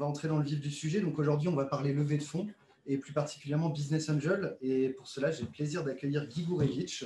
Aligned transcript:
va 0.00 0.06
entrer 0.06 0.28
dans 0.28 0.38
le 0.38 0.44
vif 0.44 0.60
du 0.60 0.70
sujet. 0.70 1.00
Donc 1.00 1.18
aujourd'hui, 1.18 1.48
on 1.48 1.54
va 1.54 1.66
parler 1.66 1.92
levée 1.92 2.18
de 2.18 2.22
fonds 2.22 2.48
et 2.86 2.96
plus 2.96 3.12
particulièrement 3.12 3.68
Business 3.68 4.08
Angel. 4.08 4.56
Et 4.62 4.88
pour 4.88 5.06
cela, 5.06 5.30
j'ai 5.30 5.42
le 5.42 5.50
plaisir 5.50 5.84
d'accueillir 5.84 6.26
Guy 6.26 6.44
Gourevitch, 6.44 7.04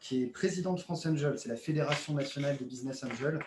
qui 0.00 0.22
est 0.22 0.26
président 0.26 0.72
de 0.72 0.80
France 0.80 1.04
Angel. 1.04 1.38
C'est 1.38 1.48
la 1.48 1.56
Fédération 1.56 2.14
nationale 2.14 2.56
des 2.56 2.64
Business 2.64 3.04
Angel. 3.04 3.38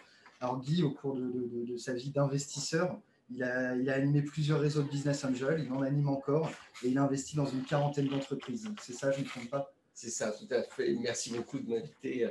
Alors 0.42 0.60
Guy, 0.60 0.84
au 0.84 0.92
cours 0.92 1.16
de, 1.16 1.78
sa 1.78 1.94
vie 1.94 2.12
d'investisseur, 2.12 3.00
il 3.32 3.44
a, 3.44 3.94
animé 3.94 4.22
plusieurs 4.22 4.60
réseaux 4.60 4.82
de 4.82 4.90
Business 4.90 5.24
Angel, 5.24 5.64
il 5.64 5.72
en 5.72 5.82
anime 5.82 6.10
encore 6.10 6.52
et 6.84 6.90
il 6.90 6.98
a 6.98 7.04
investi 7.04 7.36
dans 7.36 7.46
une 7.46 7.64
quarantaine 7.64 8.08
d'entreprises. 8.08 8.68
C'est 8.82 8.94
ça, 8.94 9.12
je 9.12 9.20
ne 9.20 9.24
me 9.24 9.30
trompe 9.30 9.50
pas? 9.50 9.72
C'est 9.94 10.10
ça, 10.10 10.32
tout 10.32 10.48
à 10.54 10.64
fait. 10.64 10.96
Merci 10.96 11.32
beaucoup 11.34 11.60
de 11.60 11.70
m'inviter 11.70 12.26
à, 12.26 12.30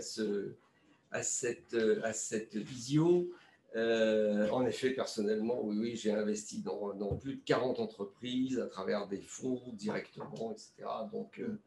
à 1.12 1.22
cette 1.22 2.56
visio. 2.56 3.30
Euh, 3.76 4.48
en 4.50 4.64
effet, 4.66 4.90
personnellement, 4.90 5.60
oui, 5.62 5.76
oui 5.78 5.96
j'ai 5.96 6.12
investi 6.12 6.62
dans, 6.62 7.16
plus 7.16 7.36
de 7.36 7.40
40 7.44 7.80
entreprises 7.80 8.58
à 8.58 8.66
travers 8.66 9.06
des 9.06 9.20
fonds 9.20 9.62
directement, 9.74 10.52
etc. 10.52 10.88
Donc, 11.12 11.38
euh, 11.38 11.58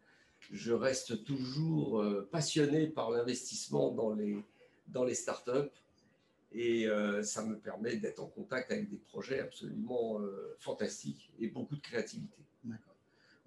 je 0.52 0.74
reste 0.74 1.24
toujours 1.24 2.02
euh, 2.02 2.28
passionné 2.32 2.88
par 2.88 3.12
l'investissement 3.12 3.92
dans 3.92 4.14
les, 4.14 4.38
dans 4.88 5.04
les 5.04 5.14
startups 5.14 5.70
et 6.54 6.86
ça 7.24 7.46
me 7.46 7.56
permet 7.58 7.96
d'être 7.96 8.22
en 8.22 8.26
contact 8.26 8.74
avec 8.74 8.90
des 8.90 8.98
projets 8.98 9.40
absolument 9.40 10.20
fantastiques 10.60 11.32
et 11.40 11.48
beaucoup 11.48 11.78
de 11.78 11.82
créativité. 11.82 12.36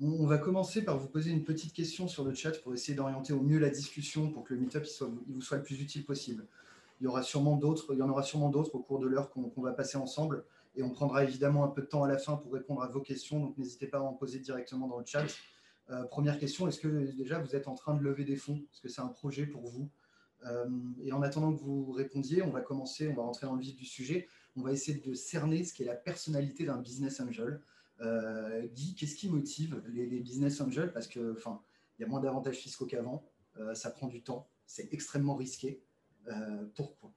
On 0.00 0.25
va 0.25 0.39
commencer 0.39 0.83
par 0.83 0.98
vous 0.98 1.09
poser 1.09 1.31
une 1.31 1.45
petite 1.45 1.75
question 1.75 2.09
sur 2.09 2.25
le 2.25 2.34
chat 2.34 2.53
pour 2.62 2.73
essayer 2.73 2.95
d'orienter 2.95 3.34
au 3.34 3.43
mieux 3.43 3.59
la 3.59 3.69
discussion 3.69 4.31
pour 4.31 4.45
que 4.45 4.55
le 4.55 4.61
meetup 4.61 4.84
il 5.28 5.34
vous 5.34 5.43
soit 5.43 5.59
le 5.59 5.62
plus 5.62 5.83
utile 5.83 6.06
possible. 6.06 6.47
Il 7.00 7.05
y, 7.05 7.06
aura 7.06 7.23
sûrement 7.23 7.56
d'autres, 7.56 7.92
il 7.92 7.98
y 7.98 8.03
en 8.03 8.09
aura 8.09 8.23
sûrement 8.23 8.50
d'autres 8.50 8.75
au 8.75 8.78
cours 8.78 8.98
de 8.98 9.06
l'heure 9.06 9.31
qu'on 9.31 9.62
va 9.62 9.73
passer 9.73 9.97
ensemble. 9.98 10.45
Et 10.77 10.83
on 10.83 10.91
prendra 10.91 11.23
évidemment 11.25 11.64
un 11.64 11.69
peu 11.69 11.83
de 11.83 11.87
temps 11.87 12.03
à 12.03 12.09
la 12.09 12.19
fin 12.19 12.37
pour 12.37 12.53
répondre 12.53 12.83
à 12.83 12.89
vos 12.89 13.00
questions. 13.00 13.41
Donc 13.41 13.56
n'hésitez 13.59 13.87
pas 13.87 13.98
à 13.98 14.03
en 14.03 14.12
poser 14.12 14.39
directement 14.39 14.89
dans 14.89 14.98
le 14.98 15.05
chat. 15.06 15.27
Euh, 15.91 16.05
première 16.05 16.39
question, 16.39 16.67
est-ce 16.67 16.81
que 16.81 16.89
déjà 17.12 17.39
vous 17.39 17.55
êtes 17.55 17.69
en 17.69 17.75
train 17.75 17.95
de 17.95 18.03
lever 18.03 18.25
des 18.25 18.37
fonds? 18.37 18.56
Est-ce 18.72 18.81
que 18.81 18.89
c'est 18.89 19.03
un 19.03 19.09
projet 19.09 19.47
pour 19.47 19.67
vous? 19.67 19.91
Euh, 20.47 20.67
Et 21.03 21.12
en 21.12 21.22
attendant 21.22 21.55
que 21.55 21.61
vous 21.61 21.92
répondiez, 21.92 22.42
on 22.42 22.50
va 22.50 22.61
commencer, 22.61 23.09
on 23.09 23.15
va 23.15 23.22
rentrer 23.22 23.47
dans 23.47 23.55
le 23.55 23.61
vif 23.61 23.77
du 23.77 23.84
sujet. 23.84 24.27
On 24.56 24.62
va 24.62 24.72
essayer 24.72 24.98
de 24.98 25.15
cerner 25.15 25.65
ce 25.65 25.75
qu'est 25.75 25.84
la 25.84 25.95
personnalité 25.95 26.65
d'un 26.65 26.78
business 26.78 27.20
angel. 27.20 27.61
Euh, 28.00 28.67
Guy, 28.75 28.95
qu'est-ce 28.95 29.17
qui 29.17 29.28
motive 29.28 29.83
les, 29.89 30.20
business 30.20 30.61
angels? 30.61 30.92
Parce 30.92 31.06
que, 31.06 31.34
enfin, 31.37 31.61
il 31.98 32.03
y 32.03 32.05
a 32.05 32.09
moins 32.09 32.20
d'avantages 32.20 32.56
fiscaux 32.56 32.87
qu'avant, 32.87 33.25
ça 33.75 33.89
prend 33.91 34.09
du 34.09 34.20
temps, 34.20 34.48
c'est 34.67 34.92
extrêmement 34.92 35.37
risqué. 35.37 35.81
Euh, 36.28 36.64
pourquoi? 36.75 37.12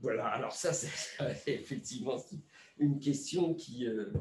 Voilà, 0.00 0.26
alors 0.26 0.52
ça, 0.52 0.72
c'est 0.72 0.88
effectivement 1.46 2.16
une 2.78 2.98
question 2.98 3.54
qui, 3.54 3.86
euh, 3.86 4.12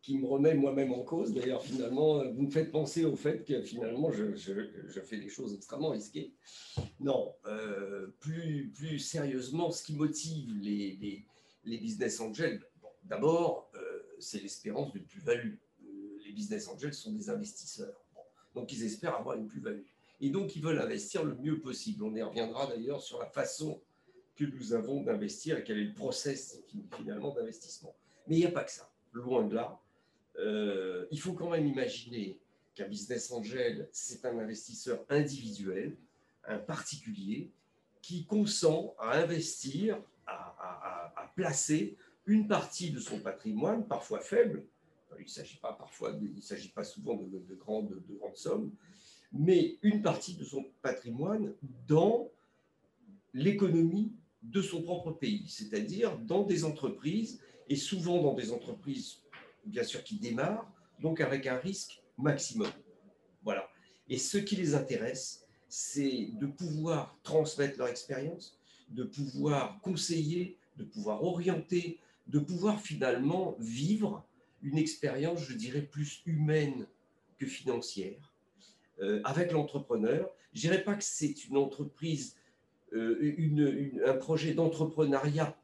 qui 0.00 0.18
me 0.18 0.26
remet 0.26 0.54
moi-même 0.54 0.92
en 0.92 1.02
cause. 1.02 1.32
D'ailleurs, 1.32 1.62
finalement, 1.62 2.24
vous 2.30 2.42
me 2.42 2.50
faites 2.50 2.70
penser 2.70 3.04
au 3.04 3.16
fait 3.16 3.44
que 3.44 3.62
finalement, 3.62 4.10
je, 4.12 4.36
je, 4.36 5.00
fais 5.00 5.18
des 5.18 5.28
choses 5.28 5.54
extrêmement 5.54 5.90
risquées. 5.90 6.32
Non, 7.00 7.34
euh, 7.46 8.08
plus, 8.20 8.70
plus 8.74 8.98
sérieusement, 8.98 9.70
ce 9.70 9.82
qui 9.82 9.94
motive 9.94 10.56
les, 10.60 10.96
les, 10.96 11.26
les 11.64 11.78
business 11.78 12.20
angels, 12.20 12.62
d'abord, 13.04 13.70
c'est 14.20 14.40
l'espérance 14.40 14.92
d'une 14.92 15.04
plus-value. 15.04 15.56
les 16.24 16.32
business 16.32 16.68
angels 16.68 16.94
sont 16.94 17.12
des 17.12 17.28
investisseurs. 17.28 18.00
donc, 18.54 18.72
ils 18.72 18.84
espèrent 18.84 19.16
avoir 19.16 19.36
une 19.36 19.48
plus-value. 19.48 19.82
Et 20.22 20.30
donc, 20.30 20.54
ils 20.54 20.62
veulent 20.62 20.78
investir 20.78 21.24
le 21.24 21.34
mieux 21.34 21.60
possible. 21.60 22.04
On 22.04 22.14
y 22.14 22.22
reviendra 22.22 22.68
d'ailleurs 22.68 23.02
sur 23.02 23.18
la 23.18 23.26
façon 23.26 23.82
que 24.36 24.44
nous 24.44 24.72
avons 24.72 25.02
d'investir 25.02 25.58
et 25.58 25.64
quel 25.64 25.78
est 25.78 25.84
le 25.84 25.94
process 25.94 26.62
finalement 26.96 27.34
d'investissement. 27.34 27.92
Mais 28.28 28.36
il 28.36 28.38
n'y 28.38 28.46
a 28.46 28.52
pas 28.52 28.62
que 28.62 28.70
ça, 28.70 28.88
loin 29.12 29.44
de 29.44 29.56
là. 29.56 29.80
Euh, 30.38 31.06
il 31.10 31.20
faut 31.20 31.32
quand 31.32 31.50
même 31.50 31.66
imaginer 31.66 32.38
qu'un 32.76 32.86
business 32.86 33.32
angel, 33.32 33.88
c'est 33.90 34.24
un 34.24 34.38
investisseur 34.38 35.04
individuel, 35.10 35.96
un 36.46 36.58
particulier, 36.58 37.50
qui 38.00 38.24
consent 38.24 38.94
à 39.00 39.18
investir, 39.18 40.00
à, 40.26 41.32
placer 41.34 41.96
une 42.26 42.46
partie 42.46 42.90
de 42.90 43.00
son 43.00 43.18
patrimoine, 43.18 43.86
parfois 43.88 44.20
faible, 44.20 44.64
il 45.18 45.24
ne 45.24 45.28
s'agit 45.28 45.56
pas 45.56 45.72
pas 45.72 46.84
souvent 46.84 47.14
de 47.16 47.54
grandes 47.54 48.02
sommes, 48.34 48.70
mais 49.32 49.78
une 49.82 50.02
partie 50.02 50.34
de 50.34 50.44
son 50.44 50.64
patrimoine 50.82 51.54
dans 51.86 52.30
l'économie 53.32 54.12
de 54.42 54.60
son 54.60 54.82
propre 54.82 55.12
pays, 55.12 55.48
c'est-à-dire 55.48 56.18
dans 56.18 56.44
des 56.44 56.64
entreprises, 56.64 57.40
et 57.68 57.76
souvent 57.76 58.20
dans 58.22 58.34
des 58.34 58.52
entreprises, 58.52 59.20
bien 59.64 59.84
sûr, 59.84 60.02
qui 60.02 60.16
démarrent, 60.16 60.70
donc 61.00 61.20
avec 61.20 61.46
un 61.46 61.56
risque 61.56 62.02
maximum. 62.18 62.70
Voilà. 63.42 63.68
Et 64.08 64.18
ce 64.18 64.36
qui 64.38 64.56
les 64.56 64.74
intéresse, 64.74 65.46
c'est 65.68 66.30
de 66.38 66.46
pouvoir 66.46 67.18
transmettre 67.22 67.78
leur 67.78 67.88
expérience, 67.88 68.58
de 68.90 69.04
pouvoir 69.04 69.80
conseiller, 69.80 70.58
de 70.76 70.84
pouvoir 70.84 71.22
orienter, 71.22 71.98
de 72.26 72.38
pouvoir 72.38 72.80
finalement 72.80 73.56
vivre 73.58 74.26
une 74.60 74.76
expérience, 74.76 75.40
je 75.40 75.54
dirais, 75.54 75.82
plus 75.82 76.22
humaine 76.26 76.86
que 77.38 77.46
financière 77.46 78.31
avec 79.24 79.52
l'entrepreneur. 79.52 80.30
Je 80.52 80.60
dirais 80.60 80.82
pas 80.82 80.94
que 80.94 81.04
c'est 81.04 81.44
une 81.46 81.56
entreprise, 81.56 82.36
euh, 82.92 83.34
un 84.06 84.14
projet 84.14 84.54
d'entrepreneuriat 84.54 85.56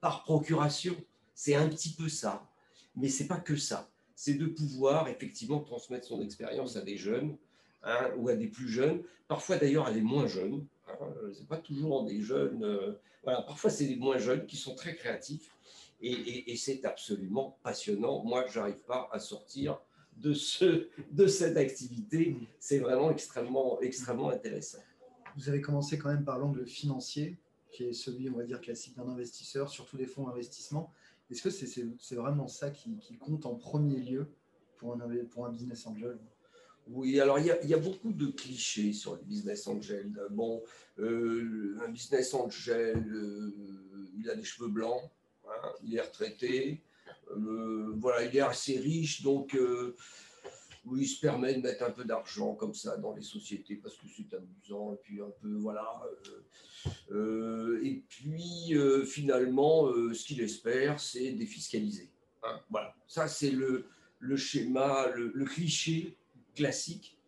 par 0.00 0.22
procuration. 0.24 0.94
C'est 1.34 1.54
un 1.54 1.68
petit 1.68 1.90
peu 1.90 2.08
ça, 2.08 2.48
mais 2.94 3.08
c'est 3.08 3.26
pas 3.26 3.40
que 3.40 3.56
ça. 3.56 3.90
C'est 4.14 4.34
de 4.34 4.46
pouvoir 4.46 5.08
effectivement 5.08 5.60
transmettre 5.60 6.06
son 6.06 6.22
expérience 6.22 6.76
à 6.76 6.80
des 6.80 6.96
jeunes 6.96 7.36
hein, 7.82 8.10
ou 8.16 8.28
à 8.28 8.36
des 8.36 8.46
plus 8.46 8.68
jeunes, 8.68 9.02
parfois 9.28 9.56
d'ailleurs 9.56 9.86
à 9.86 9.92
des 9.92 10.00
moins 10.00 10.26
jeunes. 10.26 10.64
Hein, 10.88 10.94
c'est 11.34 11.48
pas 11.48 11.58
toujours 11.58 12.04
des 12.04 12.20
jeunes. 12.20 12.64
Euh, 12.64 12.92
voilà, 13.24 13.42
parfois 13.42 13.70
c'est 13.70 13.86
des 13.86 13.96
moins 13.96 14.18
jeunes 14.18 14.46
qui 14.46 14.56
sont 14.56 14.74
très 14.74 14.94
créatifs 14.94 15.50
et, 16.00 16.52
et 16.52 16.56
c'est 16.56 16.84
absolument 16.84 17.58
passionnant. 17.62 18.22
Moi, 18.22 18.46
je 18.48 18.60
n'arrive 18.60 18.78
pas 18.86 19.08
à 19.12 19.18
sortir 19.18 19.80
de, 20.16 20.32
ce, 20.32 20.88
de 21.10 21.26
cette 21.26 21.56
activité. 21.56 22.36
C'est 22.58 22.78
vraiment 22.78 23.10
extrêmement, 23.10 23.80
extrêmement 23.80 24.30
intéressant. 24.30 24.78
Vous 25.36 25.48
avez 25.48 25.60
commencé 25.60 25.98
quand 25.98 26.08
même 26.08 26.24
par 26.24 26.38
l'angle 26.38 26.66
financier, 26.66 27.38
qui 27.70 27.84
est 27.84 27.92
celui, 27.92 28.30
on 28.30 28.36
va 28.36 28.44
dire, 28.44 28.60
classique 28.60 28.96
d'un 28.96 29.08
investisseur, 29.08 29.68
surtout 29.68 29.96
des 29.96 30.06
fonds 30.06 30.26
d'investissement. 30.26 30.92
Est-ce 31.30 31.42
que 31.42 31.50
c'est 31.50 32.14
vraiment 32.14 32.48
ça 32.48 32.70
qui, 32.70 32.98
compte 33.18 33.46
en 33.46 33.54
premier 33.54 33.98
lieu 33.98 34.28
pour 34.78 34.94
un, 34.94 34.98
pour 35.30 35.46
un 35.46 35.50
business 35.50 35.86
angel? 35.86 36.18
Oui, 36.88 37.20
alors 37.20 37.40
il 37.40 37.46
y, 37.46 37.74
a, 37.74 37.78
beaucoup 37.78 38.12
de 38.12 38.28
clichés 38.28 38.92
sur 38.92 39.16
les 39.16 39.22
business 39.24 39.66
angels. 39.66 40.12
Bon, 40.30 40.62
euh, 41.00 41.76
un 41.84 41.88
business 41.88 42.32
angel, 42.32 43.04
euh, 43.12 44.08
il 44.16 44.30
a 44.30 44.36
des 44.36 44.44
cheveux 44.44 44.68
blancs, 44.68 45.02
hein, 45.48 45.68
il 45.82 45.96
est 45.96 46.00
retraité, 46.00 46.80
euh, 47.30 47.94
voilà, 47.96 48.24
il 48.24 48.36
est 48.36 48.40
assez 48.40 48.78
riche, 48.78 49.22
donc 49.22 49.54
euh, 49.54 49.96
il 50.96 51.06
se 51.06 51.20
permet 51.20 51.54
de 51.54 51.60
mettre 51.60 51.84
un 51.84 51.90
peu 51.90 52.04
d'argent 52.04 52.54
comme 52.54 52.74
ça 52.74 52.96
dans 52.96 53.14
les 53.14 53.22
sociétés 53.22 53.76
parce 53.76 53.96
que 53.96 54.06
c'est 54.14 54.34
amusant 54.34 54.92
et 54.92 54.96
puis 55.02 55.20
un 55.20 55.32
peu 55.40 55.54
voilà. 55.54 56.02
Euh, 57.10 57.80
et 57.82 58.04
puis 58.08 58.74
finalement, 59.04 59.92
ce 60.12 60.24
qu'il 60.24 60.40
espère, 60.40 61.00
c'est 61.00 61.32
défiscaliser. 61.32 62.10
Hein, 62.44 62.60
voilà, 62.70 62.94
ça 63.08 63.26
c'est 63.26 63.50
le, 63.50 63.86
le, 64.20 64.36
schéma, 64.36 65.08
le, 65.08 65.44
cliché 65.44 66.16
classique 66.54 67.18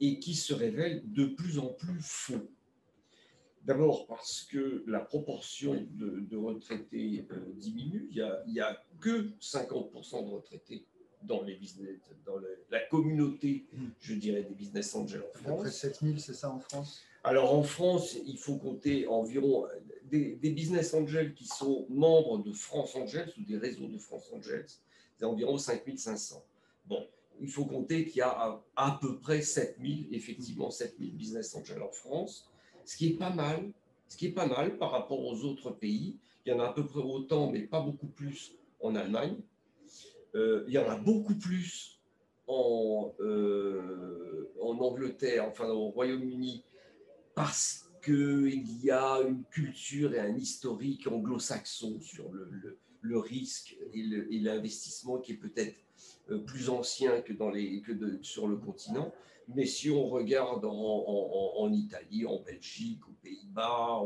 et 0.00 0.20
qui 0.20 0.34
se 0.34 0.54
révèle 0.54 1.02
de 1.12 1.26
plus 1.26 1.58
en 1.58 1.68
plus 1.68 2.00
faux. 2.00 2.48
D'abord 3.68 4.06
parce 4.06 4.48
que 4.50 4.82
la 4.86 5.00
proportion 5.00 5.86
de, 5.90 6.36
retraités 6.36 7.26
euh, 7.30 7.52
diminue. 7.56 8.08
Il 8.10 8.32
n'y 8.46 8.60
a, 8.60 8.82
que 8.98 9.28
50% 9.42 10.24
de 10.24 10.30
retraités 10.30 10.86
dans, 11.22 11.42
les 11.42 11.54
business, 11.54 11.98
dans 12.24 12.40
la 12.70 12.80
communauté, 12.86 13.66
je 14.00 14.14
dirais, 14.14 14.42
des 14.44 14.54
business 14.54 14.94
angels 14.94 15.22
en 15.22 15.38
France. 15.38 15.58
Après 15.58 15.70
7000, 15.70 16.18
c'est 16.18 16.32
ça 16.32 16.50
en 16.50 16.60
France? 16.60 17.02
Alors 17.22 17.54
en 17.54 17.62
France, 17.62 18.16
il 18.26 18.38
faut 18.38 18.56
compter 18.56 19.06
environ 19.06 19.66
des, 20.04 20.36
business 20.36 20.94
angels 20.94 21.34
qui 21.34 21.44
sont 21.44 21.84
membres 21.90 22.38
de 22.38 22.52
France 22.52 22.96
Angels 22.96 23.30
ou 23.38 23.42
des 23.42 23.58
réseaux 23.58 23.88
de 23.88 23.98
France 23.98 24.30
Angels, 24.32 24.64
c'est 25.18 25.26
environ 25.26 25.58
5500. 25.58 26.42
Bon, 26.86 27.06
il 27.38 27.50
faut 27.50 27.66
compter 27.66 28.06
qu'il 28.06 28.18
y 28.18 28.22
a 28.22 28.62
à, 28.76 28.98
peu 28.98 29.18
près 29.18 29.42
7000, 29.42 30.08
effectivement 30.12 30.70
7000 30.70 31.14
business 31.14 31.54
angels 31.54 31.82
en 31.82 31.90
France, 31.90 32.48
ce 32.88 32.96
qui 32.96 33.08
est 33.08 33.18
pas 33.18 33.28
mal, 33.28 33.70
ce 34.08 34.16
qui 34.16 34.28
est 34.28 34.32
pas 34.32 34.46
mal 34.46 34.78
par 34.78 34.92
rapport 34.92 35.22
aux 35.22 35.44
autres 35.44 35.70
pays. 35.70 36.16
Il 36.46 36.52
y 36.52 36.54
en 36.54 36.60
a 36.60 36.68
à 36.68 36.72
peu 36.72 36.86
près 36.86 37.02
autant, 37.02 37.52
mais 37.52 37.60
pas 37.60 37.82
beaucoup 37.82 38.06
plus 38.06 38.54
en 38.80 38.94
Allemagne. 38.94 39.36
Euh, 40.34 40.64
il 40.66 40.72
y 40.72 40.78
en 40.78 40.88
a 40.88 40.96
beaucoup 40.96 41.34
plus 41.34 42.00
en, 42.46 43.12
euh, 43.20 44.50
en 44.62 44.78
Angleterre, 44.78 45.46
enfin 45.46 45.68
au 45.68 45.88
Royaume-Uni, 45.88 46.64
parce 47.34 47.90
qu'il 48.02 48.82
y 48.82 48.90
a 48.90 49.20
une 49.20 49.44
culture 49.50 50.14
et 50.14 50.20
un 50.20 50.34
historique 50.34 51.06
anglo-saxon 51.06 52.00
sur 52.00 52.32
le, 52.32 52.78
le, 53.02 53.18
risque 53.18 53.76
et 53.92 54.38
l'investissement 54.40 55.18
qui 55.18 55.32
est 55.32 55.36
peut-être 55.36 55.76
euh, 56.30 56.38
plus 56.38 56.70
ancien 56.70 57.20
que, 57.20 57.34
dans 57.34 57.50
les, 57.50 57.82
que 57.82 57.92
sur 58.22 58.48
le 58.48 58.56
continent. 58.56 59.12
Mais 59.54 59.66
si 59.66 59.90
on 59.90 60.06
regarde 60.06 60.64
en, 60.64 61.72
Italie, 61.72 62.26
en 62.26 62.40
Belgique, 62.40 63.00
aux 63.08 63.16
Pays-Bas, 63.22 64.00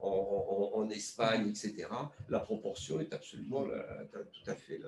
en, 0.00 0.88
Espagne, 0.90 1.48
etc., 1.48 1.88
la 2.28 2.40
proportion 2.40 3.00
est 3.00 3.12
absolument 3.14 3.64
tout 3.64 4.50
à 4.50 4.54
fait 4.54 4.78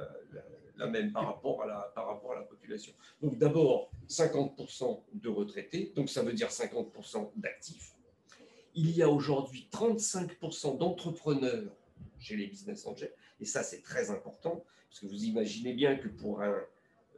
la, 0.76 0.86
même 0.86 1.10
par 1.12 1.26
rapport 1.26 1.62
à 1.62 2.34
la 2.34 2.42
population. 2.42 2.92
Donc 3.22 3.38
d'abord, 3.38 3.90
50% 4.08 5.00
de 5.14 5.28
retraités, 5.30 5.92
donc 5.96 6.10
ça 6.10 6.22
veut 6.22 6.34
dire 6.34 6.48
50% 6.48 7.30
d'actifs 7.36 7.96
il 8.76 8.90
y 8.90 9.02
a 9.02 9.08
aujourd'hui 9.08 9.68
35% 9.72 10.78
d'entrepreneurs 10.78 11.72
chez 12.18 12.36
les 12.36 12.46
business 12.46 12.86
angels. 12.86 13.12
Et 13.40 13.46
ça, 13.46 13.62
c'est 13.62 13.82
très 13.82 14.10
important, 14.10 14.64
parce 14.88 15.00
que 15.00 15.06
vous 15.06 15.24
imaginez 15.24 15.72
bien 15.72 15.96
que 15.96 16.08
pour 16.08 16.42
un, 16.42 16.54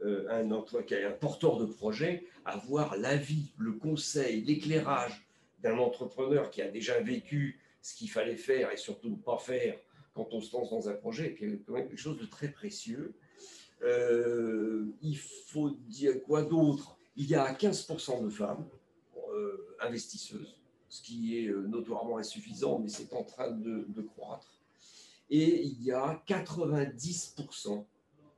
euh, 0.03 0.27
un, 0.29 0.51
un 0.51 1.11
porteur 1.11 1.57
de 1.57 1.65
projet, 1.65 2.25
avoir 2.45 2.97
l'avis, 2.97 3.51
le 3.57 3.73
conseil, 3.73 4.41
l'éclairage 4.41 5.27
d'un 5.61 5.77
entrepreneur 5.77 6.49
qui 6.49 6.61
a 6.61 6.69
déjà 6.69 6.99
vécu 6.99 7.59
ce 7.81 7.95
qu'il 7.95 8.09
fallait 8.09 8.37
faire 8.37 8.71
et 8.71 8.77
surtout 8.77 9.09
ne 9.09 9.15
pas 9.15 9.37
faire 9.37 9.75
quand 10.13 10.33
on 10.33 10.41
se 10.41 10.55
lance 10.55 10.69
dans 10.69 10.89
un 10.89 10.93
projet, 10.93 11.35
c'est 11.39 11.59
quand 11.65 11.73
même 11.73 11.87
quelque 11.87 11.97
chose 11.97 12.17
de 12.17 12.25
très 12.25 12.49
précieux. 12.49 13.13
Euh, 13.83 14.87
il 15.01 15.17
faut 15.17 15.69
dire 15.69 16.21
quoi 16.23 16.43
d'autre? 16.43 16.97
Il 17.15 17.25
y 17.29 17.35
a 17.35 17.53
15% 17.53 18.23
de 18.23 18.29
femmes 18.29 18.67
euh, 19.33 19.75
investisseuses 19.79 20.59
ce 20.89 21.03
qui 21.03 21.37
est 21.37 21.49
notoirement 21.49 22.17
insuffisant, 22.17 22.79
mais 22.79 22.89
c'est 22.89 23.13
en 23.13 23.23
train 23.23 23.51
de, 23.51 24.01
croître. 24.01 24.59
Et 25.29 25.63
il 25.63 25.83
y 25.83 25.91
a 25.91 26.21
90% 26.27 27.85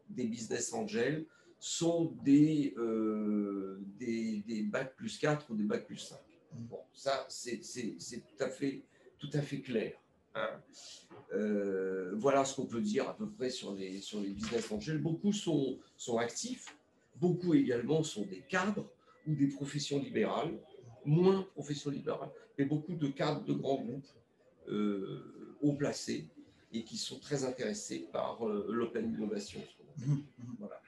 des 0.09 0.25
business 0.25 0.73
angels 0.73 1.25
sont 1.61 2.13
des, 2.23 2.73
euh, 2.77 3.79
des, 3.97 4.43
des, 4.47 4.63
bac 4.63 4.95
plus 4.97 5.17
4 5.17 5.49
ou 5.49 5.55
des 5.55 5.63
bac 5.63 5.85
plus 5.85 5.97
5. 5.97 6.17
Bon, 6.53 6.79
ça, 6.93 7.25
c'est 7.29 7.61
tout, 7.61 8.43
à 8.43 8.49
fait, 8.49 8.83
tout 9.19 9.29
à 9.31 9.41
fait 9.41 9.61
clair. 9.61 9.93
Hein. 10.35 10.49
Euh, 11.33 12.13
voilà 12.15 12.43
ce 12.43 12.55
qu'on 12.55 12.65
peut 12.65 12.81
dire 12.81 13.07
à 13.07 13.15
peu 13.15 13.29
près 13.29 13.49
sur 13.49 13.73
les, 13.75 14.01
sur 14.01 14.19
les 14.19 14.31
business 14.31 14.71
angels. 14.71 14.97
Beaucoup 14.97 15.31
sont, 15.31 15.77
sont 15.97 16.17
actifs, 16.17 16.75
beaucoup 17.15 17.53
également 17.53 18.03
sont 18.03 18.25
des 18.25 18.43
cadres 18.49 18.89
ou 19.27 19.35
des 19.35 19.47
professions 19.47 19.99
libérales 19.99 20.57
moins 21.05 21.43
profession 21.53 21.91
libérale, 21.91 22.29
mais 22.57 22.65
beaucoup 22.65 22.95
de 22.95 23.07
cadres 23.07 23.43
de 23.43 23.53
grands 23.53 23.81
groupes 23.81 24.07
euh, 24.69 25.55
haut 25.61 25.73
placés 25.73 26.27
et 26.73 26.83
qui 26.83 26.97
sont 26.97 27.19
très 27.19 27.43
intéressés 27.43 28.07
par 28.11 28.47
euh, 28.47 28.67
l'open 28.69 29.13
innovation. 29.13 29.61
Mmh, 29.97 30.13
mmh. 30.13 30.23
Voilà. 30.59 30.81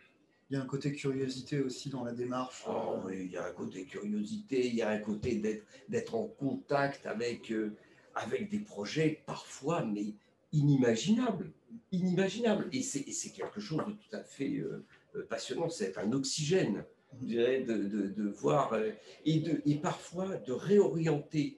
Il 0.50 0.58
y 0.58 0.60
a 0.60 0.62
un 0.62 0.66
côté 0.66 0.92
curiosité 0.92 1.62
aussi 1.62 1.90
dans 1.90 2.04
la 2.04 2.12
démarche. 2.12 2.64
Oh, 2.68 2.98
oui, 3.06 3.26
il 3.26 3.32
y 3.32 3.38
a 3.38 3.46
un 3.46 3.52
côté 3.52 3.86
curiosité, 3.86 4.68
il 4.68 4.76
y 4.76 4.82
a 4.82 4.90
un 4.90 5.00
côté 5.00 5.42
d'être 5.90 6.16
en 6.16 6.28
contact 6.28 7.06
avec, 7.06 7.52
euh, 7.52 7.76
avec 8.14 8.50
des 8.50 8.60
projets 8.60 9.24
parfois, 9.26 9.84
mais 9.84 10.14
inimaginables. 10.52 11.52
Inimaginables. 11.92 12.70
Et 12.72 12.82
c'est 12.82 13.32
quelque 13.32 13.60
chose 13.60 13.84
de 13.88 13.94
tout 13.94 14.16
à 14.16 14.24
fait 14.24 14.58
euh, 14.58 14.86
passionnant. 15.30 15.70
C'est 15.70 15.98
un 15.98 16.12
oxygène 16.12 16.86
de, 17.22 18.08
de, 18.08 18.30
voir 18.30 18.74
euh, 18.74 18.92
et, 19.26 19.40
de, 19.40 19.62
et 19.66 19.76
parfois 19.76 20.36
de 20.38 20.52
réorienter 20.52 21.58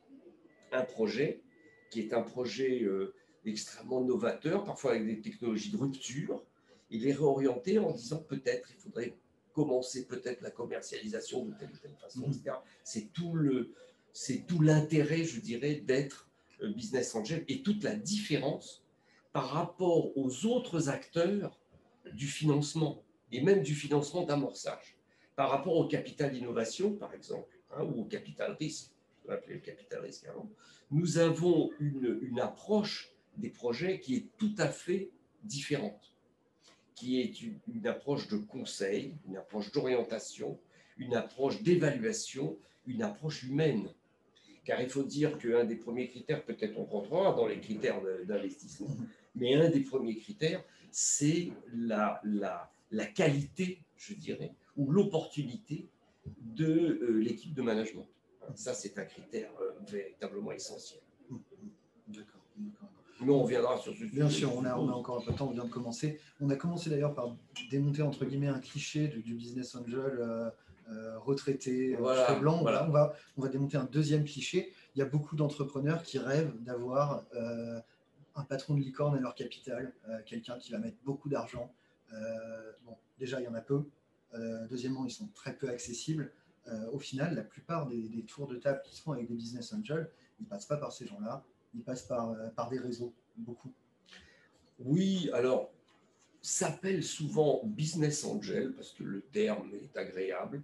un 0.71 0.81
projet 0.81 1.41
qui 1.89 2.01
est 2.01 2.13
un 2.13 2.21
projet 2.21 2.83
euh, 2.83 3.13
extrêmement 3.45 4.01
novateur, 4.01 4.63
parfois 4.63 4.91
avec 4.91 5.05
des 5.05 5.21
technologies 5.21 5.71
de 5.71 5.77
rupture, 5.77 6.43
et 6.91 6.97
les 6.97 7.13
réorienter 7.13 7.79
en 7.79 7.91
disant 7.91 8.19
peut-être 8.19 8.69
il 8.71 8.77
faudrait 8.77 9.15
commencer 9.53 10.05
peut-être 10.05 10.41
la 10.41 10.51
commercialisation 10.51 11.45
de 11.45 11.53
telle 11.53 11.71
ou 11.71 11.77
telle 11.77 11.95
façon, 11.95 12.23
etc. 12.23 12.57
C'est 12.83 13.13
tout 13.13 13.33
le, 13.33 13.73
c'est 14.11 14.45
tout 14.45 14.61
l'intérêt, 14.61 15.23
je 15.23 15.39
dirais, 15.39 15.75
d'être 15.75 16.29
euh, 16.61 16.73
business 16.73 17.15
angel 17.15 17.45
et 17.47 17.63
toute 17.63 17.83
la 17.83 17.95
différence 17.95 18.83
par 19.31 19.49
rapport 19.49 20.17
aux 20.17 20.45
autres 20.45 20.89
acteurs 20.89 21.59
du 22.13 22.27
financement 22.27 23.03
et 23.31 23.41
même 23.41 23.63
du 23.63 23.75
financement 23.75 24.23
d'amorçage. 24.23 24.97
Par 25.35 25.49
rapport 25.49 25.75
au 25.75 25.87
capital 25.87 26.35
innovation, 26.35 26.93
par 26.93 27.13
exemple, 27.13 27.59
hein, 27.71 27.83
ou 27.83 28.01
au 28.01 28.05
capital 28.05 28.55
risque, 28.59 28.91
je 29.27 29.53
le 29.53 29.59
capital 29.59 30.01
risque 30.01 30.25
avant, 30.27 30.49
nous 30.91 31.17
avons 31.17 31.71
une, 31.79 32.19
une, 32.21 32.39
approche 32.39 33.11
des 33.37 33.49
projets 33.49 33.99
qui 33.99 34.15
est 34.15 34.27
tout 34.37 34.53
à 34.57 34.67
fait 34.67 35.09
différente, 35.43 36.14
qui 36.95 37.21
est 37.21 37.41
une, 37.41 37.87
approche 37.87 38.27
de 38.27 38.37
conseil, 38.37 39.13
une 39.27 39.37
approche 39.37 39.71
d'orientation, 39.71 40.57
une 40.97 41.15
approche 41.15 41.61
d'évaluation, 41.61 42.57
une 42.87 43.03
approche 43.03 43.43
humaine. 43.43 43.89
Car 44.63 44.81
il 44.81 44.89
faut 44.89 45.03
dire 45.03 45.37
qu'un 45.37 45.65
des 45.65 45.75
premiers 45.75 46.07
critères, 46.07 46.43
peut-être 46.43 46.77
on 46.79 46.85
rentrera 46.85 47.33
dans 47.33 47.47
les 47.47 47.59
critères 47.59 48.01
d'investissement, 48.25 48.95
mais 49.35 49.53
un 49.53 49.69
des 49.69 49.81
premiers 49.81 50.15
critères, 50.15 50.63
c'est 50.89 51.51
la, 51.73 52.21
la, 52.23 52.71
la 52.91 53.05
qualité, 53.05 53.79
je 53.97 54.13
dirais, 54.13 54.53
ou 54.77 54.91
l'opportunité 54.91 55.87
de 56.41 56.99
euh, 57.01 57.19
l'équipe 57.19 57.53
de 57.53 57.61
management. 57.61 58.07
Ça, 58.55 58.73
c'est 58.73 58.97
un 58.97 59.05
critère 59.05 59.51
euh, 59.59 59.71
véritablement 59.87 60.51
essentiel. 60.51 61.01
D'accord. 62.07 62.41
Mais 63.21 63.31
on 63.31 63.43
reviendra 63.43 63.77
sur 63.77 63.93
ce 63.93 63.99
sujet. 63.99 64.11
Bien 64.11 64.29
sûr, 64.29 64.55
on 64.55 64.65
a, 64.65 64.75
on 64.77 64.89
a, 64.89 64.91
encore 64.91 65.21
un 65.21 65.25
peu 65.25 65.31
de 65.31 65.37
temps, 65.37 65.47
on 65.47 65.53
vient 65.53 65.63
de 65.63 65.69
commencer. 65.69 66.19
On 66.41 66.49
a 66.49 66.55
commencé 66.55 66.89
d'ailleurs 66.89 67.13
par 67.13 67.35
démonter 67.71 68.01
entre 68.01 68.25
guillemets 68.25 68.47
un 68.47 68.59
cliché 68.59 69.07
du, 69.07 69.33
business 69.33 69.75
angel 69.75 70.19
euh, 70.89 71.19
retraité, 71.19 71.95
voilà, 71.95 72.33
blanc. 72.35 72.59
Voilà. 72.61 72.85
On, 72.87 72.91
va, 72.91 73.13
on 73.37 73.41
va 73.41 73.47
démonter 73.47 73.77
un 73.77 73.85
deuxième 73.85 74.25
cliché. 74.25 74.73
Il 74.95 74.99
y 74.99 75.01
a 75.01 75.05
beaucoup 75.05 75.35
d'entrepreneurs 75.35 76.03
qui 76.03 76.19
rêvent 76.19 76.53
d'avoir 76.61 77.23
un 78.35 78.43
patron 78.43 78.75
de 78.75 78.81
licorne 78.81 79.15
à 79.15 79.19
leur 79.19 79.33
capital, 79.33 79.93
quelqu'un 80.25 80.57
qui 80.57 80.71
va 80.71 80.77
mettre 80.77 80.97
beaucoup 81.05 81.29
d'argent. 81.29 81.71
bon, 82.85 82.95
déjà, 83.17 83.39
il 83.39 83.45
y 83.45 83.47
en 83.47 83.55
a 83.55 83.61
peu. 83.61 83.85
Euh, 84.37 84.67
deuxièmement, 84.67 85.05
ils 85.05 85.11
sont 85.11 85.27
très 85.33 85.53
peu 85.53 85.69
accessibles. 85.69 86.31
Euh, 86.67 86.89
au 86.91 86.99
final, 86.99 87.35
la 87.35 87.43
plupart 87.43 87.87
des, 87.87 88.25
tours 88.27 88.47
de 88.47 88.55
table 88.55 88.81
qui 88.83 88.95
se 88.95 89.01
font 89.01 89.11
avec 89.11 89.27
des 89.27 89.35
business 89.35 89.73
angels, 89.73 90.09
ils 90.39 90.43
ne 90.43 90.49
passent 90.49 90.65
pas 90.65 90.77
par 90.77 90.91
ces 90.91 91.05
gens-là, 91.05 91.43
ils 91.75 91.83
passent 91.83 92.07
par, 92.07 92.31
euh, 92.31 92.49
par 92.55 92.69
des 92.69 92.79
réseaux, 92.79 93.13
beaucoup. 93.37 93.71
Oui, 94.79 95.29
alors, 95.33 95.71
s'appelle 96.41 97.03
souvent 97.03 97.61
business 97.63 98.23
angel, 98.23 98.73
parce 98.73 98.91
que 98.91 99.03
le 99.03 99.21
terme 99.21 99.71
est 99.73 99.97
agréable, 99.97 100.63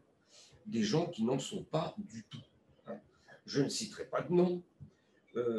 des 0.65 0.83
gens 0.83 1.07
qui 1.07 1.23
n'en 1.23 1.39
sont 1.39 1.63
pas 1.63 1.95
du 1.97 2.23
tout. 2.29 2.43
Hein. 2.87 2.99
Je 3.45 3.61
ne 3.61 3.69
citerai 3.69 4.05
pas 4.05 4.21
de 4.21 4.33
nom, 4.33 4.61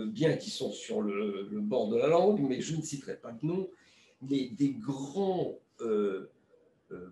bien 0.06 0.36
qu'ils 0.36 0.52
sont 0.52 0.70
sur 0.70 1.00
le, 1.00 1.60
bord 1.60 1.88
de 1.88 1.96
la 1.96 2.06
langue, 2.06 2.40
mais 2.40 2.60
je 2.60 2.76
ne 2.76 2.82
citerai 2.82 3.16
pas 3.16 3.32
de 3.32 3.46
nom, 3.46 3.68
mais 4.20 4.48
des 4.50 4.72
grands 4.72 5.58
euh, 5.80 6.30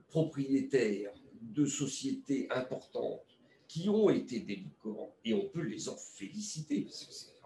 propriétaires 0.09 1.13
de 1.41 1.65
sociétés 1.65 2.49
importantes 2.51 3.25
qui 3.67 3.89
ont 3.89 4.11
été 4.11 4.41
délinquants, 4.41 5.15
et 5.25 5.33
on 5.33 5.49
peut 5.49 5.63
les 5.63 5.89
en 5.89 5.97
féliciter, 5.97 6.83
parce 6.83 7.05
que 7.05 7.13
c'est 7.13 7.40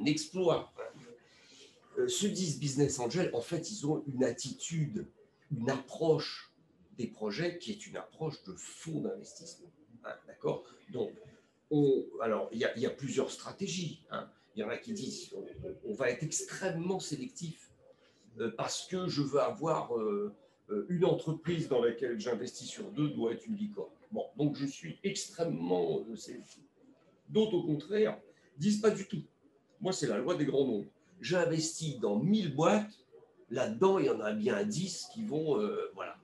un 0.00 0.04
exploit, 0.04 0.72
euh, 1.98 2.08
se 2.08 2.26
disent 2.26 2.58
business 2.58 2.98
angel, 2.98 3.30
en 3.34 3.40
fait, 3.40 3.70
ils 3.70 3.86
ont 3.86 4.02
une 4.06 4.24
attitude, 4.24 5.06
une 5.50 5.70
approche 5.70 6.52
des 6.96 7.06
projets 7.06 7.58
qui 7.58 7.72
est 7.72 7.86
une 7.86 7.96
approche 7.96 8.42
de 8.44 8.52
fonds 8.52 9.00
d'investissement. 9.00 9.70
Hein, 10.04 10.14
d'accord? 10.26 10.64
Donc, 10.92 11.12
on, 11.70 12.04
alors, 12.20 12.48
il 12.52 12.58
y, 12.58 12.86
a 12.86 12.90
plusieurs 12.90 13.30
stratégies. 13.30 14.04
Hein. 14.10 14.28
Il 14.54 14.60
y 14.60 14.64
en 14.64 14.68
a 14.68 14.76
qui 14.76 14.92
disent 14.92 15.32
on, 15.84 15.94
va 15.94 16.10
être 16.10 16.22
extrêmement 16.22 16.98
sélectif 16.98 17.70
euh, 18.38 18.50
parce 18.56 18.86
que 18.88 19.06
je 19.06 19.22
veux 19.22 19.40
avoir 19.40 19.96
euh, 19.96 20.34
une 20.88 21.04
entreprise 21.04 21.68
dans 21.68 21.82
laquelle 21.82 22.18
j'investis 22.18 22.68
sur 22.68 22.90
deux 22.90 23.10
doit 23.10 23.32
être 23.32 23.46
une 23.46 23.56
licorne. 23.56 23.92
Bon, 24.10 24.26
donc 24.36 24.56
je 24.56 24.66
suis 24.66 24.98
extrêmement 25.04 26.00
euh, 26.00 26.16
sélectif. 26.16 26.64
D'autres, 27.28 27.54
au 27.54 27.62
contraire, 27.62 28.18
disent 28.56 28.80
pas 28.80 28.90
du 28.90 29.06
tout. 29.06 29.22
Moi, 29.80 29.92
c'est 29.92 30.06
la 30.06 30.18
loi 30.18 30.34
des 30.34 30.44
grands 30.44 30.66
nombres. 30.66 30.90
j'investis 31.20 31.98
dans 31.98 32.18
1000 32.18 32.54
boîtes, 32.54 32.90
là-dedans, 33.50 33.98
il 33.98 34.06
y 34.06 34.10
en 34.10 34.20
a 34.20 34.32
bien 34.32 34.62
10 34.64 35.08
qui 35.12 35.24
vont. 35.24 35.58
Euh, 35.58 35.90
voilà. 35.94 36.16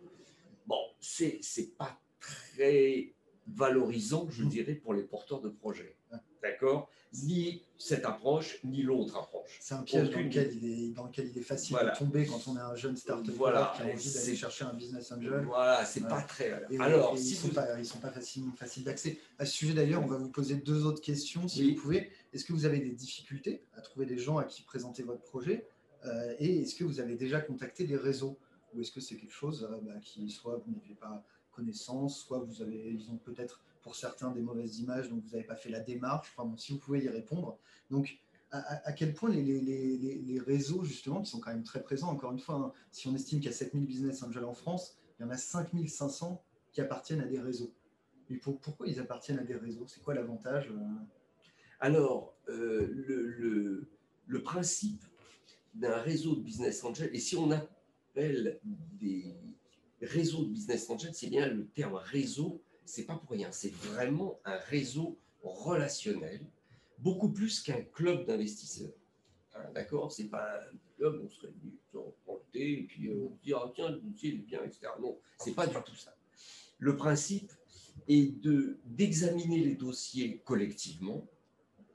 Bon, 0.66 0.80
c'est 1.00 1.40
n'est 1.58 1.64
pas 1.78 1.98
très 2.20 3.12
valorisant, 3.46 4.26
je 4.30 4.42
mmh. 4.42 4.48
dirais, 4.48 4.74
pour 4.74 4.94
les 4.94 5.02
porteurs 5.02 5.40
de 5.40 5.48
projets. 5.48 5.96
D'accord? 6.42 6.88
Ni 7.12 7.62
cette 7.78 8.04
approche, 8.04 8.58
ni 8.64 8.82
l'autre 8.82 9.16
approche. 9.16 9.58
C'est 9.60 9.74
un 9.74 9.82
piège 9.82 10.10
dans 10.10 10.20
lequel, 10.20 10.52
il 10.54 10.70
est, 10.70 10.88
dans 10.90 11.06
lequel 11.06 11.28
il 11.28 11.38
est 11.38 11.42
facile 11.42 11.76
de 11.76 11.98
tomber 11.98 12.26
quand 12.26 12.40
on 12.48 12.56
est 12.56 12.60
un 12.60 12.74
jeune 12.74 12.96
start-up 12.96 13.34
voilà. 13.36 13.72
qui 13.76 13.82
a 13.82 13.86
envie 13.86 14.12
d'aller 14.12 14.36
chercher 14.36 14.64
un 14.64 14.74
business 14.74 15.12
angel. 15.12 15.44
Voilà, 15.46 15.84
c'est 15.84 16.06
pas 16.06 16.22
très. 16.22 16.52
Alors, 16.78 17.16
si 17.16 17.30
ils 17.30 17.30
ne 17.32 17.36
sont, 17.36 17.48
pas, 17.48 17.84
sont 17.84 17.98
pas 17.98 18.10
faciles, 18.10 18.44
faciles 18.56 18.84
d'accès. 18.84 19.18
À 19.38 19.46
ce 19.46 19.52
sujet 19.52 19.74
d'ailleurs, 19.74 20.02
on 20.02 20.06
va 20.06 20.18
vous 20.18 20.30
poser 20.30 20.56
deux 20.56 20.84
autres 20.84 21.00
questions, 21.00 21.48
si 21.48 21.74
vous 21.74 21.80
pouvez. 21.80 22.10
Est-ce 22.36 22.44
que 22.44 22.52
vous 22.52 22.66
avez 22.66 22.80
des 22.80 22.90
difficultés 22.90 23.62
à 23.72 23.80
trouver 23.80 24.04
des 24.04 24.18
gens 24.18 24.36
à 24.36 24.44
qui 24.44 24.60
présenter 24.60 25.02
votre 25.02 25.22
projet 25.22 25.66
euh, 26.04 26.34
Et 26.38 26.60
est-ce 26.60 26.74
que 26.74 26.84
vous 26.84 27.00
avez 27.00 27.16
déjà 27.16 27.40
contacté 27.40 27.84
des 27.86 27.96
réseaux 27.96 28.38
Ou 28.74 28.82
est-ce 28.82 28.92
que 28.92 29.00
c'est 29.00 29.16
quelque 29.16 29.32
chose 29.32 29.66
euh, 29.72 29.80
bah, 29.80 29.98
qui, 30.02 30.28
soit 30.28 30.58
vous 30.58 30.70
n'avez 30.70 30.94
pas 30.94 31.24
connaissance, 31.50 32.20
soit 32.20 32.40
vous 32.40 32.60
avez, 32.60 32.92
ils 32.92 33.10
ont 33.10 33.16
peut-être 33.16 33.62
pour 33.80 33.96
certains 33.96 34.32
des 34.32 34.42
mauvaises 34.42 34.80
images, 34.80 35.08
donc 35.08 35.22
vous 35.24 35.30
n'avez 35.30 35.44
pas 35.44 35.56
fait 35.56 35.70
la 35.70 35.80
démarche. 35.80 36.30
Enfin, 36.36 36.46
bon, 36.46 36.58
si 36.58 36.72
vous 36.72 36.78
pouvez 36.78 37.02
y 37.04 37.08
répondre. 37.08 37.56
Donc, 37.90 38.18
à, 38.50 38.92
quel 38.92 39.14
point 39.14 39.30
les, 39.30 40.42
réseaux, 40.44 40.84
justement, 40.84 41.22
qui 41.22 41.30
sont 41.30 41.40
quand 41.40 41.52
même 41.52 41.64
très 41.64 41.82
présents, 41.82 42.08
encore 42.08 42.32
une 42.32 42.38
fois, 42.38 42.56
hein, 42.56 42.72
si 42.90 43.08
on 43.08 43.14
estime 43.14 43.40
qu'il 43.40 43.48
y 43.48 43.54
a 43.54 43.56
7000 43.56 43.86
business 43.86 44.22
angels 44.22 44.44
en 44.44 44.52
France, 44.52 44.98
il 45.18 45.22
y 45.22 45.24
en 45.24 45.30
a 45.30 45.38
5500 45.38 46.44
qui 46.70 46.82
appartiennent 46.82 47.22
à 47.22 47.26
des 47.26 47.40
réseaux. 47.40 47.72
Mais 48.28 48.36
pourquoi 48.36 48.86
ils 48.88 49.00
appartiennent 49.00 49.38
à 49.38 49.44
des 49.44 49.56
réseaux? 49.56 49.86
C'est 49.86 50.02
quoi 50.02 50.12
l'avantage 50.12 50.68
euh? 50.68 51.15
Alors, 51.80 52.34
euh, 52.48 53.86
le, 54.26 54.42
principe 54.42 55.02
d'un 55.74 55.96
réseau 55.96 56.36
de 56.36 56.40
business 56.40 56.84
angels, 56.84 57.10
et 57.12 57.18
si 57.18 57.36
on 57.36 57.50
appelle 57.50 58.60
des 59.00 59.34
réseaux 60.00 60.44
de 60.44 60.50
business 60.50 60.88
angels, 60.88 61.14
c'est 61.14 61.28
bien 61.28 61.48
le 61.48 61.66
terme 61.66 61.94
réseau 61.94 62.60
c'est 62.86 63.04
pas 63.04 63.16
pour 63.16 63.30
rien. 63.30 63.50
C'est 63.52 63.72
vraiment 63.72 64.40
un 64.44 64.56
réseau 64.56 65.18
relationnel, 65.42 66.40
beaucoup 66.98 67.28
plus 67.28 67.60
qu'un 67.60 67.82
club 67.82 68.24
d'investisseurs. 68.26 68.94
Hein, 69.54 69.64
d'accord 69.74 70.12
C'est 70.12 70.28
pas 70.28 70.60
un 70.60 70.76
club, 70.96 71.28
réunit, 71.40 71.78
on 71.94 72.34
le 72.34 72.40
thé, 72.52 72.80
et 72.80 72.82
puis 72.84 73.08
euh, 73.08 73.28
on 73.28 73.36
se 73.36 73.42
dit, 73.42 73.52
ah, 73.54 73.70
tiens, 73.74 73.90
le 73.90 74.00
dossier 74.00 74.34
est 74.34 74.38
bien, 74.38 74.62
etc. 74.64 74.88
Non, 75.00 75.18
c'est 75.38 75.54
pas 75.54 75.66
du 75.66 75.74
tout 75.84 75.96
ça. 75.96 76.16
Le 76.78 76.96
principe 76.96 77.52
est 78.08 78.40
de, 78.40 78.78
d'examiner 78.84 79.58
les 79.58 79.74
dossiers 79.74 80.40
collectivement, 80.44 81.26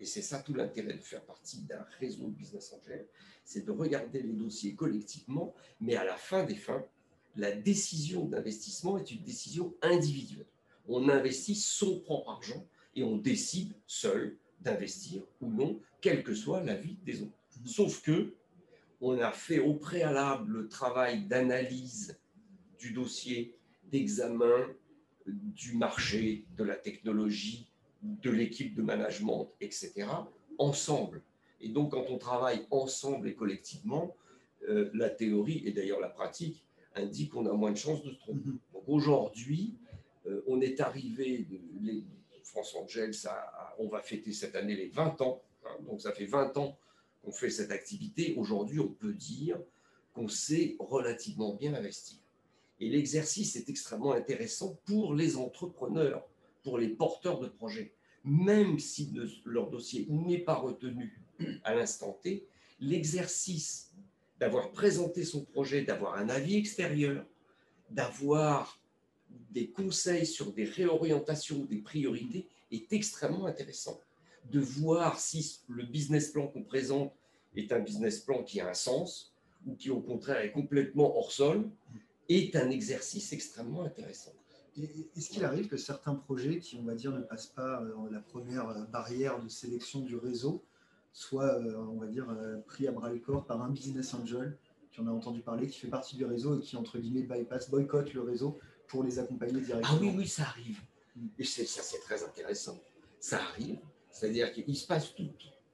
et 0.01 0.05
c'est 0.05 0.22
ça 0.22 0.39
tout 0.39 0.53
l'intérêt 0.53 0.96
de 0.96 1.03
faire 1.03 1.24
partie 1.24 1.62
d'un 1.62 1.86
réseau 2.00 2.27
de 2.27 2.36
business 2.36 2.74
angel, 2.74 3.08
c'est 3.46 3.65
de 3.65 3.72
regarder 3.72 4.22
les 4.22 4.34
dossiers 4.34 4.75
collectivement, 4.75 5.53
mais 5.79 5.96
à 5.96 6.03
la 6.03 6.17
fin 6.17 6.43
des 6.43 6.55
fins, 6.55 6.84
la 7.38 7.51
décision 7.51 8.25
d'investissement 8.25 8.98
est 8.98 9.12
une 9.12 9.24
décision 9.24 9.74
individuelle 9.81 10.48
on 10.88 11.10
investit 11.10 11.55
son 11.55 12.00
propre 12.00 12.29
argent 12.29 12.65
et 12.96 13.03
on 13.03 13.17
décide 13.17 13.74
seul 13.88 14.38
d'investir 14.60 15.24
ou 15.39 15.50
non, 15.50 15.79
quelle 16.01 16.24
que 16.24 16.34
soit 16.34 16.63
la 16.63 16.75
vie 16.75 16.98
des 17.05 17.22
autres. 17.22 17.38
Mhm. 17.60 17.67
Sauf 17.67 18.01
que 18.01 18.34
on 19.00 19.20
a 19.20 19.31
fait 19.31 19.60
au 19.60 19.74
préalable 19.74 20.51
le 20.51 20.67
travail 20.67 21.25
d'analyse 21.25 22.20
du 22.77 22.91
dossier, 22.91 23.55
d'examen 23.91 24.67
du 25.25 25.75
marché, 25.75 26.46
de 26.55 26.63
la 26.63 26.75
technologie, 26.75 27.70
de 28.01 28.31
l'équipe 28.31 28.75
de 28.75 28.81
management, 28.81 29.50
etc., 29.62 30.08
ensemble. 30.58 31.22
Et 31.60 31.70
donc, 31.70 31.91
quand 31.91 32.05
on 32.10 32.17
travaille 32.17 32.65
ensemble 32.72 33.27
et 33.27 33.36
collectivement, 33.36 34.15
euh, 34.67 34.89
la 34.93 35.10
théorie 35.10 35.63
et 35.65 35.72
d'ailleurs 35.72 36.00
la 36.00 36.10
pratique 36.10 36.63
indiquent 36.96 37.31
qu'on 37.31 37.46
a 37.48 37.53
moins 37.53 37.72
de 37.72 37.77
chances 37.77 38.03
de 38.03 38.12
se 38.12 38.17
tromper. 38.17 38.50
Mhm. 38.50 38.60
Donc 38.74 38.84
aujourd'hui, 38.88 39.75
euh, 40.27 40.43
on 40.48 40.62
est 40.62 40.79
arrivé, 40.81 41.48
les, 41.81 42.03
France 42.43 42.75
Angel, 42.75 43.13
ça, 43.13 43.50
on 43.79 43.88
va 43.88 44.01
fêter 44.01 44.34
cette 44.34 44.58
année 44.58 44.75
les 44.75 44.89
20 44.89 45.22
ans, 45.22 45.41
hein, 45.63 45.70
donc 45.88 46.01
ça 46.01 46.12
fait 46.12 46.25
20 46.25 46.58
ans 46.58 46.77
qu'on 47.24 47.31
fait 47.31 47.50
cette 47.50 47.72
activité. 47.72 48.34
Aujourd'hui, 48.36 48.81
on 48.81 48.89
peut 48.89 49.13
dire 49.13 49.58
qu'on 50.13 50.27
sait 50.27 50.75
relativement 50.79 51.53
bien 51.53 51.74
investir. 51.74 52.17
Et 52.81 52.89
l'exercice 52.89 53.55
est 53.55 53.70
extrêmement 53.70 54.12
intéressant 54.12 54.77
pour 54.86 55.13
les 55.13 55.38
entrepreneurs, 55.38 56.27
pour 56.63 56.77
les 56.77 56.89
porteurs 56.89 57.39
de 57.39 57.47
projets. 57.47 57.93
Même 58.23 58.79
si 58.79 59.13
leur 59.45 59.69
dossier 59.69 60.05
n'est 60.09 60.39
pas 60.39 60.55
retenu 60.55 61.19
à 61.63 61.73
l'instant 61.73 62.19
T, 62.21 62.45
l'exercice 62.79 63.91
d'avoir 64.39 64.71
présenté 64.71 65.23
son 65.23 65.45
projet, 65.45 65.83
d'avoir 65.83 66.15
un 66.15 66.29
avis 66.29 66.55
extérieur, 66.55 67.25
d'avoir 67.89 68.79
des 69.51 69.69
conseils 69.69 70.25
sur 70.25 70.51
des 70.51 70.65
réorientations, 70.65 71.65
des 71.65 71.77
priorités 71.77 72.47
est 72.71 72.91
extrêmement 72.93 73.45
intéressant. 73.45 73.99
De 74.51 74.59
voir 74.59 75.19
si 75.19 75.59
le 75.67 75.83
business 75.83 76.29
plan 76.31 76.47
qu'on 76.47 76.63
présente 76.63 77.13
est 77.55 77.71
un 77.71 77.79
business 77.79 78.19
plan 78.19 78.43
qui 78.43 78.59
a 78.59 78.69
un 78.69 78.73
sens 78.73 79.33
ou 79.65 79.75
qui 79.75 79.89
au 79.89 80.01
contraire 80.01 80.41
est 80.41 80.51
complètement 80.51 81.17
hors 81.17 81.31
sol 81.31 81.69
est 82.29 82.55
un 82.55 82.69
exercice 82.69 83.33
extrêmement 83.33 83.83
intéressant. 83.83 84.33
Est-ce 84.77 85.29
qu'il 85.29 85.43
arrive 85.43 85.67
que 85.67 85.77
certains 85.77 86.15
projets 86.15 86.59
qui, 86.59 86.77
on 86.77 86.83
va 86.83 86.95
dire, 86.95 87.11
ne 87.11 87.21
passent 87.21 87.47
pas 87.47 87.81
euh, 87.81 88.09
la 88.09 88.19
première 88.19 88.69
euh, 88.69 88.83
barrière 88.85 89.41
de 89.41 89.49
sélection 89.49 89.99
du 89.99 90.15
réseau 90.15 90.63
soient, 91.11 91.59
euh, 91.59 91.75
on 91.77 91.97
va 91.97 92.07
dire, 92.07 92.27
pris 92.67 92.87
à 92.87 92.91
bras 92.91 93.11
le 93.11 93.19
corps 93.19 93.45
par 93.45 93.61
un 93.61 93.69
business 93.69 94.13
angel 94.13 94.57
qui 94.91 95.01
en 95.01 95.07
a 95.07 95.11
entendu 95.11 95.41
parler, 95.41 95.67
qui 95.67 95.79
fait 95.79 95.87
partie 95.87 96.15
du 96.15 96.25
réseau 96.25 96.57
et 96.57 96.61
qui, 96.61 96.77
entre 96.77 96.99
guillemets, 96.99 97.23
bypass, 97.23 97.69
boycotte 97.69 98.13
le 98.13 98.21
réseau 98.21 98.59
pour 98.87 99.03
les 99.03 99.19
accompagner 99.19 99.59
directement. 99.59 99.97
Ah 99.97 100.01
oui, 100.01 100.13
oui, 100.17 100.27
ça 100.27 100.43
arrive. 100.43 100.79
Et 101.37 101.43
ça, 101.43 101.63
c'est 101.65 101.99
très 101.99 102.23
intéressant. 102.23 102.79
Ça 103.19 103.41
arrive. 103.41 103.79
C'est-à-dire 104.09 104.51
qu'il 104.53 104.75
se 104.75 104.87
passe 104.87 105.13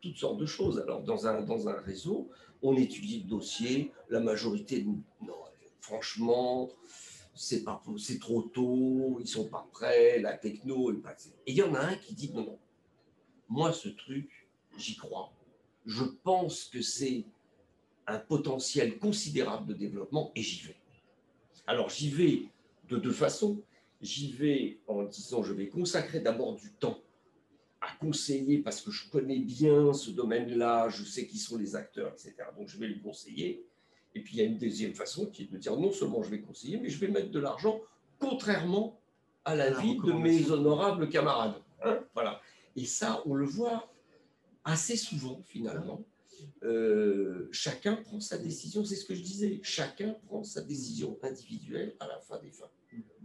toutes 0.01 0.17
sortes 0.17 0.37
de 0.37 0.45
choses. 0.45 0.79
Alors, 0.79 1.01
dans 1.03 1.27
un, 1.27 1.41
dans 1.41 1.67
un 1.67 1.79
réseau, 1.81 2.29
on 2.61 2.75
étudie 2.75 3.21
le 3.21 3.29
dossier. 3.29 3.91
La 4.09 4.19
majorité, 4.19 4.85
non, 5.21 5.33
franchement, 5.81 6.69
c'est 7.37 7.63
c'est 7.97 8.19
trop 8.19 8.41
tôt, 8.41 9.19
ils 9.21 9.27
sont 9.27 9.47
pas 9.47 9.67
prêts, 9.71 10.19
la 10.19 10.33
techno 10.37 10.91
est 10.91 10.97
pas. 10.97 11.15
Et 11.45 11.51
il 11.51 11.55
y 11.55 11.61
en 11.61 11.75
a 11.75 11.79
un 11.79 11.95
qui 11.95 12.15
dit 12.15 12.31
non, 12.33 12.43
non. 12.43 12.59
Moi, 13.47 13.71
ce 13.71 13.89
truc, 13.89 14.49
j'y 14.77 14.97
crois. 14.97 15.31
Je 15.85 16.03
pense 16.03 16.65
que 16.65 16.81
c'est 16.81 17.25
un 18.07 18.19
potentiel 18.19 18.97
considérable 18.97 19.67
de 19.67 19.73
développement 19.73 20.31
et 20.35 20.41
j'y 20.41 20.67
vais. 20.67 20.75
Alors, 21.67 21.89
j'y 21.89 22.09
vais 22.09 22.49
de 22.89 22.97
deux 22.97 23.11
façons. 23.11 23.61
J'y 24.01 24.31
vais 24.31 24.79
en 24.87 25.03
disant 25.03 25.43
je 25.43 25.53
vais 25.53 25.69
consacrer 25.69 26.19
d'abord 26.19 26.55
du 26.55 26.71
temps 26.73 26.99
à 27.81 27.95
conseiller 27.99 28.59
parce 28.59 28.81
que 28.81 28.91
je 28.91 29.09
connais 29.09 29.39
bien 29.39 29.93
ce 29.93 30.09
domaine-là, 30.09 30.89
je 30.89 31.03
sais 31.03 31.27
qui 31.27 31.37
sont 31.37 31.57
les 31.57 31.75
acteurs, 31.75 32.11
etc. 32.13 32.35
Donc 32.57 32.67
je 32.67 32.77
vais 32.77 32.87
lui 32.87 33.01
conseiller. 33.01 33.66
Et 34.17 34.19
puis 34.19 34.37
il 34.37 34.39
y 34.39 34.41
a 34.41 34.45
une 34.45 34.57
deuxième 34.57 34.95
façon 34.95 35.27
qui 35.27 35.43
est 35.43 35.51
de 35.51 35.57
dire 35.57 35.77
non 35.77 35.91
seulement 35.91 36.23
je 36.23 36.31
vais 36.31 36.41
conseiller, 36.41 36.79
mais 36.79 36.89
je 36.89 36.97
vais 36.97 37.07
mettre 37.07 37.29
de 37.29 37.39
l'argent 37.39 37.79
contrairement 38.17 38.99
à 39.45 39.53
l'avis 39.53 39.95
de 39.97 40.11
mes 40.11 40.49
honorables 40.49 41.07
camarades. 41.07 41.53
Hein, 41.83 41.99
voilà. 42.15 42.41
Et 42.75 42.85
ça, 42.85 43.21
on 43.27 43.35
le 43.35 43.45
voit 43.45 43.93
assez 44.63 44.97
souvent 44.97 45.43
finalement. 45.45 46.03
Euh, 46.63 47.47
chacun 47.51 47.97
prend 47.97 48.19
sa 48.19 48.39
décision, 48.39 48.83
c'est 48.83 48.95
ce 48.95 49.05
que 49.05 49.13
je 49.13 49.21
disais, 49.21 49.59
chacun 49.61 50.15
prend 50.25 50.43
sa 50.43 50.61
décision 50.61 51.19
individuelle 51.21 51.95
à 51.99 52.07
la 52.07 52.19
fin 52.19 52.39
des 52.39 52.49
fins. 52.49 52.71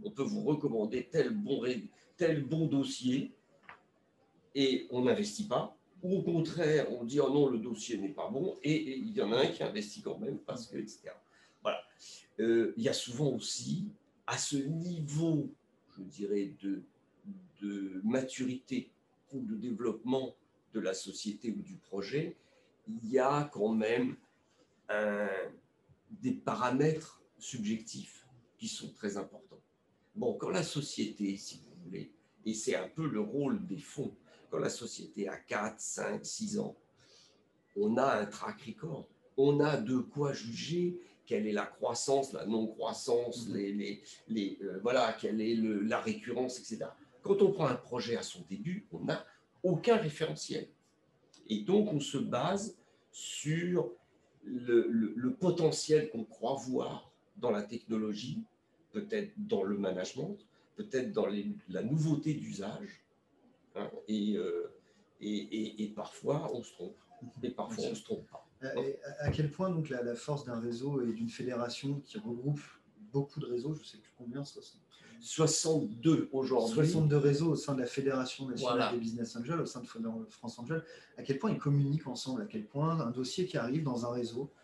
On 0.03 0.11
peut 0.11 0.21
vous 0.21 0.43
recommander 0.43 1.09
tel 1.11 1.31
bon, 1.31 1.63
tel 2.17 2.43
bon 2.43 2.67
dossier 2.67 3.33
et 4.53 4.85
on 4.91 5.05
n'investit 5.05 5.47
pas, 5.47 5.75
ou 6.03 6.17
au 6.17 6.21
contraire, 6.21 6.91
on 6.91 7.03
dit 7.03 7.19
oh 7.19 7.29
non, 7.29 7.49
le 7.49 7.57
dossier 7.57 7.97
n'est 7.97 8.09
pas 8.09 8.29
bon, 8.29 8.57
et, 8.61 8.97
il 8.97 9.11
y 9.13 9.21
en 9.21 9.31
a 9.31 9.37
un 9.37 9.47
qui 9.47 9.63
investit 9.63 10.01
quand 10.01 10.19
même 10.19 10.37
parce 10.39 10.67
que, 10.67 10.77
etc. 10.77 11.11
Voilà. 11.61 11.81
Euh, 12.39 12.73
il 12.77 12.83
y 12.83 12.89
a 12.89 12.93
souvent 12.93 13.29
aussi, 13.29 13.87
à 14.27 14.37
ce 14.37 14.57
niveau, 14.57 15.49
je 15.97 16.03
dirais, 16.03 16.53
de, 16.61 16.83
de 17.61 18.01
maturité 18.03 18.91
ou 19.31 19.41
de 19.41 19.55
développement 19.55 20.35
de 20.73 20.79
la 20.79 20.93
société 20.93 21.51
ou 21.51 21.61
du 21.61 21.75
projet, 21.75 22.35
il 22.87 23.09
y 23.09 23.19
a 23.19 23.49
quand 23.53 23.73
même 23.73 24.17
des 26.21 26.33
paramètres 26.33 27.21
subjectifs 27.39 28.27
qui 28.57 28.67
sont 28.67 28.91
très 28.93 29.17
importants. 29.17 29.61
Bon, 30.15 30.33
quand 30.35 30.49
la 30.49 30.63
société, 30.63 31.35
si 31.37 31.57
vous 31.57 31.83
voulez, 31.83 32.11
et 32.45 32.53
c'est 32.53 32.75
un 32.75 32.87
peu 32.87 33.07
le 33.07 33.19
rôle 33.19 33.65
des 33.65 33.79
fonds, 33.79 34.15
quand 34.53 34.59
la 34.59 34.69
société 34.69 35.27
a 35.27 35.35
4, 35.35 35.79
5, 35.79 36.23
6 36.23 36.59
ans, 36.59 36.75
on 37.75 37.97
a 37.97 38.19
un 38.19 38.25
track 38.27 38.61
record, 38.67 39.09
on 39.35 39.59
a 39.59 39.77
de 39.77 39.97
quoi 39.97 40.31
juger 40.31 41.01
quelle 41.25 41.47
est 41.47 41.53
la 41.53 41.65
croissance, 41.65 42.33
la 42.33 42.45
non-croissance, 42.45 43.47
mm-hmm. 43.47 43.53
les, 43.53 44.03
les, 44.27 44.59
euh, 44.61 44.79
voilà, 44.83 45.17
quelle 45.19 45.41
est 45.41 45.55
la 45.55 45.99
récurrence, 45.99 46.59
etc. 46.59 46.85
Quand 47.23 47.41
on 47.41 47.51
prend 47.51 47.65
un 47.65 47.75
projet 47.75 48.15
à 48.15 48.21
son 48.21 48.41
début, 48.47 48.85
on 48.91 48.99
n'a 48.99 49.25
aucun 49.63 49.97
référentiel. 49.97 50.67
Et 51.47 51.61
donc, 51.61 51.91
on 51.91 51.99
se 51.99 52.19
base 52.19 52.77
sur 53.11 53.89
le, 54.43 55.35
potentiel 55.39 56.11
qu'on 56.11 56.25
croit 56.25 56.57
voir 56.57 57.11
dans 57.37 57.49
la 57.49 57.63
technologie, 57.63 58.43
peut-être 58.91 59.33
dans 59.35 59.63
le 59.63 59.79
management, 59.79 60.37
peut-être 60.75 61.11
dans 61.11 61.25
la 61.69 61.81
nouveauté 61.81 62.35
d'usage. 62.35 63.02
Hein, 63.75 63.89
euh, 64.09 64.67
et, 65.19 65.83
et, 65.83 65.87
parfois, 65.89 66.51
on 66.53 66.63
se 66.63 66.73
trompe. 66.73 66.97
Et 67.41 67.49
parfois, 67.49 67.85
on 67.91 67.95
se 67.95 68.03
trompe 68.03 68.27
pas. 68.29 68.47
À, 69.19 69.31
quel 69.31 69.51
point 69.51 69.69
donc 69.69 69.89
la, 69.89 70.15
force 70.15 70.45
d'un 70.45 70.59
réseau 70.59 71.01
et 71.01 71.13
d'une 71.13 71.29
fédération 71.29 72.01
qui 72.01 72.17
regroupe 72.17 72.61
beaucoup 73.11 73.39
de 73.39 73.45
réseaux, 73.45 73.73
je 73.73 73.81
ne 73.81 73.85
sais 73.85 73.97
plus 73.97 74.11
combien, 74.17 74.43
62 75.23 76.29
aujourd'hui. 76.33 76.75
62 76.75 77.17
réseaux 77.17 77.51
au 77.51 77.55
sein 77.55 77.75
de 77.75 77.81
la 77.81 77.85
Fédération 77.85 78.47
nationale 78.47 78.93
des 78.93 78.99
business 78.99 79.35
angels, 79.35 79.59
au 79.59 79.65
sein 79.65 79.81
de 79.81 79.87
France 80.29 80.59
Angel. 80.59 80.83
À 81.17 81.23
quel 81.23 81.39
point 81.39 81.51
ils 81.51 81.59
communiquent 81.59 82.07
ensemble 82.07 82.41
À 82.41 82.45
quel 82.45 82.65
point 82.65 82.99
un 82.99 83.11
dossier 83.11 83.45
qui 83.45 83.57
arrive 83.57 83.83
dans 83.83 84.05
un 84.05 84.11
réseau 84.11 84.51
euh, 84.51 84.62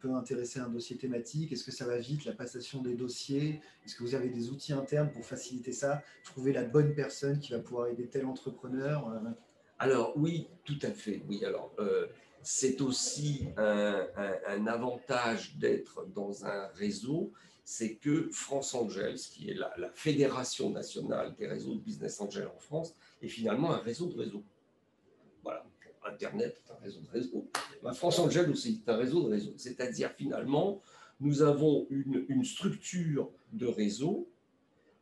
peut 0.00 0.12
intéresser 0.14 0.60
un 0.60 0.68
dossier 0.68 0.96
thématique? 0.96 1.52
Est-ce 1.52 1.64
que 1.64 1.72
ça 1.72 1.86
va 1.86 1.96
vite, 1.98 2.24
la 2.24 2.32
passation 2.32 2.82
des 2.82 2.94
dossiers? 2.94 3.60
Est-ce 3.84 3.96
que 3.96 4.02
vous 4.02 4.14
avez 4.14 4.28
des 4.28 4.50
outils 4.50 4.72
internes 4.72 5.10
pour 5.10 5.24
faciliter 5.24 5.72
ça 5.72 6.02
Trouver 6.22 6.52
la 6.52 6.64
bonne 6.64 6.94
personne 6.94 7.38
qui 7.38 7.52
va 7.52 7.58
pouvoir 7.58 7.88
aider 7.88 8.06
tel 8.06 8.26
entrepreneur 8.26 9.08
euh? 9.08 9.30
Alors 9.78 10.12
oui, 10.16 10.48
tout 10.64 10.78
à 10.82 10.90
fait. 10.90 11.22
Oui, 11.28 11.44
alors 11.44 11.74
euh, 11.78 12.06
c'est 12.42 12.80
aussi 12.80 13.48
un, 13.56 14.66
avantage 14.66 15.56
d'être 15.56 16.06
dans 16.14 16.44
un 16.44 16.68
réseau, 16.74 17.32
c'est 17.64 17.96
que 17.96 18.28
France 18.30 18.74
Angels, 18.74 19.16
qui 19.16 19.50
est 19.50 19.54
la, 19.54 19.90
fédération 19.94 20.70
nationale 20.70 21.34
des 21.36 21.46
réseaux 21.46 21.74
de 21.74 21.80
business 21.80 22.20
angels 22.20 22.50
en 22.54 22.58
France, 22.58 22.94
est 23.22 23.28
finalement 23.28 23.72
un 23.72 23.78
réseau 23.78 24.06
de 24.06 24.18
réseaux. 24.18 24.44
Voilà, 25.42 25.64
Internet 26.04 26.62
est 26.66 26.72
un 26.72 26.76
réseau 26.82 27.00
de 27.00 27.10
réseaux. 27.10 27.50
Bah, 27.82 27.92
France 27.92 28.18
Angels 28.18 28.50
aussi 28.50 28.82
est 28.86 28.90
un 28.90 28.96
réseau 28.96 29.22
de 29.22 29.30
réseaux. 29.30 29.54
C'est-à-dire 29.56 30.10
finalement, 30.12 30.82
nous 31.20 31.42
avons 31.42 31.86
une, 31.90 32.24
une 32.28 32.44
structure 32.44 33.30
de 33.52 33.66
réseau, 33.66 34.28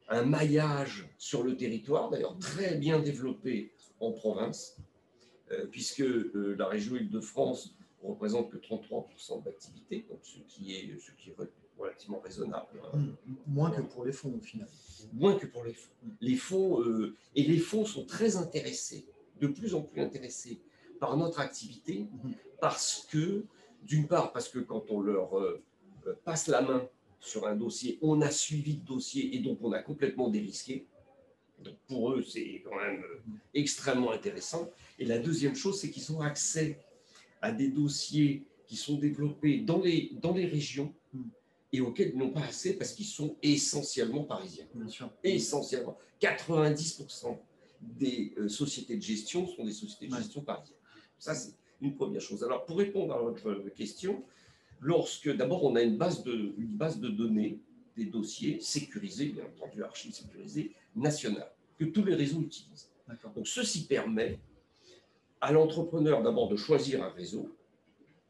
un 0.09 0.25
maillage 0.25 1.09
sur 1.19 1.43
le 1.43 1.57
territoire, 1.57 2.11
d'ailleurs 2.11 2.39
très 2.39 2.77
bien 2.77 3.01
développé 3.01 3.73
en 4.01 4.13
province, 4.13 4.77
euh, 5.53 5.67
puisque 5.67 6.01
euh, 6.01 6.55
la 6.59 6.67
région 6.67 6.97
Île-de-France 6.97 7.75
représente 8.03 8.51
que 8.51 8.57
33% 8.57 9.45
d'activité, 9.45 10.05
donc 10.09 10.19
ce 10.23 10.39
qui 10.49 10.75
est, 10.75 10.99
ce 10.99 11.13
qui 11.13 11.31
est 11.31 11.37
relativement 11.79 12.21
raisonnable. 12.21 12.81
Hein. 12.93 13.01
Moins 13.47 13.71
que 13.71 13.83
pour 13.83 14.05
les 14.05 14.13
fonds 14.13 14.35
au 14.37 14.41
final. 14.41 14.69
Moins 15.13 15.37
que 15.37 15.47
pour 15.47 15.65
les 15.65 15.73
fonds. 15.73 15.93
Les 16.21 16.37
fonds 16.37 16.83
euh, 16.83 17.17
et 17.35 17.43
les 17.43 17.59
fonds 17.59 17.85
sont 17.85 18.05
très 18.05 18.37
intéressés, 18.37 19.07
de 19.41 19.47
plus 19.47 19.75
en 19.75 19.83
plus 19.83 20.01
intéressés 20.01 20.61
par 21.03 21.17
notre 21.17 21.41
activité, 21.41 22.07
mmh. 22.23 22.31
parce 22.61 23.09
que, 23.11 23.45
d'une 23.83 24.07
part, 24.07 24.33
parce 24.33 24.49
que 24.49 24.61
quand 24.61 24.85
on 24.89 25.01
leur 25.01 25.31
passe 26.25 26.47
la 26.47 26.63
main 26.63 26.89
sur 27.19 27.49
un 27.49 27.57
dossier, 27.57 27.99
on 28.03 28.21
a 28.21 28.31
suivi 28.31 28.75
le 28.75 28.85
dossier 28.85 29.35
et 29.35 29.41
donc 29.41 29.59
on 29.63 29.73
a 29.73 29.81
complètement 29.81 30.31
dérisqué. 30.31 30.87
Donc 31.59 31.75
pour 31.89 32.13
eux, 32.13 32.23
c'est 32.23 32.63
quand 32.65 32.77
même 32.77 33.03
extrêmement 33.53 34.13
intéressant. 34.13 34.71
Et 35.01 35.05
la 35.05 35.19
deuxième 35.19 35.57
chose, 35.57 35.81
c'est 35.81 35.91
qu'ils 35.91 36.13
ont 36.13 36.21
accès 36.21 36.79
à 37.41 37.51
des 37.51 37.69
dossiers 37.69 38.45
qui 38.69 38.77
sont 38.77 38.97
développés 38.97 39.59
dans 39.59 39.81
les, 39.81 40.13
dans 40.23 40.33
les 40.33 40.47
régions 40.47 40.95
et 41.73 41.81
auxquels 41.81 42.13
ils 42.15 42.19
n'ont 42.19 42.31
pas 42.31 42.45
accès 42.45 42.75
parce 42.75 42.93
qu'ils 42.93 43.07
sont 43.07 43.35
essentiellement 43.43 44.23
parisiens. 44.23 44.67
Bien 44.73 44.89
sûr. 44.89 45.11
Essentiellement. 45.25 45.99
90% 46.21 47.39
des 47.81 48.35
euh, 48.39 48.49
sociétés 48.49 48.95
de 48.95 49.03
gestion 49.03 49.49
sont 49.49 49.65
des 49.65 49.73
sociétés 49.73 50.07
de 50.07 50.15
gestion 50.15 50.43
parisiennes. 50.43 50.79
Ça, 51.23 51.37
c'est 51.37 51.55
une 51.81 51.95
première 51.95 52.21
chose. 52.21 52.43
Alors, 52.43 52.65
pour 52.65 52.79
répondre 52.79 53.15
à 53.15 53.19
votre 53.19 53.69
question, 53.77 54.25
lorsque 54.81 55.33
d'abord 55.37 55.63
on 55.63 55.77
a 55.77 55.83
une 55.83 55.97
base, 55.97 56.25
de, 56.25 56.53
une 56.59 56.77
base 56.77 56.99
de 56.99 57.09
données 57.09 57.61
des 57.97 58.07
dossiers 58.07 58.59
sécurisés, 58.59 59.27
bien 59.29 59.45
entendu, 59.45 59.85
archives 59.85 60.15
sécurisées, 60.15 60.73
nationales, 60.97 61.53
que 61.79 61.85
tous 61.85 62.03
les 62.05 62.17
réseaux 62.17 62.41
utilisent. 62.41 62.91
Donc, 63.37 63.47
ceci 63.47 63.87
permet 63.87 64.41
à 65.41 65.53
l'entrepreneur 65.53 66.25
d'abord 66.25 66.49
de 66.49 66.57
choisir 66.57 67.05
un 67.05 67.11
réseau. 67.11 67.57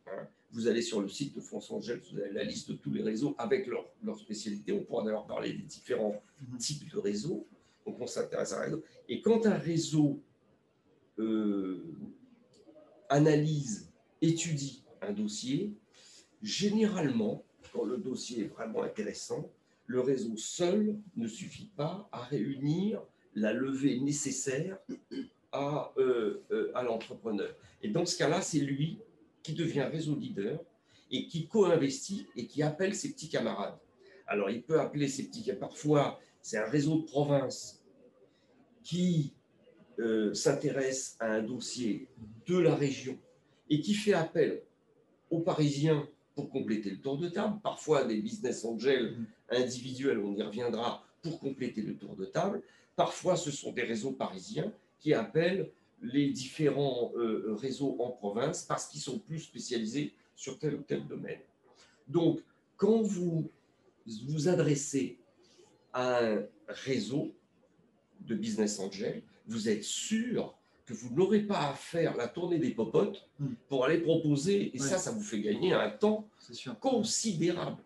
Hein. 0.07 0.29
Vous 0.51 0.69
allez 0.69 0.83
sur 0.83 1.01
le 1.01 1.09
site 1.09 1.35
de 1.35 1.40
France 1.40 1.71
Angel, 1.71 1.99
vous 2.12 2.19
avez 2.19 2.33
la 2.33 2.45
liste 2.45 2.73
de 2.73 2.77
tous 2.77 2.93
les 2.93 3.03
réseaux 3.03 3.35
avec 3.38 3.66
leur, 3.69 3.88
leur 4.05 4.19
spécialité. 4.19 4.71
On 4.71 4.85
pourra 4.85 5.03
d'ailleurs 5.03 5.27
parler 5.27 5.55
des 5.55 5.62
différents 5.62 6.23
mhm. 6.47 6.59
types 6.59 6.93
de 6.93 6.99
réseaux. 6.99 7.47
Donc, 7.87 7.99
on 7.99 8.07
s'intéresse 8.07 8.53
à 8.53 8.59
un 8.61 8.64
réseau. 8.64 8.83
Et 9.09 9.23
quand 9.23 9.47
un 9.47 9.57
réseau 9.57 10.21
euh, 11.19 11.83
analyse, 13.12 13.92
étudie 14.22 14.83
un 15.03 15.12
dossier, 15.12 15.72
généralement, 16.42 17.44
quand 17.72 17.85
le 17.85 17.98
dossier 17.98 18.44
est 18.44 18.48
vraiment 18.48 18.83
intéressant, 18.83 19.51
le 19.87 20.01
réseau 20.01 20.37
seul 20.37 20.96
ne 21.16 21.29
suffit 21.29 21.70
pas 21.77 22.09
à 22.11 22.22
réunir 22.22 23.03
la 23.35 23.53
levée 23.53 24.01
nécessaire 24.01 24.79
à, 25.53 25.92
euh, 25.98 26.42
euh, 26.51 26.72
à 26.75 26.83
l'entrepreneur. 26.83 27.55
Et 27.83 27.88
dans 27.88 28.07
ce 28.07 28.16
cas-là, 28.16 28.40
c'est 28.40 28.61
lui 28.61 28.98
qui 29.42 29.53
devient 29.53 29.88
réseau 29.92 30.14
leader 30.14 30.59
et 31.11 31.27
qui 31.27 31.46
co-investit 31.46 32.27
et 32.37 32.46
qui 32.46 32.62
appelle 32.62 32.94
ses 32.94 33.12
petits 33.12 33.29
camarades. 33.29 33.79
Alors, 34.27 34.48
il 34.48 34.62
peut 34.62 34.81
appeler 34.81 35.09
ses 35.09 35.25
petits 35.25 35.42
camarades. 35.42 35.68
Parfois, 35.68 36.20
c'est 36.40 36.57
un 36.57 36.68
réseau 36.68 36.98
de 36.98 37.05
province 37.05 37.83
qui 38.83 39.35
euh, 39.98 40.33
s'intéresse 40.35 41.16
à 41.20 41.33
un 41.33 41.42
dossier 41.42 42.09
de 42.46 42.59
la 42.59 42.74
région 42.74 43.18
et 43.68 43.81
qui 43.81 43.94
fait 43.94 44.14
appel 44.14 44.62
aux 45.31 45.40
Parisiens 45.40 46.07
pour 46.35 46.50
compléter 46.50 46.90
le 46.90 46.98
tour 46.98 47.18
de 47.18 47.28
table, 47.28 47.59
parfois 47.62 48.05
des 48.05 48.20
business 48.20 48.64
angels 48.64 49.16
individuels, 49.50 50.18
on 50.18 50.35
y 50.35 50.42
reviendra, 50.42 51.05
pour 51.22 51.38
compléter 51.38 51.83
le 51.83 51.96
tour 51.96 52.16
de 52.16 52.24
table. 52.24 52.62
Parfois, 52.96 53.37
ce 53.37 53.50
sont 53.50 53.72
des 53.72 53.83
réseaux 53.83 54.12
parisiens 54.12 54.72
qui 54.98 55.14
appellent 55.14 55.70
les 56.02 56.31
différents 56.31 57.12
euh, 57.16 57.55
réseaux 57.55 57.96
en 58.00 58.11
province 58.11 58.64
parce 58.64 58.88
qu'ils 58.88 59.00
sont 59.00 59.18
plus 59.18 59.38
spécialisés 59.38 60.14
sur 60.35 60.59
tel 60.59 60.74
ou 60.74 60.83
tel 60.83 61.07
domaine. 61.07 61.40
Donc, 62.09 62.40
quand 62.76 63.02
vous 63.02 63.50
vous 64.07 64.48
adressez 64.48 65.18
à 65.92 66.24
un 66.24 66.42
réseau 66.66 67.33
de 68.20 68.35
business 68.35 68.81
angels, 68.81 69.22
vous 69.46 69.68
êtes 69.68 69.85
sûr 69.85 70.55
que 70.87 70.94
vous 70.94 71.14
n'aurez 71.14 71.40
pas 71.40 71.70
à 71.70 71.74
faire 71.74 72.16
la 72.16 72.28
tournée 72.28 72.59
des 72.59 72.70
popotes 72.70 73.28
hmm. 73.38 73.48
pour 73.68 73.85
aller 73.85 73.98
proposer. 73.98 74.74
Et 74.74 74.78
ça, 74.78 74.98
ça 74.98 75.11
vous 75.11 75.22
fait 75.22 75.40
gagner 75.40 75.72
un 75.72 75.90
temps 75.90 76.28
considérable. 76.81 77.83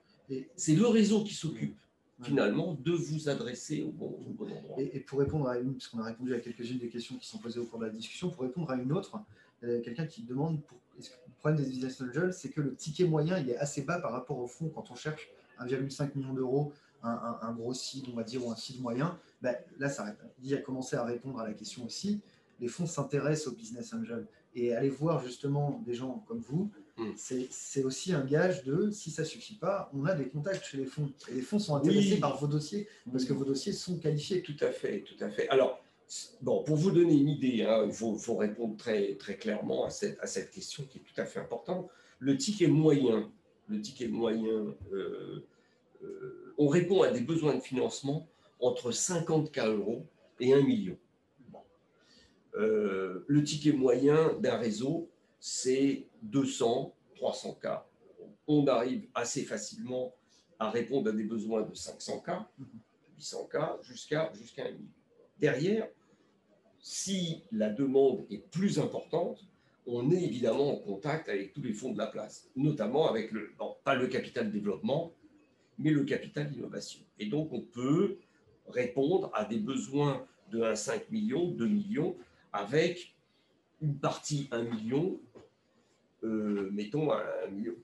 C'est 0.56 0.74
le 0.74 0.86
réseau 0.86 1.22
qui 1.22 1.34
s'occupe 1.34 1.76
finalement 2.22 2.76
de 2.82 2.92
vous 2.92 3.28
adresser 3.28 3.82
au 3.82 3.90
bon, 3.90 4.18
endroit. 4.26 4.76
Et, 4.78 5.00
pour 5.00 5.18
répondre 5.18 5.48
à 5.48 5.58
une, 5.58 5.74
parce 5.74 5.88
qu'on 5.88 5.98
a 5.98 6.04
répondu 6.04 6.34
à 6.34 6.40
quelques-unes 6.40 6.78
des 6.78 6.88
questions 6.88 7.16
qui 7.16 7.28
sont 7.28 7.38
posées 7.38 7.60
au 7.60 7.66
cours 7.66 7.78
de 7.78 7.84
la 7.84 7.90
discussion, 7.90 8.30
pour 8.30 8.42
répondre 8.42 8.70
à 8.70 8.76
une 8.76 8.92
autre, 8.92 9.20
quelqu'un 9.60 10.06
qui 10.06 10.22
demande 10.22 10.62
pour, 10.62 10.78
est-ce 10.98 11.10
que 11.10 11.16
le 11.26 11.34
problème 11.38 11.62
des 11.62 11.68
business 11.68 12.00
angels, 12.00 12.32
c'est 12.32 12.48
que 12.48 12.60
le 12.62 12.74
ticket 12.74 13.04
moyen 13.04 13.38
il 13.38 13.50
est 13.50 13.58
assez 13.58 13.82
bas 13.82 14.00
par 14.00 14.12
rapport 14.12 14.38
au 14.38 14.46
fonds 14.46 14.70
quand 14.70 14.90
on 14.90 14.94
cherche 14.94 15.28
1,5 15.60 16.16
million 16.16 16.32
d'euros, 16.32 16.72
un, 17.06 17.52
gros 17.52 17.74
site, 17.74 18.06
on 18.12 18.16
va 18.16 18.22
dire, 18.22 18.44
ou 18.44 18.50
un 18.50 18.56
site 18.56 18.80
moyen. 18.80 19.18
Ben, 19.42 19.56
là, 19.78 19.88
ça 19.88 20.14
il 20.42 20.54
a 20.54 20.58
commencé 20.58 20.96
à 20.96 21.04
répondre 21.04 21.40
à 21.40 21.46
la 21.46 21.54
question 21.54 21.84
aussi 21.84 22.20
les 22.60 22.68
fonds 22.68 22.86
s'intéressent 22.86 23.48
aux 23.48 23.56
business 23.56 23.92
angels. 23.92 24.26
Et 24.54 24.74
aller 24.74 24.88
voir 24.88 25.22
justement 25.22 25.82
des 25.84 25.92
gens 25.92 26.24
comme 26.26 26.40
vous, 26.40 26.70
mm. 26.96 27.10
c'est 27.50 27.84
aussi 27.84 28.14
un 28.14 28.24
gage 28.24 28.64
de, 28.64 28.90
si 28.90 29.10
ça 29.10 29.22
ne 29.22 29.26
suffit 29.26 29.56
pas, 29.56 29.90
on 29.92 30.06
a 30.06 30.14
des 30.14 30.28
contacts 30.28 30.64
chez 30.64 30.78
les 30.78 30.86
fonds. 30.86 31.12
Et 31.28 31.34
les 31.34 31.42
fonds 31.42 31.58
sont 31.58 31.76
intéressés 31.76 32.18
par 32.18 32.38
vos 32.38 32.46
dossiers 32.46 32.88
parce 33.12 33.26
que 33.26 33.34
vos 33.34 33.44
dossiers 33.44 33.72
sont 33.72 33.98
qualifiés. 33.98 34.40
Tout 34.40 34.56
à 34.60 34.70
fait, 34.70 35.02
tout 35.02 35.22
à 35.22 35.28
fait. 35.28 35.46
Alors, 35.50 35.82
bon, 36.40 36.64
pour 36.64 36.76
vous 36.76 36.90
donner 36.90 37.14
une 37.14 37.28
idée, 37.28 37.64
hein, 37.64 37.84
il 37.86 37.92
faut, 37.92 38.36
répondre 38.36 38.78
très, 38.78 39.16
très 39.16 39.36
clairement 39.36 39.84
à 39.84 39.90
cette, 39.90 40.18
à 40.20 40.26
cette 40.26 40.50
question 40.50 40.84
qui 40.84 40.98
est 40.98 41.02
tout 41.02 41.20
à 41.20 41.26
fait 41.26 41.40
importante. 41.40 41.90
Le 42.18 42.38
ticket 42.38 42.68
moyen, 42.68 43.30
le 43.68 43.80
ticket 43.82 44.08
moyen, 44.08 44.74
euh, 44.94 45.44
on 46.59 46.68
répond 46.68 47.02
à 47.02 47.11
des 47.11 47.20
besoins 47.20 47.54
de 47.54 47.61
financement 47.61 48.28
entre 48.61 48.90
50K 48.90 49.68
euros 49.68 50.06
et 50.40 50.52
1 50.52 50.62
million. 50.62 50.96
Euh, 52.56 53.24
le 53.26 53.44
ticket 53.44 53.72
moyen 53.72 54.35
d'un 54.40 54.56
réseau, 54.56 55.11
c'est 55.38 56.06
200, 56.22 56.94
300 57.16 57.59
cas. 57.61 57.87
On 58.48 58.66
arrive 58.66 59.06
assez 59.14 59.42
facilement 59.42 60.14
à 60.59 60.70
répondre 60.70 61.11
à 61.11 61.12
des 61.12 61.24
besoins 61.24 61.62
de 61.62 61.74
500 61.74 62.20
cas, 62.20 62.48
800 63.16 63.48
cas, 63.52 63.78
jusqu'à 63.82 64.32
jusqu'à 64.35 64.64
un 64.64 64.70
million. 64.70 64.88
Derrière, 65.38 65.88
si 66.80 67.42
la 67.52 67.68
demande 67.68 68.24
est 68.30 68.48
plus 68.50 68.78
importante, 68.78 69.44
on 69.87 70.11
est 70.11 70.22
évidemment 70.22 70.72
en 70.72 70.76
contact 70.76 71.28
avec 71.28 71.52
tous 71.52 71.62
les 71.62 71.72
fonds 71.72 71.92
de 71.92 71.98
la 71.98 72.06
place, 72.06 72.48
notamment 72.56 73.09
avec 73.09 73.32
le, 73.32 73.50
le 73.87 74.06
capital 74.06 74.50
développement, 74.50 75.12
mais 75.78 75.90
le 75.90 76.04
capital 76.04 76.52
innovation. 76.54 77.00
Et 77.18 77.26
donc, 77.26 77.52
on 77.52 77.60
peut 77.60 78.18
répondre 78.68 79.30
à 79.34 79.44
des 79.44 79.58
besoins 79.58 80.26
de 80.50 80.60
1,5 80.60 81.10
million, 81.10 81.48
2 81.48 81.66
millions, 81.66 82.16
avec 82.52 83.14
une 83.80 83.96
partie 83.96 84.48
1 84.50 84.62
million 84.62 85.20
euh, 86.24 86.70
mettons, 86.72 87.10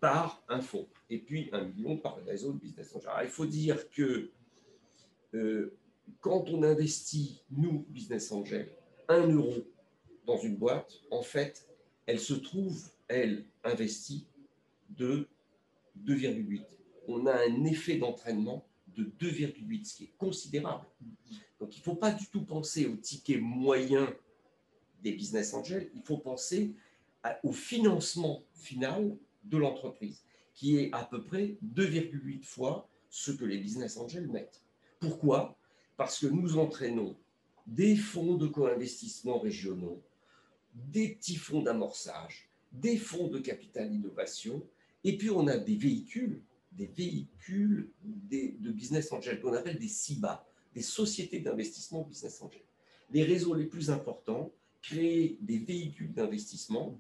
par 0.01 0.43
un 0.49 0.61
fonds, 0.61 0.89
et 1.11 1.19
puis 1.19 1.49
un 1.53 1.65
million 1.65 1.97
par 1.97 2.17
le 2.17 2.25
réseau 2.25 2.53
de 2.53 2.59
business 2.59 2.95
angel. 2.97 3.11
il 3.23 3.29
faut 3.29 3.47
dire 3.47 3.89
que 3.91 4.31
euh, 5.35 5.75
quand 6.21 6.49
on 6.49 6.63
investit, 6.63 7.43
nous, 7.51 7.85
business 7.91 8.33
angel, 8.33 8.69
un 9.09 9.29
euro 9.29 9.65
dans 10.27 10.39
une 10.39 10.57
boîte, 10.57 10.93
en 11.11 11.23
fait, 11.23 11.69
elle 12.07 12.19
se 12.19 12.35
trouve, 12.35 12.89
elle, 13.07 13.45
investie 13.65 14.27
de 14.91 15.29
2,8. 16.05 16.63
On 17.09 17.27
a 17.27 17.35
un 17.35 17.65
effet 17.65 17.97
d'entraînement 17.97 18.65
de 18.89 19.05
2,8, 19.05 19.85
ce 19.85 19.95
qui 19.95 20.05
est 20.05 20.17
considérable. 20.19 20.87
Donc, 21.61 21.77
il 21.77 21.81
ne 21.81 21.85
faut 21.85 21.95
pas 21.95 22.13
du 22.13 22.27
tout 22.27 22.45
penser 22.45 22.87
au 22.87 22.97
ticket 22.97 23.39
moyen 23.39 24.15
des 25.03 25.13
business 25.13 25.53
angels, 25.55 25.91
il 25.95 26.03
faut 26.03 26.19
penser 26.19 26.75
au 27.43 27.53
financement 27.53 28.43
final 28.55 29.17
de 29.45 29.57
l'entreprise, 29.57 30.23
qui 30.55 30.77
est 30.79 30.93
à 30.93 31.05
peu 31.05 31.25
près 31.25 31.57
2,8 31.75 32.45
fois 32.45 32.89
ce 33.11 33.33
que 33.33 33.45
les 33.45 33.59
business 33.59 33.97
angels 33.97 34.29
mettent. 34.29 34.63
Pourquoi? 35.01 35.57
Parce 35.97 36.19
que 36.21 36.27
nous 36.27 36.57
entraînons 36.57 37.17
des 37.67 37.97
fonds 37.97 38.37
de 38.37 38.47
co-investissement 38.47 39.39
régionaux, 39.39 40.03
des 40.75 41.15
petits 41.15 41.37
fonds 41.37 41.63
d'amorçage, 41.63 42.49
des 42.73 42.97
fonds 42.97 43.29
de 43.29 43.39
capital 43.39 43.93
innovation, 43.93 44.67
et 45.05 45.17
puis 45.17 45.31
on 45.31 45.47
a 45.47 45.59
des 45.59 45.77
véhicules, 45.77 46.41
des 46.77 46.87
véhicules 46.87 47.91
de 48.03 48.71
business 48.71 49.13
angel 49.13 49.41
qu'on 49.41 49.53
appelle 49.53 49.79
des 49.79 49.89
SIBA, 49.89 50.47
des 50.75 50.83
sociétés 50.83 51.41
d'investissement 51.41 52.03
business 52.03 52.41
angel. 52.43 52.63
Les 53.11 53.25
réseaux 53.25 53.55
les 53.55 53.67
plus 53.67 53.91
importants 53.91 54.51
créent 54.81 55.37
des 55.41 55.59
véhicules 55.59 56.13
d'investissement 56.13 56.99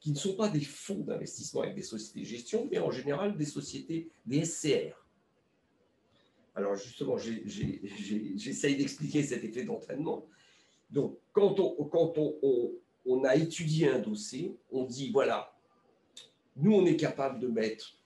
qui 0.00 0.10
ne 0.10 0.16
sont 0.16 0.34
pas 0.34 0.48
des 0.48 0.60
fonds 0.60 0.98
d'investissement 0.98 1.62
avec 1.62 1.76
des 1.76 1.82
sociétés 1.82 2.20
de 2.20 2.24
gestion, 2.24 2.68
mais 2.70 2.78
en 2.78 2.90
général 2.90 3.36
des 3.36 3.44
sociétés, 3.44 4.10
des 4.26 4.44
SCR. 4.44 5.06
Alors 6.54 6.74
justement, 6.74 7.16
j'essaye 7.16 8.76
d'expliquer 8.76 9.22
cet 9.22 9.44
effet 9.44 9.64
d'entraînement. 9.64 10.26
Donc, 10.90 11.16
quand, 11.32 11.56
on, 13.06 13.24
a 13.24 13.36
étudié 13.36 13.88
un 13.88 14.00
dossier, 14.00 14.54
on 14.70 14.84
dit, 14.84 15.10
voilà, 15.10 15.56
nous, 16.56 16.74
on 16.74 16.84
est 16.84 16.96
capable 16.96 17.38
de 17.38 17.46
mettre 17.46 17.96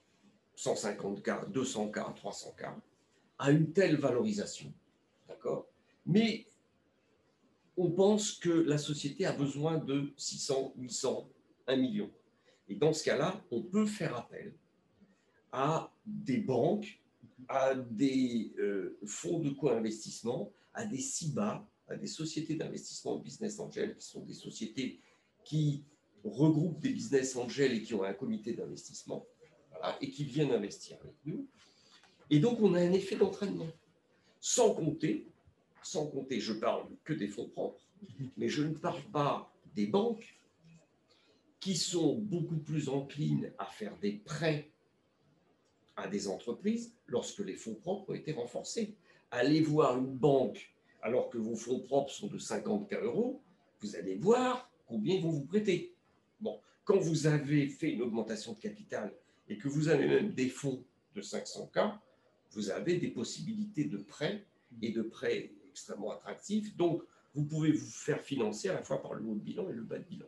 150 0.57 1.21
k 1.21 1.49
200 1.51 1.91
k 1.91 2.15
300 2.15 2.55
k 2.57 2.65
à 3.37 3.51
une 3.51 3.71
telle 3.71 3.97
valorisation. 3.97 4.73
D'accord? 5.27 5.67
Mais 6.05 6.47
on 7.77 7.91
pense 7.91 8.31
que 8.33 8.49
la 8.49 8.79
société 8.79 9.25
a 9.25 9.33
besoin 9.33 9.77
de 9.77 10.11
600, 10.17 10.73
800, 10.77 11.29
1 11.67 11.75
million. 11.75 12.11
Et 12.67 12.75
dans 12.75 12.91
ce 12.91 13.03
cas-là, 13.03 13.39
on 13.51 13.61
peut 13.61 13.85
faire 13.85 14.17
appel 14.17 14.55
à 15.51 15.93
des 16.05 16.39
banques, 16.39 16.99
à 17.47 17.75
des 17.75 18.51
euh, 18.57 18.97
fonds 19.05 19.39
de 19.39 19.51
co-investissement, 19.51 20.51
à 20.73 20.85
des 20.85 20.97
CIBA, 20.97 21.67
à 21.87 21.95
des 21.95 22.07
sociétés 22.07 22.55
d'investissement 22.55 23.19
business 23.19 23.59
angel, 23.59 23.95
qui 23.95 24.07
sont 24.07 24.21
des 24.21 24.33
sociétés 24.33 24.99
qui 25.43 25.83
regroupent 26.23 26.79
des 26.79 26.89
business 26.89 27.35
angels 27.35 27.73
et 27.73 27.83
qui 27.83 27.93
ont 27.93 28.03
un 28.03 28.13
comité 28.13 28.53
d'investissement, 28.53 29.25
et 30.01 30.09
qui 30.09 30.23
viennent 30.23 30.51
investir 30.51 30.97
avec 31.01 31.15
nous. 31.25 31.47
Et 32.29 32.39
donc, 32.39 32.61
on 32.61 32.73
a 32.73 32.79
un 32.79 32.91
effet 32.91 33.15
d'entraînement. 33.15 33.67
Sans 34.39 34.73
compter, 34.73 35.27
sans 35.81 36.07
compter, 36.07 36.39
je 36.39 36.53
parle 36.53 36.85
que 37.03 37.13
des 37.13 37.27
fonds 37.27 37.47
propres, 37.49 37.81
mais 38.37 38.49
je 38.49 38.63
ne 38.63 38.73
parle 38.73 39.03
pas 39.11 39.51
des 39.75 39.87
banques 39.87 40.39
qui 41.59 41.75
sont 41.75 42.15
beaucoup 42.17 42.57
plus 42.57 42.89
enclines 42.89 43.51
à 43.57 43.65
faire 43.65 43.97
des 43.97 44.13
prêts 44.13 44.71
à 45.95 46.07
des 46.07 46.27
entreprises 46.27 46.93
lorsque 47.07 47.39
les 47.39 47.55
fonds 47.55 47.73
propres 47.73 48.11
ont 48.11 48.13
été 48.13 48.31
renforcés. 48.31 48.95
Allez 49.31 49.61
voir 49.61 49.97
une 49.97 50.15
banque 50.15 50.71
alors 51.01 51.29
que 51.29 51.37
vos 51.37 51.55
fonds 51.55 51.79
propres 51.79 52.11
sont 52.11 52.27
de 52.27 52.37
50 52.37 52.89
K 52.89 52.93
euros, 53.01 53.41
vous 53.81 53.95
allez 53.95 54.15
voir 54.15 54.69
combien 54.87 55.15
ils 55.15 55.23
vont 55.23 55.31
vous 55.31 55.45
prêter. 55.45 55.93
Bon, 56.39 56.59
quand 56.83 56.97
vous 56.97 57.27
avez 57.27 57.67
fait 57.67 57.91
une 57.91 58.01
augmentation 58.01 58.53
de 58.53 58.59
capital 58.59 59.13
et 59.49 59.57
que 59.57 59.67
vous 59.67 59.87
avez 59.89 60.07
même 60.07 60.33
des 60.33 60.49
fonds 60.49 60.83
de 61.15 61.21
500 61.21 61.71
K, 61.73 61.79
vous 62.51 62.69
avez 62.69 62.97
des 62.97 63.09
possibilités 63.09 63.85
de 63.85 63.97
prêts 63.97 64.45
et 64.81 64.91
de 64.91 65.01
prêts 65.01 65.51
extrêmement 65.67 66.11
attractifs. 66.11 66.75
Donc, 66.75 67.03
vous 67.33 67.45
pouvez 67.45 67.71
vous 67.71 67.89
faire 67.89 68.21
financer 68.21 68.69
à 68.69 68.73
la 68.73 68.83
fois 68.83 69.01
par 69.01 69.13
le 69.13 69.23
haut 69.25 69.35
de 69.35 69.39
bilan 69.39 69.69
et 69.69 69.73
le 69.73 69.83
bas 69.83 69.99
de 69.99 70.05
bilan. 70.05 70.25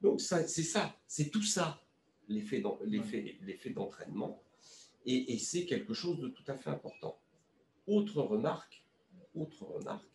Donc, 0.00 0.20
c'est 0.20 0.46
ça, 0.46 0.96
c'est 1.06 1.30
tout 1.30 1.42
ça, 1.42 1.82
l'effet 2.28 2.60
d'entraînement. 2.60 4.42
Et, 5.04 5.38
c'est 5.38 5.64
quelque 5.64 5.94
chose 5.94 6.20
de 6.20 6.28
tout 6.28 6.44
à 6.46 6.56
fait 6.56 6.70
important. 6.70 7.18
Autre 7.86 8.22
remarque, 8.22 8.84
autre 9.34 9.64
remarque, 9.64 10.06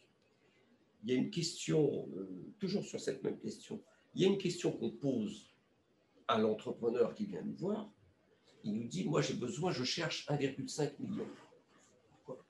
il 1.04 1.12
y 1.12 1.14
a 1.14 1.18
une 1.18 1.30
question, 1.30 2.08
euh, 2.16 2.54
toujours 2.60 2.84
sur 2.84 3.00
cette 3.00 3.24
même 3.24 3.38
question, 3.40 3.82
il 4.16 4.22
y 4.22 4.26
a 4.26 4.28
une 4.28 4.38
question 4.38 4.72
qu'on 4.72 4.90
pose 4.90 5.54
à 6.28 6.38
l'entrepreneur 6.38 7.14
qui 7.14 7.26
vient 7.26 7.42
nous 7.42 7.56
voir. 7.56 7.90
Il 8.68 8.74
nous 8.74 8.88
dit, 8.88 9.06
moi 9.06 9.22
j'ai 9.22 9.34
besoin, 9.34 9.72
je 9.72 9.86
cherche 9.86 10.28
1,5 10.28 11.00
million. 11.00 11.26
Pourquoi? 12.10 12.46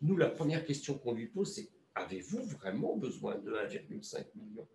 Nous, 0.00 0.16
la 0.16 0.28
première 0.28 0.64
question 0.64 0.96
qu'on 0.96 1.12
lui 1.12 1.26
pose, 1.26 1.52
c'est, 1.52 1.68
avez-vous 1.96 2.44
vraiment 2.44 2.96
besoin 2.96 3.34
de 3.38 3.50
1,5 3.50 4.26
million? 4.36 4.68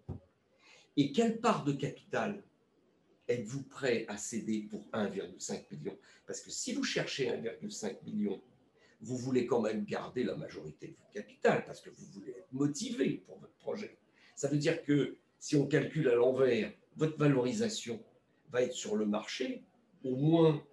Et 0.97 1.13
quelle 1.13 1.39
part 1.39 1.63
de 1.63 1.71
capital 1.71 2.43
êtes-vous 3.29 3.63
prêt 3.63 4.03
à 4.09 4.17
céder 4.17 4.67
pour 4.69 4.85
1,5 4.91 5.63
million? 5.71 5.97
Parce 6.27 6.41
que 6.41 6.51
si 6.51 6.73
vous 6.73 6.83
cherchez 6.83 7.29
1,5 7.29 8.03
million, 8.03 8.41
vous 8.99 9.15
voulez 9.15 9.45
quand 9.45 9.61
même 9.61 9.85
garder 9.85 10.25
la 10.25 10.35
majorité 10.35 10.87
de 10.87 10.95
votre 10.97 11.11
capital 11.11 11.63
parce 11.63 11.79
que 11.79 11.89
vous 11.89 12.05
voulez 12.07 12.31
être 12.31 12.51
motivé 12.51 13.23
pour 13.25 13.37
votre 13.37 13.55
projet. 13.59 13.97
Ça 14.35 14.49
veut 14.49 14.57
dire 14.57 14.83
que 14.83 15.15
si 15.39 15.55
on 15.55 15.67
calcule 15.67 16.09
à 16.09 16.15
l'envers, 16.15 16.73
votre 16.97 17.17
valorisation 17.17 18.03
va 18.49 18.61
être 18.63 18.73
sur 18.73 18.97
le 18.97 19.05
marché 19.05 19.63
au 20.03 20.15
moins 20.15 20.63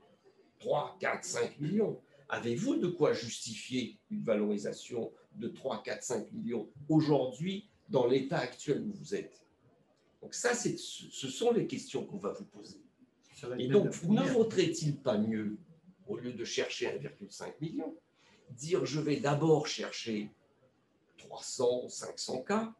3, 0.58 0.96
4, 1.00 1.24
5 1.24 1.60
millions. 1.60 2.00
Avez-vous 2.28 2.76
de 2.76 2.88
quoi 2.88 3.12
justifier 3.12 3.98
une 4.10 4.22
valorisation 4.22 5.12
de 5.34 5.48
3, 5.48 5.82
4, 5.82 6.02
5 6.02 6.32
millions 6.32 6.68
aujourd'hui 6.88 7.68
dans 7.88 8.06
l'état 8.06 8.38
actuel 8.38 8.82
où 8.82 8.92
vous 8.92 9.14
êtes? 9.14 9.46
Donc 10.22 10.34
ça, 10.34 10.54
ce 10.54 11.28
sont 11.28 11.52
les 11.52 11.66
questions 11.66 12.04
qu'on 12.04 12.18
va 12.18 12.32
vous 12.32 12.46
poser. 12.46 12.80
Et 13.58 13.68
donc, 13.68 14.02
ne 14.04 14.22
vaudrait-il 14.22 14.96
pas 14.96 15.18
mieux, 15.18 15.58
au 16.06 16.16
lieu 16.16 16.32
de 16.32 16.44
chercher 16.44 16.86
1,5 16.86 17.52
million, 17.60 17.94
dire 18.50 18.84
je 18.86 18.98
vais 18.98 19.16
d'abord 19.20 19.66
chercher 19.66 20.30
300, 21.18 21.88
500 21.88 22.42
cas 22.42 22.74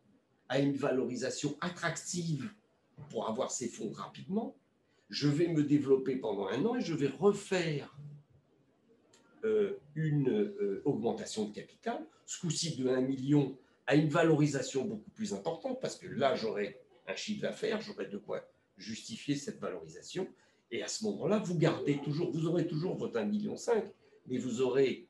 à 0.48 0.58
une 0.60 0.74
valorisation 0.76 1.56
attractive 1.60 2.50
pour 3.10 3.28
avoir 3.28 3.50
ces 3.50 3.68
fonds 3.68 3.90
rapidement. 3.90 4.56
Je 5.08 5.28
vais 5.28 5.48
me 5.48 5.62
développer 5.62 6.16
pendant 6.16 6.48
un 6.48 6.64
an 6.64 6.76
et 6.76 6.80
je 6.80 6.94
vais 6.94 7.06
refaire 7.06 7.96
euh, 9.44 9.78
une 9.94 10.28
euh, 10.30 10.82
augmentation 10.84 11.46
de 11.46 11.54
capital, 11.54 12.04
ce 12.24 12.40
coup-ci 12.40 12.76
de 12.76 12.88
1 12.88 13.02
million 13.02 13.56
à 13.86 13.94
une 13.94 14.08
valorisation 14.08 14.84
beaucoup 14.84 15.10
plus 15.10 15.32
importante, 15.32 15.80
parce 15.80 15.96
que 15.96 16.08
là, 16.08 16.34
j'aurai 16.34 16.80
un 17.06 17.14
chiffre 17.14 17.42
d'affaires, 17.42 17.80
j'aurai 17.80 18.06
de 18.06 18.18
quoi 18.18 18.44
justifier 18.76 19.36
cette 19.36 19.60
valorisation. 19.60 20.26
Et 20.70 20.82
à 20.82 20.88
ce 20.88 21.04
moment-là, 21.04 21.38
vous 21.38 21.56
gardez 21.56 21.98
toujours, 22.02 22.32
vous 22.32 22.46
aurez 22.46 22.66
toujours 22.66 22.96
votre 22.96 23.18
1,5 23.20 23.28
million, 23.28 23.54
mais 24.26 24.38
vous 24.38 24.60
aurez, 24.60 25.06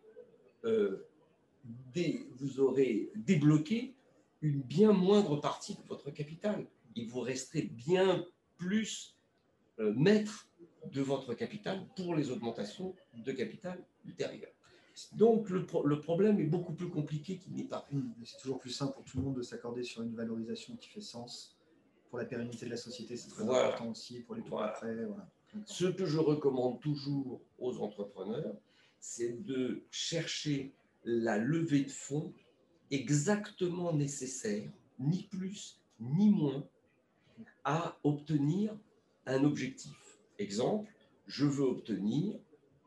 euh, 0.65 1.07
vous 2.39 2.61
aurez 2.61 3.11
débloqué 3.15 3.95
une 4.43 4.61
bien 4.61 4.93
moindre 4.93 5.37
partie 5.41 5.75
de 5.75 5.83
votre 5.89 6.11
capital. 6.11 6.67
Et 6.95 7.05
vous 7.05 7.21
resterez 7.21 7.63
bien 7.63 8.27
plus 8.59 9.16
maître 9.79 10.49
de 10.93 11.03
votre 11.03 11.35
capital 11.35 11.87
pour 11.97 12.15
les 12.15 12.31
augmentations 12.31 12.95
de 13.15 13.33
capital 13.33 13.85
ultérieures. 14.05 14.53
Donc 15.13 15.51
le, 15.51 15.67
le, 15.85 16.01
problème 16.01 16.41
est 16.41 16.47
beaucoup 16.47 16.73
plus 16.73 16.89
compliqué 16.89 17.37
qu'il 17.37 17.53
n'est 17.53 17.65
pas. 17.65 17.87
Mmh, 17.93 18.01
c'est 18.25 18.39
toujours 18.39 18.59
plus 18.59 18.71
simple 18.71 18.95
pour 18.95 19.05
tout 19.05 19.19
le 19.19 19.25
monde 19.25 19.37
de 19.37 19.43
s'accorder 19.43 19.83
sur 19.83 20.03
une 20.03 20.15
valorisation 20.15 20.75
qui 20.77 20.89
fait 20.89 21.03
sens 21.03 21.57
pour 22.09 22.19
la 22.19 22.25
pérennité 22.25 22.67
de 22.67 22.71
la 22.71 22.77
société, 22.77 23.17
c'est 23.17 23.29
très 23.29 23.43
important 23.43 23.91
aussi 23.91 24.21
pour 24.21 24.35
les 24.35 24.43
tours 24.43 24.63
après. 24.63 24.97
Ce 25.65 25.87
que 25.87 26.07
je 26.07 26.19
recommande 26.19 26.81
toujours 26.81 27.41
aux 27.59 27.79
entrepreneurs, 27.81 28.55
c'est 29.01 29.45
de 29.45 29.85
chercher 29.91 30.75
la 31.05 31.39
levée 31.39 31.85
de 31.85 31.91
fonds 31.91 32.33
exactement 32.91 33.93
nécessaire, 33.93 34.71
ni 34.99 35.25
plus 35.25 35.81
ni 35.99 36.31
moins, 36.31 36.67
à 37.65 37.99
obtenir 38.05 38.77
un 39.27 39.45
objectif. 39.45 40.19
Exemple, 40.39 40.91
je 41.27 41.45
veux 41.45 41.65
obtenir 41.65 42.39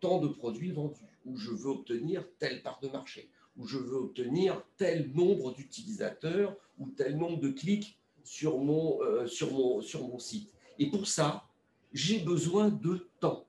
tant 0.01 0.19
de 0.19 0.27
produits 0.27 0.71
vendus, 0.71 1.19
ou 1.25 1.37
je 1.37 1.51
veux 1.51 1.69
obtenir 1.69 2.25
telle 2.39 2.61
part 2.63 2.79
de 2.81 2.87
marché, 2.87 3.29
ou 3.57 3.67
je 3.67 3.77
veux 3.77 3.97
obtenir 3.97 4.63
tel 4.77 5.11
nombre 5.13 5.53
d'utilisateurs, 5.53 6.55
ou 6.77 6.87
tel 6.87 7.17
nombre 7.17 7.39
de 7.39 7.49
clics 7.49 7.97
sur 8.23 8.59
mon, 8.59 9.01
euh, 9.01 9.27
sur 9.27 9.51
mon, 9.51 9.81
sur 9.81 10.07
mon 10.07 10.19
site. 10.19 10.53
Et 10.77 10.89
pour 10.89 11.07
ça, 11.07 11.45
j'ai 11.91 12.19
besoin 12.19 12.69
de 12.69 13.07
temps. 13.19 13.45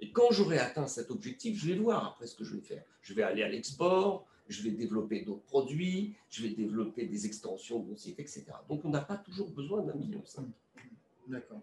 Et 0.00 0.12
quand 0.12 0.30
j'aurai 0.30 0.58
atteint 0.58 0.86
cet 0.86 1.10
objectif, 1.10 1.58
je 1.58 1.72
vais 1.72 1.78
voir 1.78 2.06
après 2.06 2.26
ce 2.26 2.36
que 2.36 2.44
je 2.44 2.54
vais 2.54 2.62
faire. 2.62 2.84
Je 3.00 3.14
vais 3.14 3.22
aller 3.22 3.42
à 3.42 3.48
l'export, 3.48 4.26
je 4.48 4.62
vais 4.62 4.70
développer 4.70 5.22
d'autres 5.22 5.44
produits, 5.44 6.14
je 6.28 6.42
vais 6.42 6.50
développer 6.50 7.06
des 7.06 7.26
extensions 7.26 7.80
de 7.80 7.88
mon 7.88 7.96
site, 7.96 8.18
etc. 8.18 8.44
Donc, 8.68 8.84
on 8.84 8.90
n'a 8.90 9.00
pas 9.00 9.16
toujours 9.16 9.50
besoin 9.50 9.82
d'un 9.82 9.94
million 9.94 10.22
cinq. 10.24 10.46
D'accord. 11.26 11.60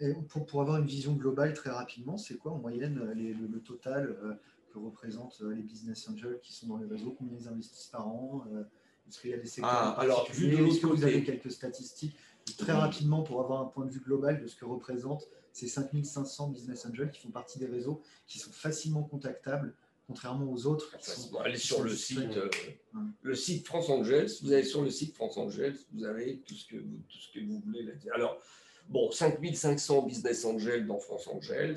Et 0.00 0.12
pour, 0.28 0.46
pour, 0.46 0.60
avoir 0.60 0.78
une 0.78 0.86
vision 0.86 1.14
globale 1.14 1.54
très 1.54 1.70
rapidement, 1.70 2.16
c'est 2.18 2.36
quoi 2.36 2.52
en 2.52 2.58
moyenne 2.58 3.00
le, 3.14 3.60
total 3.60 4.16
euh, 4.22 4.34
que 4.72 4.78
représentent 4.78 5.40
euh, 5.42 5.54
les 5.54 5.62
business 5.62 6.08
angels 6.08 6.38
qui 6.42 6.52
sont 6.52 6.66
dans 6.66 6.76
les 6.76 6.86
réseaux? 6.86 7.14
Combien 7.18 7.38
ils 7.38 7.48
investissent 7.48 7.88
par 7.90 8.06
an 8.06 8.44
euh, 8.52 8.62
Est-ce 9.08 9.20
qu'il 9.20 9.30
y 9.30 9.34
a 9.34 9.38
des 9.38 9.46
secteurs 9.46 9.70
ah, 9.72 10.00
alors, 10.00 10.30
vu 10.30 10.50
de 10.50 10.66
Est-ce 10.66 10.80
que 10.80 10.86
vous 10.86 11.04
avez 11.04 11.24
quelques 11.24 11.50
statistiques 11.50 12.16
Très 12.58 12.72
rapidement, 12.72 13.22
pour 13.22 13.40
avoir 13.40 13.60
un 13.62 13.66
point 13.66 13.86
de 13.86 13.90
vue 13.90 14.00
global 14.00 14.40
de 14.40 14.46
ce 14.46 14.54
que 14.54 14.64
représentent 14.64 15.26
ces 15.56 15.68
5500 15.68 16.48
business 16.50 16.84
angels 16.84 17.10
qui 17.10 17.20
font 17.20 17.30
partie 17.30 17.58
des 17.58 17.66
réseaux, 17.66 18.02
qui 18.26 18.38
sont 18.38 18.50
facilement 18.50 19.02
contactables, 19.02 19.74
contrairement 20.06 20.52
aux 20.52 20.66
autres. 20.66 20.94
allez 21.42 21.56
sur 21.56 21.82
le 21.82 21.94
site, 21.94 22.36
euh, 22.36 22.50
le 23.22 23.34
site 23.34 23.66
France 23.66 23.88
Angels. 23.88 24.28
Vous 24.42 24.52
allez 24.52 24.64
sur 24.64 24.82
le 24.82 24.90
site 24.90 25.14
France 25.14 25.38
Angels, 25.38 25.76
vous 25.92 26.04
avez 26.04 26.40
tout 26.46 26.54
ce 26.54 26.66
que 26.66 26.76
vous, 26.76 26.98
tout 27.08 27.18
ce 27.18 27.32
que 27.32 27.44
vous 27.44 27.58
voulez 27.60 27.82
là 27.82 27.92
Alors, 28.14 28.38
bon, 28.88 29.10
5500 29.10 30.02
business 30.02 30.44
angels 30.44 30.86
dans 30.86 30.98
France 30.98 31.28
Angels. 31.28 31.76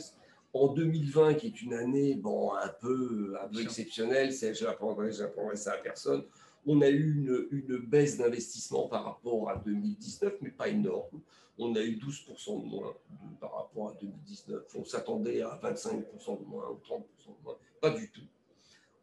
En 0.52 0.74
2020, 0.74 1.36
qui 1.36 1.48
est 1.48 1.62
une 1.62 1.74
année 1.74 2.16
bon, 2.16 2.54
un 2.56 2.70
peu, 2.82 3.36
un 3.44 3.48
peu 3.48 3.62
exceptionnelle, 3.62 4.32
je 4.32 4.66
n'apprendrai 4.66 5.12
ça 5.56 5.74
à 5.74 5.78
personne, 5.78 6.24
on 6.66 6.82
a 6.82 6.90
eu 6.90 7.14
une, 7.14 7.48
une 7.52 7.78
baisse 7.78 8.18
d'investissement 8.18 8.88
par 8.88 9.06
rapport 9.06 9.50
à 9.50 9.58
2019, 9.58 10.38
mais 10.42 10.50
pas 10.50 10.68
énorme 10.68 11.22
on 11.60 11.76
a 11.76 11.82
eu 11.82 11.98
12% 11.98 12.64
de 12.64 12.68
moins 12.68 12.96
par 13.40 13.54
rapport 13.54 13.90
à 13.90 13.94
2019. 14.02 14.64
On 14.76 14.86
s'attendait 14.86 15.42
à 15.42 15.60
25% 15.62 16.40
de 16.40 16.46
moins 16.46 16.70
ou 16.70 16.80
30% 16.88 17.02
de 17.28 17.44
moins. 17.44 17.58
Pas 17.82 17.92
du 17.92 18.10
tout. 18.10 18.22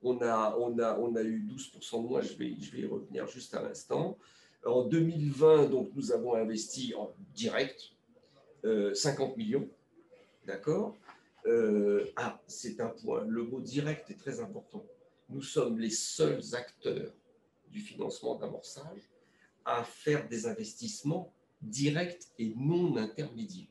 On 0.03 0.21
a, 0.23 0.57
on 0.59 0.79
a, 0.79 0.99
on 0.99 1.14
a 1.16 1.23
eu 1.23 1.47
12% 1.47 2.03
de 2.03 2.09
moins, 2.09 2.23
je 2.23 2.35
vais, 2.35 2.57
je 2.59 2.73
vais 2.73 2.81
y 2.81 2.87
revenir 2.87 3.27
juste 3.29 3.55
à 3.55 3.62
l'instant. 3.62 4.16
En 4.64 4.85
2020, 4.85 5.66
donc, 5.66 5.90
nous 5.95 6.12
avons 6.12 6.35
investi 6.35 6.95
en 6.95 7.12
direct 7.35 7.92
50 8.62 9.33
euh, 9.33 9.37
millions. 9.37 9.69
D'accord 10.47 10.97
euh, 11.47 12.07
Ah, 12.16 12.40
c'est 12.47 12.81
un 12.81 12.88
point. 12.88 13.25
Le 13.25 13.42
mot 13.42 13.61
direct 13.61 14.11
est 14.11 14.19
très 14.19 14.40
important. 14.40 14.85
Nous 15.29 15.42
sommes 15.42 15.79
les 15.79 15.90
seuls 15.90 16.42
acteurs 16.55 17.12
du 17.71 17.81
financement 17.81 18.37
d'amorçage 18.37 19.03
à 19.64 19.83
faire 19.83 20.29
des 20.29 20.47
investissements 20.47 21.33
direct 21.61 22.29
et 22.38 22.55
non 22.57 22.97
intermédiaire. 22.97 23.66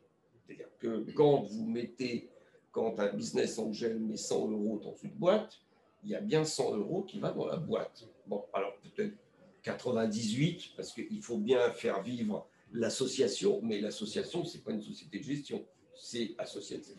C'est-à-dire 0.45 0.67
que 0.79 1.11
quand 1.11 1.43
vous 1.43 1.65
mettez, 1.65 2.29
quand 2.71 2.99
un 2.99 3.13
business 3.13 3.57
angel 3.57 3.99
met 3.99 4.17
100 4.17 4.51
euros 4.51 4.79
dans 4.83 4.95
une 5.01 5.13
boîte, 5.13 5.57
il 6.03 6.11
y 6.11 6.15
a 6.15 6.21
bien 6.21 6.43
100 6.43 6.77
euros 6.77 7.03
qui 7.03 7.19
va 7.19 7.31
dans 7.31 7.47
la 7.47 7.57
boîte. 7.57 8.07
Bon, 8.27 8.45
alors 8.53 8.75
peut-être 8.77 9.15
98, 9.63 10.73
parce 10.75 10.91
qu'il 10.91 11.21
faut 11.21 11.37
bien 11.37 11.71
faire 11.71 12.03
vivre 12.03 12.47
l'association, 12.75 13.61
mais 13.63 13.79
l'association, 13.79 14.43
ce 14.43 14.57
n'est 14.57 14.63
pas 14.63 14.71
une 14.71 14.81
société 14.81 15.19
de 15.19 15.23
gestion, 15.23 15.65
c'est 15.95 16.35
associatif. 16.37 16.95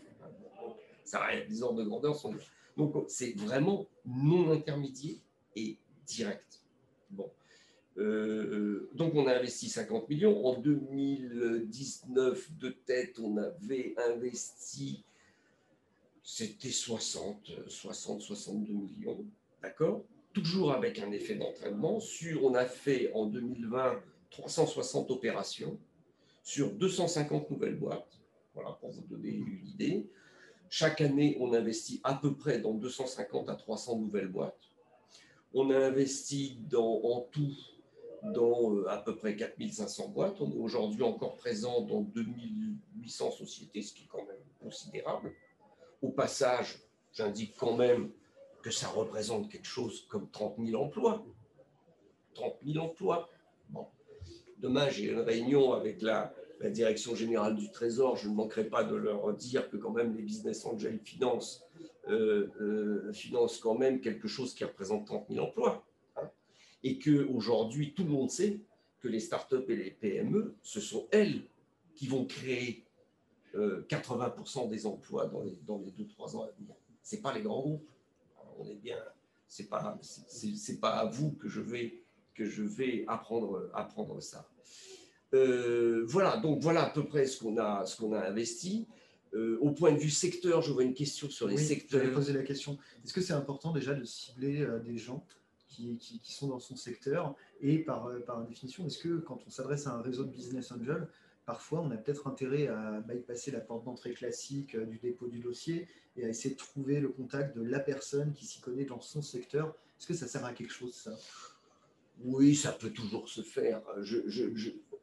Ça 1.05 1.25
rien, 1.25 1.45
les 1.49 1.63
ordres 1.63 1.79
de 1.83 1.89
grandeur 1.89 2.17
sont 2.17 2.35
Donc 2.77 3.05
c'est 3.09 3.37
vraiment 3.37 3.87
non 4.05 4.51
intermédiaire 4.51 5.19
et 5.55 5.79
direct. 6.05 6.63
Bon. 7.11 7.31
Euh, 7.99 8.91
donc 8.95 9.15
on 9.15 9.27
a 9.27 9.35
investi 9.37 9.69
50 9.69 10.09
millions. 10.09 10.45
En 10.45 10.59
2019, 10.59 12.53
de 12.59 12.71
tête, 12.71 13.19
on 13.21 13.37
avait 13.37 13.95
investi, 14.09 15.05
c'était 16.23 16.71
60, 16.71 17.69
60, 17.69 18.21
62 18.21 18.73
millions. 18.73 19.25
D'accord? 19.63 20.05
Toujours 20.33 20.73
avec 20.73 20.99
un 20.99 21.13
effet 21.13 21.37
d'entraînement. 21.37 22.01
Sur, 22.01 22.45
on 22.45 22.55
a 22.55 22.67
fait 22.67 23.11
en 23.15 23.27
2020 23.27 24.03
360 24.31 25.11
opérations 25.11 25.79
sur 26.43 26.73
250 26.73 27.51
nouvelles 27.51 27.79
boîtes. 27.79 28.21
Voilà, 28.55 28.71
pour 28.73 28.91
vous 28.91 29.03
donner 29.03 29.31
une 29.31 29.67
idée. 29.67 30.09
Chaque 30.69 31.01
année, 31.01 31.37
on 31.41 31.53
investit 31.53 32.01
à 32.05 32.15
peu 32.15 32.35
près 32.35 32.59
dans 32.59 32.75
250 32.75 33.49
à 33.49 33.55
300 33.55 33.99
nouvelles 33.99 34.29
boîtes. 34.29 34.59
On 35.55 35.71
a 35.71 35.79
investi 35.79 36.59
dans, 36.69 37.01
en 37.03 37.21
tout 37.31 37.55
dans 38.23 38.75
euh, 38.75 38.89
à 38.89 38.99
peu 38.99 39.17
près 39.17 39.37
4500 39.37 40.09
boîtes. 40.09 40.41
On 40.41 40.51
est 40.51 40.59
aujourd'hui 40.59 41.03
encore 41.03 41.37
présent 41.37 41.83
dans 41.83 42.01
2800 42.01 43.31
sociétés, 43.33 43.83
ce 43.83 43.93
qui 43.93 44.05
est 44.05 44.09
quand 44.09 44.25
même 44.25 44.37
considérable. 44.61 45.33
Au 46.03 46.11
passage, 46.11 46.79
j'indique 47.13 47.55
quand 47.57 47.77
même 47.77 48.11
que 48.63 48.71
ça 48.71 48.89
représente 48.89 49.51
quelque 49.51 49.67
chose 49.67 50.07
comme 50.09 50.29
30 50.31 50.57
000 50.59 50.83
emplois. 50.83 51.25
30 52.35 52.55
000 52.67 52.85
emplois. 52.85 53.29
Demain, 54.59 54.89
j'ai 54.89 55.11
une 55.11 55.21
réunion 55.21 55.73
avec 55.73 56.03
la, 56.03 56.33
direction 56.71 57.15
générale 57.15 57.55
du 57.55 57.71
Trésor. 57.71 58.17
Je 58.17 58.31
ne 58.31 58.35
manquerai 58.35 58.65
pas 58.65 58.83
de 58.83 58.95
leur 58.95 59.31
dire 59.35 59.69
que 59.69 59.77
quand 59.77 59.91
même 59.91 60.17
les 60.17 60.23
business 60.23 60.65
angels 60.65 60.99
financent, 61.05 61.63
euh, 62.09 62.49
euh, 62.63 63.13
financent 63.13 63.59
quand 63.59 63.77
même 63.77 64.01
quelque 64.01 64.27
chose 64.27 64.55
qui 64.55 64.65
représente 64.65 65.07
30 65.07 65.27
000 65.29 65.45
emplois 65.45 65.85
et 66.83 66.99
qu'aujourd'hui, 66.99 67.93
tout 67.93 68.05
le 68.05 68.11
monde 68.11 68.31
sait 68.31 68.61
que 69.01 69.09
les 69.09 69.21
startups 69.21 69.65
et 69.69 69.77
les 69.77 69.91
PME, 69.91 70.55
ce 70.63 70.81
sont 70.81 71.09
elles 71.11 71.43
qui 71.95 72.07
vont 72.07 72.25
créer 72.25 72.85
80% 73.55 73.57
euh, 73.57 74.69
des 74.69 74.87
emplois 74.87 75.27
dans 75.27 75.43
les, 75.43 75.59
dans 75.67 75.79
les 75.79 75.91
2-3 75.91 76.37
ans 76.37 76.43
à 76.45 76.51
venir. 76.59 76.75
Ce 77.03 77.17
n'est 77.17 77.23
pas 77.23 77.35
les 77.35 77.43
grands 77.43 77.61
groupes. 77.61 77.89
on 78.59 78.67
est 78.69 78.75
bien, 78.75 78.99
ce 79.49 79.63
n'est 79.63 79.69
pas, 79.69 79.99
pas 80.81 80.91
à 80.91 81.05
vous 81.07 81.33
que 81.33 81.49
je 81.49 81.61
vais, 81.61 82.03
que 82.37 82.45
je 82.45 82.63
vais 82.63 83.05
apprendre, 83.09 83.71
apprendre 83.75 84.21
ça. 84.21 84.49
Euh, 85.35 86.05
voilà, 86.07 86.37
donc 86.37 86.63
voilà 86.63 86.85
à 86.85 86.91
peu 86.91 87.05
près 87.05 87.27
ce 87.27 87.43
qu'on 87.43 87.59
a, 87.59 87.85
qu'on 87.99 88.13
a 88.13 88.29
investi. 88.29 88.87
Euh, 89.35 89.59
au 89.61 89.73
point 89.73 89.93
de 89.93 89.99
vue 89.99 90.11
secteur, 90.11 90.63
je 90.63 90.73
vois 90.73 90.85
une 90.85 90.95
question 90.95 91.29
sur 91.29 91.49
les 91.49 91.57
oui, 91.57 91.65
secteurs. 91.65 92.05
Je 92.05 92.11
poser 92.11 92.33
la 92.33 92.43
question. 92.43 92.79
Est-ce 93.05 93.13
que 93.13 93.21
c'est 93.21 93.33
important 93.33 93.73
déjà 93.73 93.93
de 93.93 94.05
cibler 94.05 94.67
des 94.85 94.97
gens 94.97 95.27
qui, 96.01 96.21
sont 96.23 96.49
dans 96.49 96.61
son 96.61 96.77
secteur? 96.77 97.35
Et 97.61 97.79
par, 97.79 98.07
euh, 98.07 98.21
par 98.21 98.45
définition, 98.45 98.87
est-ce 98.87 98.99
que 98.99 99.19
quand 99.19 99.41
on 99.47 99.51
s'adresse 99.51 99.87
à 99.87 99.95
un 99.95 100.03
réseau 100.03 100.25
de 100.25 100.31
business 100.31 100.73
angel, 100.73 101.09
parfois 101.45 101.81
on 101.81 101.91
a 101.91 101.97
peut-être 101.97 102.27
intérêt 102.27 102.67
à 102.69 103.01
bypasser 103.01 103.51
la 103.51 103.61
porte 103.61 103.85
d'entrée 103.85 104.13
classique 104.13 104.75
euh, 104.75 104.85
du 104.85 104.99
dépôt 104.99 105.29
du 105.29 105.39
dossier 105.39 105.89
et 106.17 106.25
à 106.25 106.29
essayer 106.29 106.55
de 106.55 106.59
trouver 106.59 107.01
le 107.01 107.09
contact 107.09 107.57
de 107.57 107.63
la 107.63 107.81
personne 107.81 108.33
qui 108.33 108.47
s'y 108.47 108.61
connaît 108.61 108.85
dans 108.85 109.01
son 109.01 109.23
secteur? 109.23 109.75
Est-ce 109.99 110.07
que 110.07 110.15
ça 110.15 110.27
sert 110.27 110.45
à 110.45 110.53
quelque 110.53 110.73
chose, 110.73 110.95
ça? 110.95 111.13
Oui, 112.23 112.55
ça 112.55 112.73
peut 112.73 112.91
toujours 112.91 113.29
se 113.29 113.43
faire. 113.43 113.83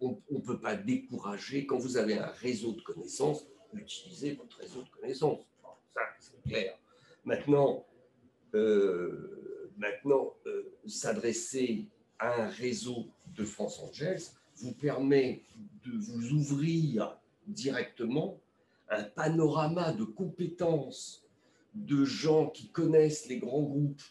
on 0.01 0.19
ne 0.31 0.39
peut 0.41 0.59
pas 0.59 0.75
décourager. 0.75 1.65
Quand 1.65 1.77
vous 1.77 1.97
avez 1.97 2.17
un 2.17 2.31
réseau 2.31 2.73
de 2.73 2.81
connaissances, 2.81 3.45
utilisez 3.73 4.33
votre 4.33 4.57
réseau 4.57 4.81
de 4.81 4.89
connaissances. 4.89 5.45
ça, 5.93 6.01
c'est 6.19 6.41
clair. 6.49 6.77
Maintenant, 7.25 7.85
euh, 8.55 9.33
euh, 10.05 10.63
s'adresser 10.85 11.87
à 12.19 12.43
un 12.43 12.47
réseau 12.47 13.07
de 13.35 13.43
France 13.43 13.79
Angels 13.79 14.21
vous 14.57 14.73
permet 14.73 15.41
de 15.85 15.97
vous 15.97 16.31
ouvrir 16.31 17.17
directement 17.47 18.39
un 18.89 19.03
panorama 19.03 19.91
de 19.93 20.03
compétences 20.03 21.25
de 21.73 22.05
gens 22.05 22.49
qui 22.49 22.69
connaissent 22.69 23.27
les 23.27 23.39
grands 23.39 23.63
groupes, 23.63 24.03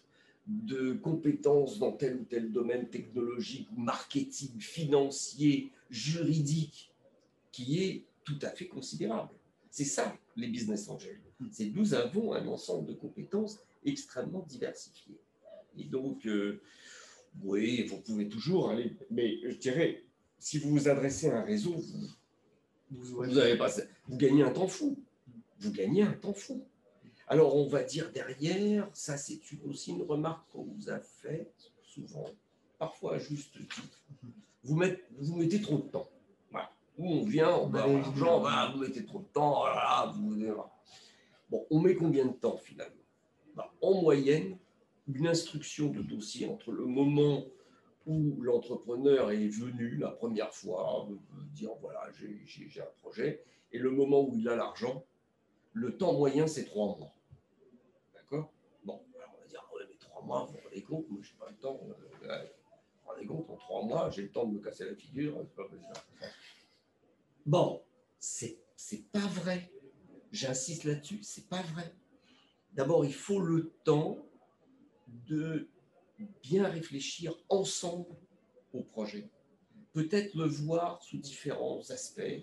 de 0.46 0.94
compétences 0.94 1.78
dans 1.78 1.92
tel 1.92 2.16
ou 2.16 2.24
tel 2.24 2.52
domaine 2.52 2.88
technologique, 2.88 3.68
marketing, 3.76 4.58
financier, 4.58 5.70
juridique, 5.90 6.92
qui 7.52 7.82
est 7.82 8.04
tout 8.24 8.38
à 8.42 8.50
fait 8.50 8.66
considérable. 8.66 9.30
C'est 9.70 9.84
ça, 9.84 10.16
les 10.36 10.48
business 10.48 10.88
angels. 10.88 11.20
C'est 11.50 11.66
nous 11.66 11.94
avons 11.94 12.32
un 12.34 12.46
ensemble 12.46 12.86
de 12.88 12.94
compétences 12.94 13.58
extrêmement 13.84 14.44
diversifiées. 14.48 15.18
Et 15.78 15.84
donc, 15.84 16.26
euh, 16.26 16.60
oui, 17.42 17.84
vous 17.84 17.98
pouvez 17.98 18.28
toujours 18.28 18.70
aller. 18.70 18.92
Mais 19.10 19.38
je 19.48 19.56
dirais, 19.56 20.02
si 20.38 20.58
vous 20.58 20.70
vous 20.70 20.88
adressez 20.88 21.30
à 21.30 21.38
un 21.38 21.44
réseau, 21.44 21.74
vous, 22.90 23.04
vous, 23.04 23.38
avez 23.38 23.56
pas, 23.56 23.70
vous 24.08 24.16
gagnez 24.16 24.42
un 24.42 24.50
temps 24.50 24.68
fou. 24.68 24.98
Vous 25.60 25.72
gagnez 25.72 26.02
un 26.02 26.12
temps 26.12 26.34
fou. 26.34 26.64
Alors, 27.28 27.56
on 27.56 27.66
va 27.66 27.82
dire 27.82 28.10
derrière, 28.12 28.88
ça 28.92 29.16
c'est 29.16 29.40
aussi 29.64 29.92
une 29.92 30.02
remarque 30.02 30.50
qu'on 30.50 30.64
vous 30.64 30.90
a 30.90 30.98
faite 31.00 31.72
souvent, 31.82 32.26
parfois 32.78 33.14
à 33.14 33.18
juste 33.18 33.52
titre. 33.54 34.02
Vous, 34.64 34.76
mettez, 34.76 35.02
vous 35.18 35.36
mettez 35.36 35.60
trop 35.60 35.78
de 35.78 35.88
temps. 35.88 36.08
Voilà. 36.50 36.70
Où 36.98 37.08
on 37.08 37.24
vient, 37.24 37.50
on 37.50 37.68
va 37.68 37.86
l'argent, 37.86 38.72
vous 38.72 38.80
mettez 38.80 39.04
trop 39.04 39.20
de 39.20 39.28
temps, 39.32 39.60
voilà, 39.60 40.12
vous, 40.14 40.36
Bon, 41.50 41.66
on 41.70 41.80
met 41.80 41.94
combien 41.94 42.26
de 42.26 42.32
temps 42.32 42.56
finalement? 42.56 42.96
Bah, 43.54 43.72
En 43.82 44.00
moyenne, 44.00 44.56
une 45.06 45.26
instruction 45.26 45.90
de 45.90 46.02
dossier 46.02 46.48
entre 46.48 46.72
le 46.72 46.86
moment 46.86 47.44
où 48.06 48.42
l'entrepreneur 48.42 49.30
est 49.30 49.48
venu 49.48 49.96
la 49.96 50.10
première 50.10 50.52
fois 50.52 51.08
dire 51.54 51.70
voilà, 51.80 52.10
j'ai 52.12 52.80
un 52.80 53.00
projet, 53.02 53.44
et 53.70 53.78
le 53.78 53.90
moment 53.90 54.22
où 54.22 54.36
il 54.36 54.48
a 54.48 54.56
l'argent, 54.56 55.04
le 55.72 55.96
temps 55.96 56.12
moyen, 56.14 56.46
c'est 56.46 56.64
trois 56.64 56.96
mois. 56.96 57.14
D'accord? 58.14 58.52
Bon, 58.84 59.02
alors 59.16 59.34
on 59.36 59.40
va 59.40 59.46
dire, 59.46 59.64
mais 59.88 59.96
trois 59.98 60.22
mois, 60.22 60.44
vous 60.44 60.58
rendez 60.62 60.82
compte, 60.82 61.08
moi, 61.10 61.20
je 61.22 61.32
n'ai 61.32 61.38
pas 61.38 61.50
le 61.50 61.56
temps. 61.56 61.80
Euh, 61.82 62.42
vous 62.42 63.00
vous 63.04 63.10
rendez 63.10 63.26
compte, 63.26 63.50
en 63.50 63.56
trois 63.56 63.82
mois, 63.84 64.10
j'ai 64.10 64.22
le 64.22 64.30
temps 64.30 64.46
de 64.46 64.54
me 64.54 64.60
casser 64.60 64.84
la 64.84 64.94
figure. 64.94 65.44
Pas. 65.56 65.64
Bon, 67.46 67.82
c'est 68.18 68.58
pas 69.10 69.26
vrai. 69.26 69.70
J'insiste 70.30 70.84
là-dessus, 70.84 71.22
c'est 71.22 71.48
pas 71.48 71.62
vrai. 71.62 71.94
D'abord, 72.72 73.04
il 73.04 73.12
faut 73.12 73.40
le 73.40 73.72
temps 73.84 74.18
de 75.06 75.68
bien 76.42 76.66
réfléchir 76.68 77.34
ensemble 77.48 78.16
au 78.72 78.82
projet. 78.82 79.28
Peut-être 79.92 80.34
le 80.34 80.46
voir 80.46 81.02
sous 81.02 81.18
différents 81.18 81.80
aspects. 81.90 82.42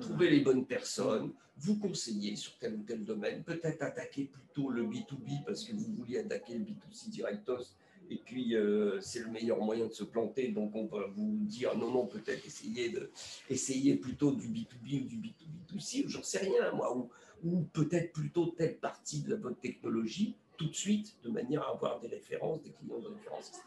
Trouver 0.00 0.30
les 0.30 0.40
bonnes 0.40 0.66
personnes. 0.66 1.32
Vous 1.56 1.78
conseiller 1.78 2.34
sur 2.36 2.58
tel 2.58 2.74
ou 2.74 2.82
tel 2.82 3.04
domaine, 3.04 3.44
peut-être 3.44 3.82
attaquer 3.82 4.24
plutôt 4.24 4.70
le 4.70 4.84
B2B 4.84 5.44
parce 5.46 5.64
que 5.64 5.72
vous 5.72 5.92
vouliez 5.94 6.18
attaquer 6.18 6.54
le 6.54 6.64
B2C 6.64 7.10
directos 7.10 7.76
et 8.10 8.16
puis 8.16 8.54
euh, 8.56 9.00
c'est 9.00 9.20
le 9.20 9.30
meilleur 9.30 9.60
moyen 9.60 9.86
de 9.86 9.92
se 9.92 10.04
planter. 10.04 10.48
Donc 10.48 10.74
on 10.74 10.86
va 10.86 11.06
vous 11.06 11.38
dire 11.42 11.76
non, 11.76 11.90
non, 11.90 12.06
peut-être 12.06 12.44
essayer, 12.46 12.90
de, 12.90 13.10
essayer 13.48 13.96
plutôt 13.96 14.32
du 14.32 14.48
B2B 14.48 15.04
ou 15.04 15.06
du 15.06 15.16
B2B2C, 15.16 16.06
ou 16.06 16.08
j'en 16.08 16.22
sais 16.22 16.38
rien, 16.38 16.72
moi, 16.72 16.96
ou, 16.96 17.10
ou 17.42 17.62
peut-être 17.72 18.12
plutôt 18.12 18.46
telle 18.46 18.78
partie 18.78 19.22
de 19.22 19.34
votre 19.34 19.60
technologie 19.60 20.36
tout 20.56 20.68
de 20.68 20.74
suite, 20.74 21.16
de 21.24 21.30
manière 21.30 21.62
à 21.62 21.70
avoir 21.70 22.00
des 22.00 22.08
références, 22.08 22.62
des 22.62 22.70
clients 22.70 23.00
de 23.00 23.08
référence, 23.08 23.48
etc. 23.48 23.62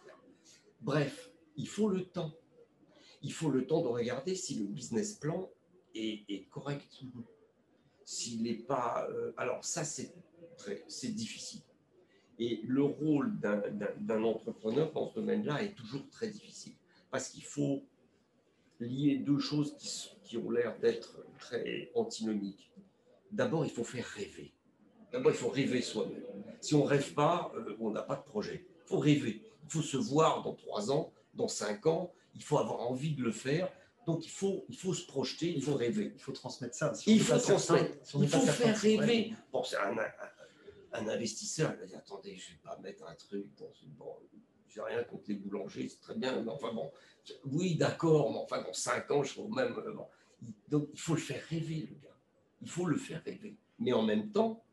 Bref, 0.82 1.32
il 1.58 1.68
faut 1.68 1.90
le 1.90 2.06
temps. 2.06 2.32
Il 3.22 3.34
faut 3.34 3.50
le 3.50 3.66
temps 3.66 3.82
de 3.82 3.88
regarder 3.88 4.36
si 4.36 4.56
le 4.56 4.66
business 4.66 5.14
plan 5.14 5.50
est, 5.96 6.48
correct. 6.50 7.04
S'il 8.06 8.44
n'est 8.44 8.54
pas. 8.54 9.08
Euh, 9.10 9.34
alors, 9.38 9.66
ça, 9.66 9.84
c'est 9.84 10.14
difficile. 11.16 11.62
Et 12.40 12.62
le 12.66 12.84
rôle 12.84 13.40
d'un 13.40 14.24
entrepreneur 14.24 14.92
dans 14.92 15.10
ce 15.10 15.16
domaine-là 15.16 15.64
est 15.64 15.74
toujours 15.74 16.08
très 16.10 16.30
difficile 16.30 16.74
parce 17.10 17.30
qu'il 17.30 17.44
faut 17.44 17.84
lier 18.80 19.18
deux 19.18 19.40
choses 19.40 19.76
qui, 19.78 19.90
qui 20.24 20.38
ont 20.38 20.52
l'air 20.52 20.78
d'être 20.80 21.26
très 21.40 21.92
antinomiques. 21.96 22.72
D'abord, 23.32 23.66
il 23.66 23.72
faut 23.72 23.84
faire 23.84 24.06
rêver. 24.06 24.54
D'abord, 25.12 25.32
il 25.32 25.38
faut 25.38 25.50
rêver 25.50 25.82
soi-même. 25.82 26.24
Si 26.62 26.76
on 26.76 26.84
ne 26.84 26.90
rêve 26.90 27.14
pas, 27.14 27.52
euh, 27.56 27.76
on 27.80 27.92
n'a 27.92 28.04
pas 28.04 28.16
de 28.16 28.24
projet. 28.24 28.66
Il 28.86 28.88
faut 28.88 29.00
rêver. 29.00 29.42
Il 29.64 29.70
faut 29.72 29.82
se 29.82 29.98
voir 29.98 30.44
dans 30.44 30.54
trois 30.54 30.92
ans, 30.92 31.12
dans 31.34 31.48
cinq 31.48 31.86
ans. 31.88 32.12
Il 32.38 32.44
faut 32.44 32.58
avoir 32.58 32.80
envie 32.82 33.14
de 33.16 33.24
le 33.24 33.32
faire. 33.32 33.70
Donc, 34.06 34.26
il 34.26 34.30
faut, 34.30 34.64
il 34.70 34.78
faut 34.78 34.94
se 34.94 35.06
projeter, 35.06 35.52
il 35.54 35.62
faut 35.62 35.74
rêver. 35.74 36.14
Il 36.16 36.22
faut 36.22 36.32
transmettre 36.32 36.76
ça. 36.76 36.94
il 37.06 37.22
faut 37.22 37.38
transmettre. 37.38 37.98
il 38.20 38.30
faut 38.30 38.40
faire 38.40 38.78
rêver. 38.78 39.34
Bon, 39.52 39.64
c'est 39.64 39.78
un, 39.78 39.98
un, 40.94 41.08
investisseur, 41.10 41.74
il 41.74 41.80
va 41.82 41.86
dire 41.86 41.98
Attendez, 41.98 42.38
je 42.38 42.52
ne 42.52 42.54
vais 42.54 42.62
pas 42.64 42.78
mettre 42.78 43.06
un 43.06 43.16
truc 43.16 43.48
dans 43.58 43.72
une. 43.84 43.94
J'ai 44.70 44.82
rien 44.82 45.04
contre 45.04 45.24
les 45.28 45.36
boulangers, 45.36 45.90
c'est 45.90 46.00
très 46.00 46.16
bien. 46.16 46.42
Mais 46.42 46.52
enfin, 46.52 46.72
bon, 46.74 46.92
oui, 47.46 47.76
d'accord, 47.76 48.32
mais 48.32 48.38
enfin, 48.38 48.62
dans 48.62 48.74
cinq 48.74 49.10
ans, 49.12 49.24
je 49.24 49.34
trouve 49.34 49.54
même. 49.54 49.74
Euh, 49.78 49.94
donc, 50.70 50.90
il 50.94 51.00
faut 51.00 51.16
le 51.16 51.22
faire 51.22 51.44
rêver, 51.50 51.88
le 51.90 51.96
gars. 51.96 52.16
Il 52.62 52.70
faut 52.70 52.86
le 52.86 52.98
faire 52.98 53.24
rêver. 53.24 53.56
Mais 53.80 53.94
en 53.94 54.04
même 54.04 54.32
temps, 54.32 54.64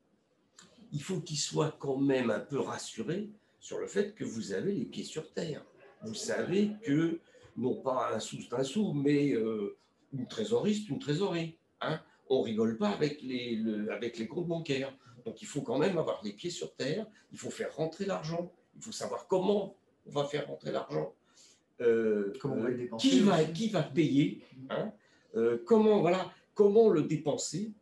il 0.93 1.03
faut 1.03 1.21
qu'il 1.21 1.39
soit 1.39 1.77
quand 1.79 1.97
même 1.97 2.31
un 2.31 2.41
peu 2.41 2.61
rassuré 2.61 3.31
sur 3.61 3.79
le 3.79 3.87
fait 3.87 4.15
que 4.15 4.25
vous 4.25 4.53
avez 4.53 4.73
les 4.73 4.85
pieds 4.85 5.05
sur 5.05 5.33
terre. 5.33 5.65
Vous 6.03 6.15
savez 6.15 6.73
que, 6.83 7.19
non 7.57 7.77
pas 7.77 8.11
un 8.15 8.21
sou, 8.21 8.39
c'est 8.41 8.55
un 8.55 8.65
sou, 8.65 8.93
mais 8.93 9.33
euh, 9.33 9.77
une 10.13 10.27
trésorerie, 10.27 10.75
c'est 10.75 10.89
une 10.89 10.99
trésorerie. 10.99 11.57
Hein 11.81 12.01
on 12.29 12.43
rigole 12.43 12.77
pas 12.77 12.91
avec 12.91 13.23
les, 13.23 13.63
avec 13.91 14.19
les 14.19 14.27
comptes 14.27 14.49
bancaires. 14.49 14.95
Donc 15.25 15.41
il 15.43 15.47
faut 15.47 15.63
quand 15.63 15.79
même 15.79 15.99
avoir 15.99 16.21
les 16.23 16.33
pieds 16.33 16.51
sur 16.51 16.75
terre, 16.75 17.07
il 17.33 17.39
faut 17.39 17.51
faire 17.51 17.75
rentrer 17.75 18.05
l'argent, 18.05 18.53
il 18.77 18.83
faut 18.83 18.93
savoir 18.93 19.27
comment 19.27 19.77
on 20.07 20.11
va 20.11 20.25
faire 20.25 20.47
rentrer 20.47 20.71
l'argent. 20.71 21.15
Euh, 21.81 22.33
comment 22.41 22.55
on 22.55 22.63
va 22.63 22.69
le 22.69 22.77
dépenser 22.77 23.09
qui, 23.09 23.21
va, 23.21 23.45
qui 23.45 23.69
va 23.69 23.83
payer 23.83 24.43
hein 24.71 24.93
euh, 25.35 25.59
comment, 25.67 26.01
voilà, 26.01 26.33
comment 26.55 26.89
le 26.89 27.03
dépenser 27.03 27.73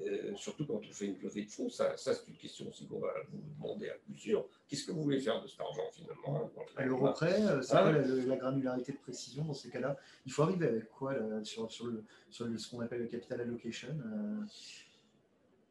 euh, 0.00 0.34
surtout 0.36 0.66
quand 0.66 0.80
on 0.88 0.92
fait 0.92 1.06
une 1.06 1.18
levée 1.20 1.44
de 1.44 1.50
fonds, 1.50 1.70
ça, 1.70 1.96
ça 1.96 2.14
c'est 2.14 2.28
une 2.28 2.36
question 2.36 2.68
aussi 2.68 2.86
qu'on 2.86 2.98
va 2.98 3.12
vous 3.30 3.40
demander 3.56 3.88
à 3.88 3.94
plusieurs. 4.04 4.44
Qu'est-ce 4.68 4.84
que 4.84 4.92
vous 4.92 5.02
voulez 5.02 5.20
faire 5.20 5.40
de 5.42 5.46
cet 5.46 5.60
argent 5.60 5.88
finalement 5.92 6.50
hein, 6.76 6.84
L'euro 6.84 7.10
près, 7.12 7.42
euh, 7.42 7.62
c'est 7.62 7.72
quoi 7.72 7.92
la, 7.92 8.36
granularité 8.36 8.92
de 8.92 8.98
précision 8.98 9.44
dans 9.44 9.54
ces 9.54 9.70
cas-là? 9.70 9.96
Il 10.26 10.32
faut 10.32 10.42
arriver 10.42 10.66
avec 10.66 10.90
quoi 10.90 11.14
sur, 11.44 11.70
sur, 11.72 11.86
le, 11.86 12.04
sur 12.30 12.46
ce 12.58 12.70
qu'on 12.70 12.80
appelle 12.80 13.00
le 13.00 13.08
capital 13.08 13.40
allocation 13.40 13.88
euh? 13.88 14.44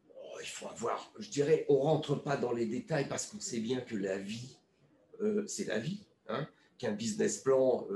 oh, 0.09 0.37
Il 0.41 0.47
faut 0.47 0.67
avoir, 0.69 1.11
je 1.19 1.29
dirais, 1.29 1.65
on 1.69 1.77
rentre 1.77 2.15
pas 2.15 2.35
dans 2.35 2.51
les 2.51 2.65
détails 2.65 3.07
parce 3.07 3.27
qu'on 3.27 3.39
sait 3.39 3.59
bien 3.59 3.81
que 3.81 3.95
la 3.95 4.17
vie, 4.17 4.57
c'est 5.45 5.65
la 5.65 5.79
vie. 5.79 6.01
Hein 6.27 6.47
qu'un 6.77 6.91
business 6.91 7.39
plan, 7.39 7.87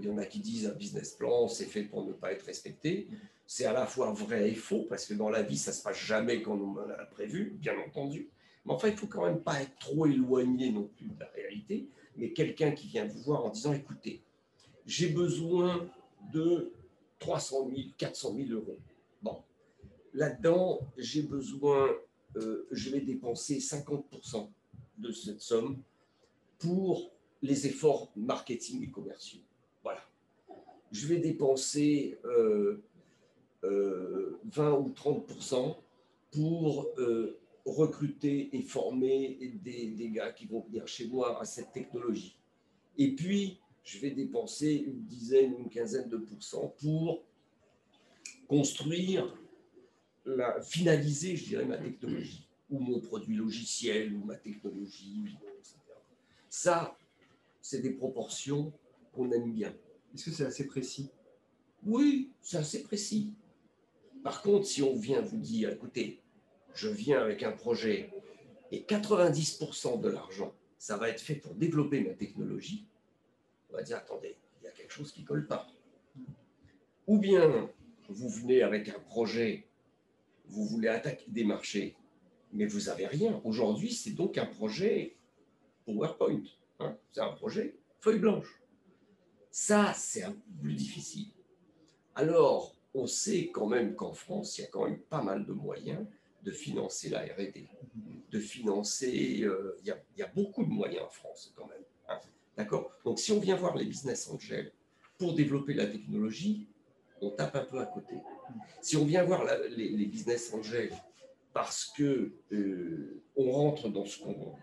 il 0.00 0.06
y 0.06 0.10
en 0.10 0.18
a 0.18 0.24
qui 0.24 0.40
disent 0.40 0.66
un 0.66 0.74
business 0.74 1.12
plan, 1.12 1.48
c'est 1.48 1.66
fait 1.66 1.82
pour 1.82 2.04
ne 2.04 2.12
pas 2.12 2.32
être 2.32 2.44
respecté 2.44 3.08
c'est 3.52 3.66
à 3.66 3.74
la 3.74 3.86
fois 3.86 4.12
vrai 4.12 4.50
et 4.50 4.54
faux, 4.54 4.86
parce 4.88 5.04
que 5.04 5.12
dans 5.12 5.28
la 5.28 5.42
vie, 5.42 5.58
ça 5.58 5.72
ne 5.72 5.76
se 5.76 5.82
passe 5.82 5.98
jamais 5.98 6.40
comme 6.40 6.62
on 6.62 6.86
l'a 6.86 7.04
prévu, 7.04 7.54
bien 7.58 7.78
entendu. 7.86 8.30
Mais 8.64 8.72
enfin, 8.72 8.88
il 8.88 8.96
faut 8.96 9.06
quand 9.06 9.26
même 9.26 9.42
pas 9.42 9.60
être 9.60 9.78
trop 9.78 10.06
éloigné 10.06 10.72
non 10.72 10.88
plus 10.96 11.04
de 11.04 11.20
la 11.20 11.26
réalité, 11.34 11.86
mais 12.16 12.32
quelqu'un 12.32 12.72
qui 12.72 12.86
vient 12.86 13.04
vous 13.04 13.20
voir 13.20 13.44
en 13.44 13.50
disant, 13.50 13.74
écoutez, 13.74 14.22
j'ai 14.86 15.08
besoin 15.08 15.86
de 16.32 16.72
300 17.18 17.68
000, 17.68 17.88
400 17.98 18.34
000 18.36 18.48
euros. 18.52 18.78
Bon, 19.20 19.42
là-dedans, 20.14 20.80
j'ai 20.96 21.20
besoin, 21.20 21.90
euh, 22.36 22.66
je 22.70 22.88
vais 22.88 23.00
dépenser 23.00 23.58
50% 23.58 24.48
de 24.96 25.12
cette 25.12 25.42
somme 25.42 25.76
pour 26.58 27.12
les 27.42 27.66
efforts 27.66 28.12
marketing 28.16 28.82
et 28.84 28.90
commerciaux. 28.90 29.40
Voilà. 29.82 30.00
Je 30.90 31.06
vais 31.06 31.18
dépenser 31.18 32.18
euh, 32.24 32.82
20 33.62 33.68
euh, 33.68 34.78
ou 34.78 34.90
30 34.90 35.26
pour 36.30 36.88
euh, 36.98 37.38
recruter 37.64 38.56
et 38.56 38.62
former 38.62 39.38
des, 39.62 39.88
des, 39.88 40.10
gars 40.10 40.32
qui 40.32 40.46
vont 40.46 40.60
venir 40.60 40.86
chez 40.86 41.06
moi 41.08 41.40
à 41.40 41.44
cette 41.44 41.72
technologie. 41.72 42.36
Et 42.96 43.14
puis, 43.14 43.58
je 43.84 43.98
vais 43.98 44.10
dépenser 44.10 44.74
une 44.86 45.04
dizaine, 45.04 45.54
une 45.58 45.68
quinzaine 45.68 46.08
de 46.08 46.16
pourcents 46.16 46.74
pour 46.80 47.24
construire, 48.48 49.36
la, 50.24 50.60
finaliser, 50.60 51.36
je 51.36 51.46
dirais, 51.46 51.64
ma 51.64 51.78
technologie, 51.78 52.46
ou 52.70 52.78
mon 52.78 53.00
produit 53.00 53.34
logiciel, 53.34 54.14
ou 54.14 54.24
ma 54.24 54.36
technologie, 54.36 55.36
etc. 55.58 55.78
Ça, 56.48 56.96
c'est 57.62 57.80
des 57.80 57.90
proportions 57.90 58.72
qu'on 59.12 59.30
aime 59.30 59.52
bien. 59.52 59.74
Est-ce 60.14 60.26
que 60.26 60.30
c'est 60.32 60.44
assez 60.44 60.66
précis? 60.66 61.10
Oui, 61.84 62.32
c'est 62.42 62.58
assez 62.58 62.82
précis. 62.82 63.34
Par 64.22 64.42
contre, 64.42 64.66
si 64.66 64.82
on 64.82 64.94
vient 64.94 65.22
vous 65.22 65.38
dire, 65.38 65.70
écoutez, 65.70 66.20
je 66.74 66.88
viens 66.88 67.20
avec 67.20 67.42
un 67.42 67.52
projet 67.52 68.10
et 68.70 68.80
90% 68.80 70.00
de 70.00 70.08
l'argent, 70.08 70.54
ça 70.78 70.96
va 70.96 71.08
être 71.08 71.20
fait 71.20 71.36
pour 71.36 71.54
développer 71.54 72.00
ma 72.00 72.14
technologie, 72.14 72.86
on 73.70 73.74
va 73.74 73.82
dire, 73.82 73.96
attendez, 73.96 74.36
il 74.60 74.64
y 74.64 74.68
a 74.68 74.72
quelque 74.72 74.92
chose 74.92 75.12
qui 75.12 75.22
ne 75.22 75.26
colle 75.26 75.46
pas. 75.46 75.66
Ou 77.06 77.18
bien, 77.18 77.70
vous 78.08 78.28
venez 78.28 78.62
avec 78.62 78.88
un 78.88 78.98
projet, 78.98 79.66
vous 80.46 80.64
voulez 80.66 80.88
attaquer 80.88 81.26
des 81.28 81.44
marchés, 81.44 81.96
mais 82.52 82.66
vous 82.66 82.80
n'avez 82.82 83.06
rien. 83.06 83.40
Aujourd'hui, 83.44 83.92
c'est 83.92 84.12
donc 84.12 84.38
un 84.38 84.46
projet 84.46 85.16
PowerPoint. 85.84 86.42
Hein. 86.82 86.96
c'est 87.12 87.20
un 87.20 87.32
projet 87.32 87.76
feuille 88.00 88.18
blanche. 88.18 88.60
Ça, 89.50 89.92
c'est 89.94 90.22
un 90.22 90.32
peu 90.32 90.50
plus 90.60 90.74
difficile. 90.74 91.28
Alors, 92.14 92.74
on 92.94 93.06
sait 93.06 93.48
quand 93.48 93.66
même 93.66 93.94
qu'en 93.94 94.12
France, 94.12 94.58
il 94.58 94.62
y 94.62 94.64
a 94.64 94.68
quand 94.68 94.84
même 94.84 94.98
pas 94.98 95.22
mal 95.22 95.44
de 95.44 95.52
moyens 95.52 96.06
de 96.42 96.50
financer 96.50 97.08
la 97.08 97.20
RD, 97.20 97.68
de 98.30 98.40
financer, 98.40 99.42
euh, 99.42 99.76
il, 99.84 99.94
y 100.16 100.22
a, 100.22 100.26
beaucoup 100.34 100.64
de 100.64 100.70
moyens 100.70 101.04
en 101.04 101.08
France 101.08 101.52
quand 101.54 101.66
même. 101.66 101.84
Hein. 102.08 102.18
D'accord? 102.56 102.90
Donc 103.04 103.18
si 103.18 103.32
on 103.32 103.38
vient 103.38 103.56
voir 103.56 103.76
les 103.76 103.84
business 103.84 104.28
angels 104.28 104.72
pour 105.18 105.34
développer 105.34 105.74
la 105.74 105.86
technologie, 105.86 106.66
on 107.20 107.30
tape 107.30 107.54
un 107.56 107.64
peu 107.64 107.78
à 107.78 107.86
côté. 107.86 108.16
Si 108.80 108.96
on 108.96 109.04
vient 109.04 109.22
voir 109.22 109.44
les, 109.70 110.06
business 110.06 110.52
angels 110.52 110.92
parce 111.52 111.92
que 111.96 112.32
euh, 112.52 113.22
on 113.36 113.52
rentre 113.52 113.88
dans 113.88 114.04
ce 114.04 114.18
qu'on 114.18 114.54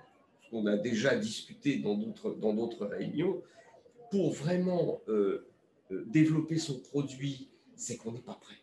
a 0.65 0.77
déjà 0.77 1.15
discuté 1.15 1.77
dans 1.77 1.95
d'autres 1.95 2.85
réunions, 2.85 3.41
pour 4.11 4.33
vraiment 4.33 5.01
euh, 5.07 5.47
développer 6.07 6.57
son 6.57 6.79
produit 6.79 7.49
c'est 7.79 7.97
qu'on 7.97 8.11
n'est 8.11 8.19
pas 8.19 8.35
prêt. 8.35 8.57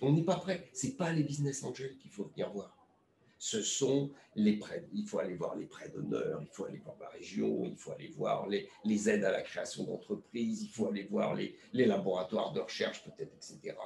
On 0.00 0.12
n'est 0.12 0.22
pas 0.22 0.36
prêt. 0.36 0.68
Ce 0.72 0.86
n'est 0.86 0.92
pas 0.92 1.12
les 1.12 1.24
business 1.24 1.64
angels 1.64 1.96
qu'il 1.98 2.10
faut 2.10 2.24
venir 2.24 2.50
voir. 2.50 2.72
Ce 3.38 3.60
sont 3.60 4.10
les 4.34 4.56
prêts. 4.56 4.88
Il 4.94 5.06
faut 5.06 5.18
aller 5.18 5.34
voir 5.34 5.56
les 5.56 5.66
prêts 5.66 5.90
d'honneur, 5.90 6.40
il 6.40 6.48
faut 6.48 6.64
aller 6.64 6.78
voir 6.78 6.96
la 7.00 7.08
région, 7.08 7.64
il 7.64 7.76
faut 7.76 7.92
aller 7.92 8.08
voir 8.16 8.48
les, 8.48 9.08
aides 9.08 9.24
à 9.24 9.30
la 9.30 9.42
création 9.42 9.84
d'entreprises, 9.84 10.62
il 10.62 10.68
faut 10.68 10.88
aller 10.88 11.04
voir 11.04 11.34
les, 11.34 11.54
laboratoires 11.72 12.52
de 12.52 12.60
recherche, 12.60 13.04
peut-être, 13.04 13.32
etc. 13.34 13.76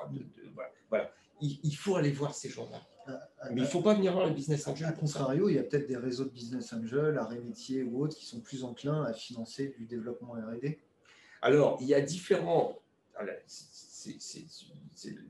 Voilà. 0.88 1.12
Il, 1.40 1.58
il, 1.64 1.74
faut 1.74 1.96
aller 1.96 2.12
voir 2.12 2.34
ces 2.34 2.50
gens-là. 2.50 2.80
Mais 3.06 3.56
il 3.56 3.62
ne 3.62 3.66
faut 3.66 3.82
pas 3.82 3.94
venir 3.94 4.12
voir 4.12 4.26
les 4.26 4.34
business 4.34 4.66
angels. 4.66 4.86
A 4.86 4.92
contrario, 4.92 5.48
il 5.48 5.56
y 5.56 5.58
a 5.58 5.62
peut-être 5.62 5.86
des 5.86 5.96
réseaux 5.96 6.24
de 6.24 6.30
business 6.30 6.72
angels, 6.72 7.16
arrêt 7.18 7.40
métier 7.40 7.82
ou 7.82 8.02
autres, 8.02 8.16
qui 8.16 8.26
sont 8.26 8.40
plus 8.40 8.64
enclins 8.64 9.04
à 9.04 9.12
financer 9.12 9.74
du 9.78 9.86
développement 9.86 10.32
RD. 10.32 10.76
Alors, 11.42 11.78
il 11.80 11.88
y 11.88 11.94
a 11.94 12.00
différents. 12.00 12.78
C'est 13.46 15.08
une 15.08 15.24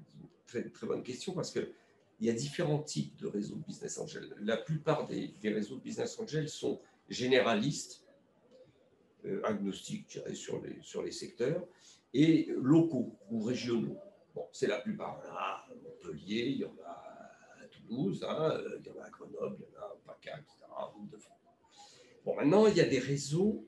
très, 0.46 0.86
bonne 0.86 1.02
question 1.02 1.32
parce 1.32 1.50
que 1.50 1.72
il 2.20 2.26
y 2.26 2.30
a 2.30 2.34
différents 2.34 2.82
types 2.82 3.16
de 3.16 3.26
réseaux 3.26 3.56
de 3.56 3.64
business 3.64 3.98
angels. 3.98 4.34
La 4.40 4.58
plupart 4.58 5.06
des, 5.06 5.32
réseaux 5.42 5.76
de 5.76 5.80
business 5.80 6.18
angels 6.20 6.50
sont 6.50 6.80
généralistes, 7.08 8.04
euh, 9.24 9.40
agnostiques, 9.44 10.06
je 10.08 10.18
dirais, 10.18 10.34
sur 10.34 10.60
les, 10.60 10.76
sur 10.82 11.02
les 11.02 11.12
secteurs, 11.12 11.66
et 12.12 12.48
locaux 12.56 13.16
ou 13.30 13.42
régionaux. 13.42 13.96
Bon, 14.34 14.46
c'est 14.52 14.66
la 14.66 14.80
plupart. 14.80 15.20
Il 15.22 15.28
y 15.28 15.30
en 15.30 15.34
a 15.34 15.38
à 15.38 15.68
Montpellier, 15.82 16.42
il 16.46 16.58
y 16.58 16.64
en 16.64 16.76
a 16.84 16.90
à 16.90 17.09
Hein, 17.90 18.60
il 18.78 18.86
y 18.86 18.90
en 18.90 19.00
a 19.00 19.06
à 19.06 19.10
Grenoble, 19.10 19.56
il 19.58 19.74
y 19.74 19.76
en 19.76 19.80
a 19.80 19.84
à 19.84 19.96
PACA, 20.06 20.38
etc., 20.38 20.56
Bon, 22.24 22.36
maintenant, 22.36 22.66
il 22.66 22.76
y 22.76 22.80
a 22.80 22.84
des 22.84 22.98
réseaux 22.98 23.66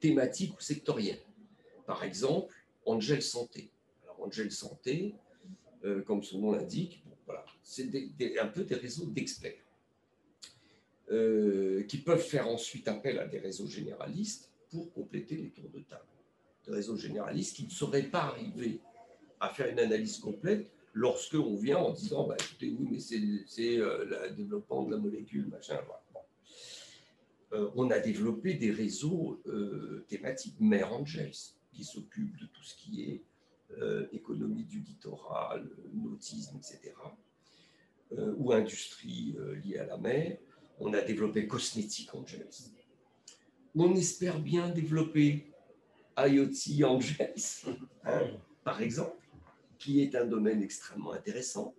thématiques 0.00 0.56
ou 0.58 0.60
sectoriels. 0.60 1.20
Par 1.86 2.02
exemple, 2.02 2.54
Angel 2.84 3.22
Santé. 3.22 3.70
Alors, 4.02 4.20
Angel 4.22 4.50
Santé, 4.50 5.14
euh, 5.84 6.02
comme 6.02 6.22
son 6.22 6.40
nom 6.40 6.52
l'indique, 6.52 7.02
c'est 7.62 7.88
un 8.40 8.46
peu 8.46 8.64
des 8.64 8.74
réseaux 8.74 9.06
d'experts 9.06 9.62
euh, 11.10 11.84
qui 11.84 11.98
peuvent 11.98 12.22
faire 12.22 12.48
ensuite 12.48 12.88
appel 12.88 13.18
à 13.18 13.26
des 13.26 13.38
réseaux 13.38 13.66
généralistes 13.66 14.50
pour 14.70 14.92
compléter 14.92 15.36
les 15.36 15.50
tours 15.50 15.70
de 15.70 15.80
table. 15.80 16.02
Des 16.66 16.72
réseaux 16.72 16.96
généralistes 16.96 17.56
qui 17.56 17.64
ne 17.64 17.70
seraient 17.70 18.10
pas 18.10 18.22
arrivés 18.22 18.80
à 19.38 19.50
faire 19.50 19.68
une 19.68 19.78
analyse 19.78 20.18
complète 20.18 20.70
lorsque 20.98 21.34
on 21.34 21.56
vient 21.56 21.78
en 21.78 21.92
disant 21.92 22.26
bah, 22.26 22.36
écoutez, 22.38 22.74
oui, 22.78 22.88
mais 22.90 22.98
c'est 22.98 23.78
euh, 23.78 24.04
le 24.04 24.34
développement 24.34 24.82
de 24.84 24.90
la 24.90 24.98
molécule, 24.98 25.46
machin. 25.48 25.78
Euh, 27.54 27.70
on 27.76 27.90
a 27.90 27.98
développé 27.98 28.54
des 28.54 28.70
réseaux 28.70 29.42
thématiques 30.08 30.60
Mère 30.60 30.92
Angels 30.92 31.54
qui 31.72 31.84
s'occupent 31.84 32.36
de 32.38 32.46
tout 32.46 32.62
ce 32.62 32.74
qui 32.74 33.04
est 33.04 33.22
euh, 33.80 34.06
économie 34.12 34.64
du 34.64 34.80
littoral, 34.80 35.68
nautisme, 35.92 36.56
etc., 36.56 36.94
euh, 38.12 38.34
ou 38.38 38.52
industrie 38.52 39.36
euh, 39.38 39.56
liée 39.56 39.76
à 39.76 39.84
la 39.84 39.98
mer. 39.98 40.38
On 40.80 40.94
a 40.94 41.02
développé 41.02 41.46
Cosmetic 41.46 42.14
Angels. 42.14 42.72
On 43.74 43.94
espère 43.94 44.40
bien 44.40 44.70
développer 44.70 45.52
IoT 46.16 46.82
Angels, 46.86 47.34
hein, 48.04 48.22
par 48.64 48.80
exemple, 48.80 49.27
qui 49.78 50.02
est 50.02 50.14
un 50.14 50.24
domaine 50.24 50.62
extrêmement 50.62 51.12
intéressant. 51.12 51.74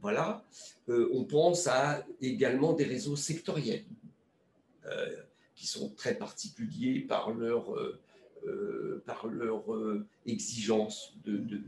Voilà. 0.00 0.44
on 0.88 1.24
pense 1.24 1.68
à 1.68 2.04
également 2.20 2.72
des 2.72 2.82
réseaux 2.84 3.14
sectoriels 3.14 3.84
qui 5.54 5.66
sont 5.68 5.90
très 5.90 6.16
particuliers 6.16 7.02
par 7.02 7.30
leur 7.30 7.72
euh, 8.44 9.00
par 9.06 9.28
leur 9.28 9.72
euh, 9.72 10.04
exigence 10.26 11.14
de, 11.24 11.36
de, 11.36 11.60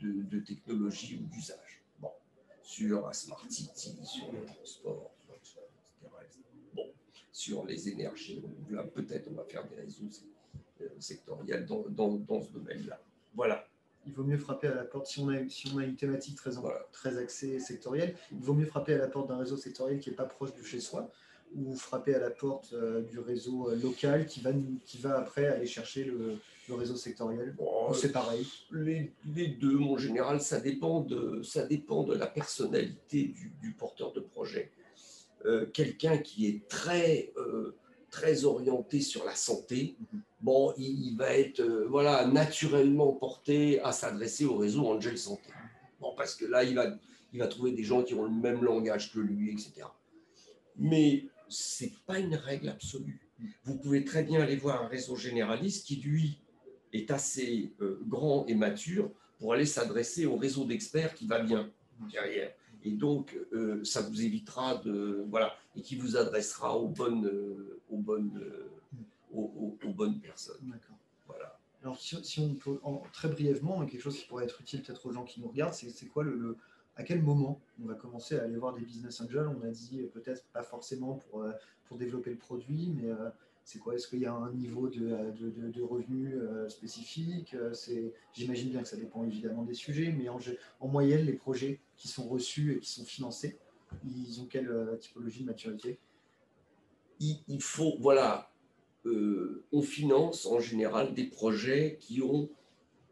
de, 0.00 0.40
technologie 0.40 1.20
ou 1.22 1.26
d'usage. 1.34 1.82
Bon, 2.00 2.08
sur 2.62 3.06
la 3.06 3.12
Smart 3.12 3.44
City, 3.50 3.94
sur 4.02 4.32
le 4.32 4.42
transport. 4.46 5.10
Bon, 6.74 6.90
sur 7.32 7.66
les 7.66 7.86
énergies 7.90 8.42
peut-être 8.94 9.28
on 9.30 9.34
va 9.34 9.44
faire 9.44 9.68
des 9.68 9.76
réseaux 9.76 10.08
euh, 10.80 10.88
sectoriels 10.98 11.66
dans, 11.66 11.84
dans, 11.90 12.14
dans 12.14 12.40
ce 12.40 12.50
domaine-là. 12.50 12.98
Voilà 13.34 13.68
il 14.06 14.12
vaut 14.12 14.24
mieux 14.24 14.38
frapper 14.38 14.68
à 14.68 14.74
la 14.74 14.84
porte, 14.84 15.06
si 15.06 15.20
on 15.20 15.28
a, 15.28 15.48
si 15.48 15.70
on 15.74 15.78
a 15.78 15.84
une 15.84 15.96
thématique 15.96 16.36
très, 16.36 16.50
très 16.92 17.18
axée 17.18 17.58
sectorielle, 17.60 18.14
il 18.32 18.40
vaut 18.40 18.54
mieux 18.54 18.66
frapper 18.66 18.94
à 18.94 18.98
la 18.98 19.08
porte 19.08 19.28
d'un 19.28 19.38
réseau 19.38 19.56
sectoriel 19.56 20.00
qui 20.00 20.10
n'est 20.10 20.16
pas 20.16 20.24
proche 20.24 20.54
de 20.54 20.62
chez 20.62 20.80
soi, 20.80 21.10
ou 21.54 21.74
frapper 21.74 22.14
à 22.14 22.18
la 22.18 22.30
porte 22.30 22.72
euh, 22.72 23.02
du 23.02 23.18
réseau 23.18 23.68
euh, 23.68 23.76
local 23.76 24.26
qui 24.26 24.40
va, 24.40 24.52
qui 24.86 24.98
va 24.98 25.18
après 25.18 25.46
aller 25.46 25.66
chercher 25.66 26.04
le, 26.04 26.38
réseau 26.70 26.96
sectoriel 26.96 27.54
C'est 27.92 28.12
pareil 28.12 28.46
les, 28.70 29.12
les, 29.34 29.48
deux, 29.48 29.78
en 29.78 29.98
général, 29.98 30.40
ça 30.40 30.58
dépend 30.58 31.00
de, 31.00 31.42
ça 31.42 31.66
dépend 31.66 32.02
de 32.02 32.14
la 32.14 32.26
personnalité 32.26 33.34
du, 33.60 33.72
porteur 33.72 34.14
de 34.14 34.20
projet. 34.20 34.70
Euh, 35.44 35.66
quelqu'un 35.66 36.16
qui 36.16 36.46
est 36.46 36.66
très, 36.68 37.30
très 38.10 38.46
orienté 38.46 39.02
sur 39.02 39.26
la 39.26 39.34
santé, 39.34 39.96
mhm. 40.14 40.22
Bon, 40.42 40.74
il, 40.76 41.16
va 41.16 41.36
être 41.36 41.62
voilà, 41.88 42.26
naturellement 42.26 43.12
porté 43.12 43.80
à 43.80 43.92
s'adresser 43.92 44.44
au 44.44 44.56
réseau 44.56 44.86
Angel 44.86 45.16
Santé. 45.16 45.50
Bon, 46.00 46.14
parce 46.16 46.34
que 46.34 46.44
là, 46.44 46.64
il 46.64 46.74
va, 46.74 46.96
il 47.32 47.38
va 47.38 47.46
trouver 47.46 47.72
des 47.72 47.84
gens 47.84 48.02
qui 48.02 48.14
ont 48.14 48.24
le 48.24 48.30
même 48.30 48.62
langage 48.62 49.12
que 49.12 49.20
lui, 49.20 49.52
etc. 49.52 49.86
Mais 50.76 51.26
c'est 51.48 51.92
pas 52.06 52.18
une 52.18 52.34
règle 52.34 52.68
absolue. 52.68 53.20
Vous 53.64 53.76
pouvez 53.76 54.04
très 54.04 54.22
bien 54.22 54.40
aller 54.40 54.56
voir 54.56 54.82
un 54.82 54.88
réseau 54.88 55.16
généraliste 55.16 55.86
qui, 55.86 55.96
lui, 55.96 56.40
est 56.92 57.10
assez 57.10 57.72
euh, 57.80 58.00
grand 58.06 58.46
et 58.46 58.54
mature 58.54 59.10
pour 59.38 59.52
aller 59.52 59.66
s'adresser 59.66 60.26
au 60.26 60.36
réseau 60.36 60.64
d'experts 60.64 61.14
qui 61.14 61.26
va 61.26 61.40
bien 61.40 61.70
derrière. 62.12 62.52
Et 62.84 62.92
donc, 62.92 63.36
euh, 63.52 63.82
ça 63.84 64.02
vous 64.02 64.22
évitera 64.22 64.76
de. 64.76 65.24
Voilà, 65.28 65.54
et 65.76 65.82
qui 65.82 65.96
vous 65.96 66.16
adressera 66.16 66.76
aux 66.76 66.88
bonnes, 66.88 67.26
euh, 67.26 67.80
aux 67.90 67.98
bonnes, 67.98 68.42
aux, 69.32 69.92
bonnes 69.94 70.20
personnes. 70.20 70.60
D'accord. 70.62 70.96
Voilà. 71.26 71.58
Alors, 71.82 71.98
si, 71.98 72.40
on 72.40 72.54
peut, 72.54 72.78
très 73.12 73.28
brièvement, 73.28 73.84
quelque 73.86 74.00
chose 74.00 74.18
qui 74.18 74.26
pourrait 74.26 74.44
être 74.44 74.60
utile 74.60 74.82
peut-être 74.82 75.04
aux 75.06 75.12
gens 75.12 75.24
qui 75.24 75.40
nous 75.40 75.48
regardent, 75.48 75.74
c'est 75.74 76.06
quoi 76.06 76.24
le 76.24 76.56
à 76.96 77.04
quel 77.04 77.22
moment 77.22 77.60
on 77.82 77.86
va 77.86 77.94
commencer 77.94 78.38
à 78.38 78.42
aller 78.42 78.56
voir 78.56 78.74
des 78.74 78.82
business 78.82 79.20
angels? 79.20 79.48
On 79.48 79.62
a 79.62 79.70
dit 79.70 80.02
peut-être 80.12 80.44
pas 80.52 80.62
forcément 80.62 81.14
pour, 81.14 81.42
euh, 81.42 81.52
pour 81.86 81.96
développer 81.96 82.30
le 82.30 82.36
produit, 82.36 82.92
mais 82.94 83.10
euh, 83.10 83.30
c'est 83.64 83.78
quoi? 83.78 83.94
Est-ce 83.94 84.08
qu'il 84.08 84.18
y 84.18 84.26
a 84.26 84.34
un 84.34 84.52
niveau 84.52 84.88
de, 84.88 85.30
de, 85.32 85.70
de, 85.70 85.82
revenus 85.82 86.34
euh, 86.34 86.68
spécifique? 86.68 87.56
J'imagine 88.34 88.70
bien 88.70 88.82
que 88.82 88.88
ça 88.88 88.96
dépend 88.96 89.24
évidemment 89.24 89.62
des 89.62 89.74
sujets, 89.74 90.12
mais 90.12 90.28
en, 90.28 90.38
en, 90.80 90.88
moyenne, 90.88 91.24
les 91.24 91.32
projets 91.32 91.80
qui 91.96 92.08
sont 92.08 92.28
reçus 92.28 92.74
et 92.74 92.80
qui 92.80 92.90
sont 92.90 93.04
financés, 93.04 93.58
ils 94.04 94.40
ont 94.40 94.46
quelle 94.46 94.98
typologie 95.00 95.42
de 95.42 95.46
maturité? 95.46 95.98
Il, 97.20 97.62
faut, 97.62 97.96
voilà, 98.00 98.51
on 99.04 99.82
finance 99.82 100.46
en 100.46 100.60
général 100.60 101.14
des 101.14 101.24
projets 101.24 101.98
qui 102.00 102.22
ont 102.22 102.48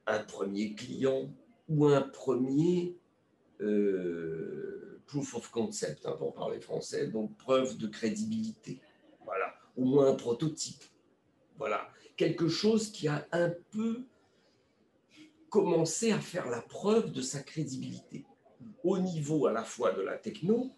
un 0.07 0.20
premier 0.20 0.74
client 0.74 1.30
ou 1.68 1.86
un 1.86 2.03
premier 2.03 2.97
euh, 3.61 5.01
proof 5.07 5.34
of 5.34 5.51
concept, 5.51 6.07
hein, 6.07 6.14
pour 6.18 6.34
parler 6.34 6.61
français, 6.61 7.09
donc 7.09 7.36
preuve 7.36 7.76
de 7.78 7.86
crédibilité. 7.86 8.80
Voilà, 9.24 9.55
au 9.76 9.84
moins 9.84 10.09
un 10.09 10.14
prototype. 10.14 10.82
Voilà, 11.59 11.91
quelque 12.16 12.49
chose 12.49 12.91
qui 12.91 13.09
a 13.09 13.26
un 13.32 13.53
peu 13.70 14.05
commencé 15.49 16.12
à 16.12 16.20
faire 16.20 16.49
la 16.49 16.62
preuve 16.62 17.12
de 17.12 17.20
sa 17.20 17.43
crédibilité, 17.43 18.24
au 18.84 18.99
niveau 18.99 19.47
à 19.47 19.53
la 19.53 19.64
fois 19.64 19.93
de 19.93 20.01
la 20.01 20.16
techno, 20.16 20.70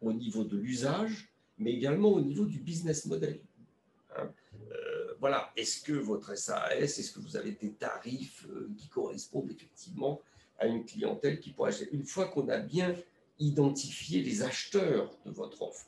au 0.00 0.12
niveau 0.12 0.44
de 0.44 0.56
l'usage, 0.56 1.28
mais 1.58 1.72
également 1.72 2.10
au 2.10 2.20
niveau 2.20 2.46
du 2.46 2.58
business 2.58 3.06
model. 3.06 3.40
Voilà, 5.20 5.52
est-ce 5.56 5.82
que 5.82 5.92
votre 5.92 6.36
SAS, 6.36 6.98
est-ce 6.98 7.12
que 7.12 7.20
vous 7.20 7.36
avez 7.36 7.52
des 7.52 7.72
tarifs 7.72 8.46
euh, 8.48 8.70
qui 8.76 8.88
correspondent 8.88 9.50
effectivement 9.50 10.20
à 10.58 10.66
une 10.66 10.84
clientèle 10.84 11.40
qui 11.40 11.50
pourrait 11.50 11.70
acheter. 11.70 11.88
Une 11.92 12.04
fois 12.04 12.28
qu'on 12.28 12.48
a 12.48 12.58
bien 12.58 12.94
identifié 13.38 14.22
les 14.22 14.42
acheteurs 14.42 15.16
de 15.24 15.30
votre 15.30 15.62
offre 15.62 15.86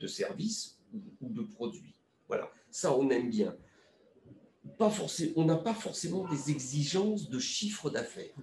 de 0.00 0.06
services 0.06 0.78
ou 1.20 1.28
de 1.28 1.42
produits? 1.42 1.94
Voilà, 2.26 2.50
ça 2.70 2.94
on 2.94 3.08
aime 3.10 3.30
bien. 3.30 3.56
Pas 4.76 4.90
forcément, 4.90 5.32
on 5.36 5.44
n'a 5.44 5.56
pas 5.56 5.74
forcément 5.74 6.28
des 6.28 6.50
exigences 6.50 7.28
de 7.28 7.38
chiffre 7.38 7.90
d'affaires. 7.90 8.34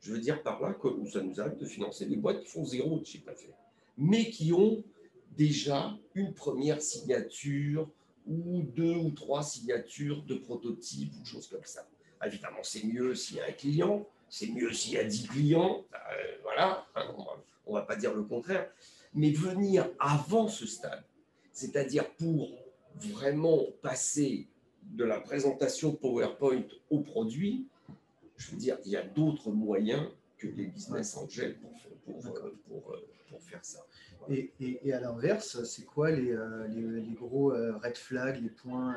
Je 0.00 0.12
veux 0.12 0.20
dire 0.20 0.42
par 0.42 0.60
là 0.60 0.74
que 0.74 0.88
ça 1.10 1.22
nous 1.22 1.40
arrive 1.40 1.58
de 1.58 1.66
financer 1.66 2.06
des 2.06 2.16
boîtes 2.16 2.40
qui 2.40 2.48
font 2.48 2.64
zéro 2.64 2.98
de 2.98 3.04
chiffre 3.04 3.26
d'affaires, 3.26 3.56
mais 3.96 4.30
qui 4.30 4.52
ont 4.52 4.82
déjà 5.36 5.96
une 6.14 6.34
première 6.34 6.82
signature 6.82 7.88
ou 8.26 8.62
deux 8.62 8.94
ou 8.94 9.10
trois 9.10 9.42
signatures 9.42 10.22
de 10.24 10.36
prototypes 10.36 11.12
ou 11.20 11.24
choses 11.24 11.48
comme 11.48 11.64
ça. 11.64 11.86
Évidemment, 12.24 12.62
c'est 12.62 12.84
mieux 12.84 13.14
s'il 13.14 13.36
y 13.36 13.40
a 13.40 13.46
un 13.46 13.52
client, 13.52 14.06
c'est 14.28 14.48
mieux 14.48 14.72
s'il 14.72 14.94
y 14.94 14.98
a 14.98 15.04
10 15.04 15.28
clients, 15.28 15.84
euh, 15.94 16.36
voilà, 16.42 16.86
hein, 16.94 17.14
on 17.66 17.74
ne 17.74 17.78
va 17.78 17.84
pas 17.84 17.96
dire 17.96 18.14
le 18.14 18.22
contraire, 18.22 18.70
mais 19.14 19.30
venir 19.30 19.88
avant 19.98 20.48
ce 20.48 20.66
stade, 20.66 21.04
c'est-à-dire 21.52 22.10
pour 22.14 22.50
vraiment 22.96 23.64
passer 23.82 24.48
de 24.82 25.04
la 25.04 25.20
présentation 25.20 25.92
PowerPoint 25.92 26.64
au 26.90 27.00
produit, 27.00 27.66
je 28.36 28.50
veux 28.50 28.56
dire, 28.56 28.78
il 28.84 28.92
y 28.92 28.96
a 28.96 29.02
d'autres 29.02 29.50
moyens 29.50 30.08
que 30.38 30.46
les 30.46 30.66
business 30.66 31.16
angels 31.16 31.58
pour, 31.58 31.72
pour, 32.04 32.32
pour, 32.68 32.96
pour 33.28 33.42
faire 33.42 33.64
ça. 33.64 33.80
Et, 34.28 34.92
à 34.92 35.00
l'inverse, 35.00 35.62
c'est 35.64 35.84
quoi 35.84 36.10
les, 36.10 36.36
les, 36.68 37.14
gros 37.14 37.50
red 37.50 37.96
flags, 37.96 38.42
les 38.42 38.50
points 38.50 38.94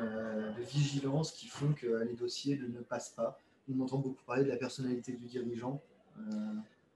de 0.56 0.62
vigilance 0.62 1.32
qui 1.32 1.46
font 1.46 1.72
que 1.72 2.04
les 2.04 2.14
dossiers 2.14 2.58
ne, 2.58 2.80
passent 2.80 3.10
pas? 3.10 3.38
On 3.72 3.80
entend 3.80 3.98
beaucoup 3.98 4.24
parler 4.24 4.44
de 4.44 4.48
la 4.48 4.56
personnalité 4.56 5.12
du 5.12 5.26
dirigeant. 5.26 5.80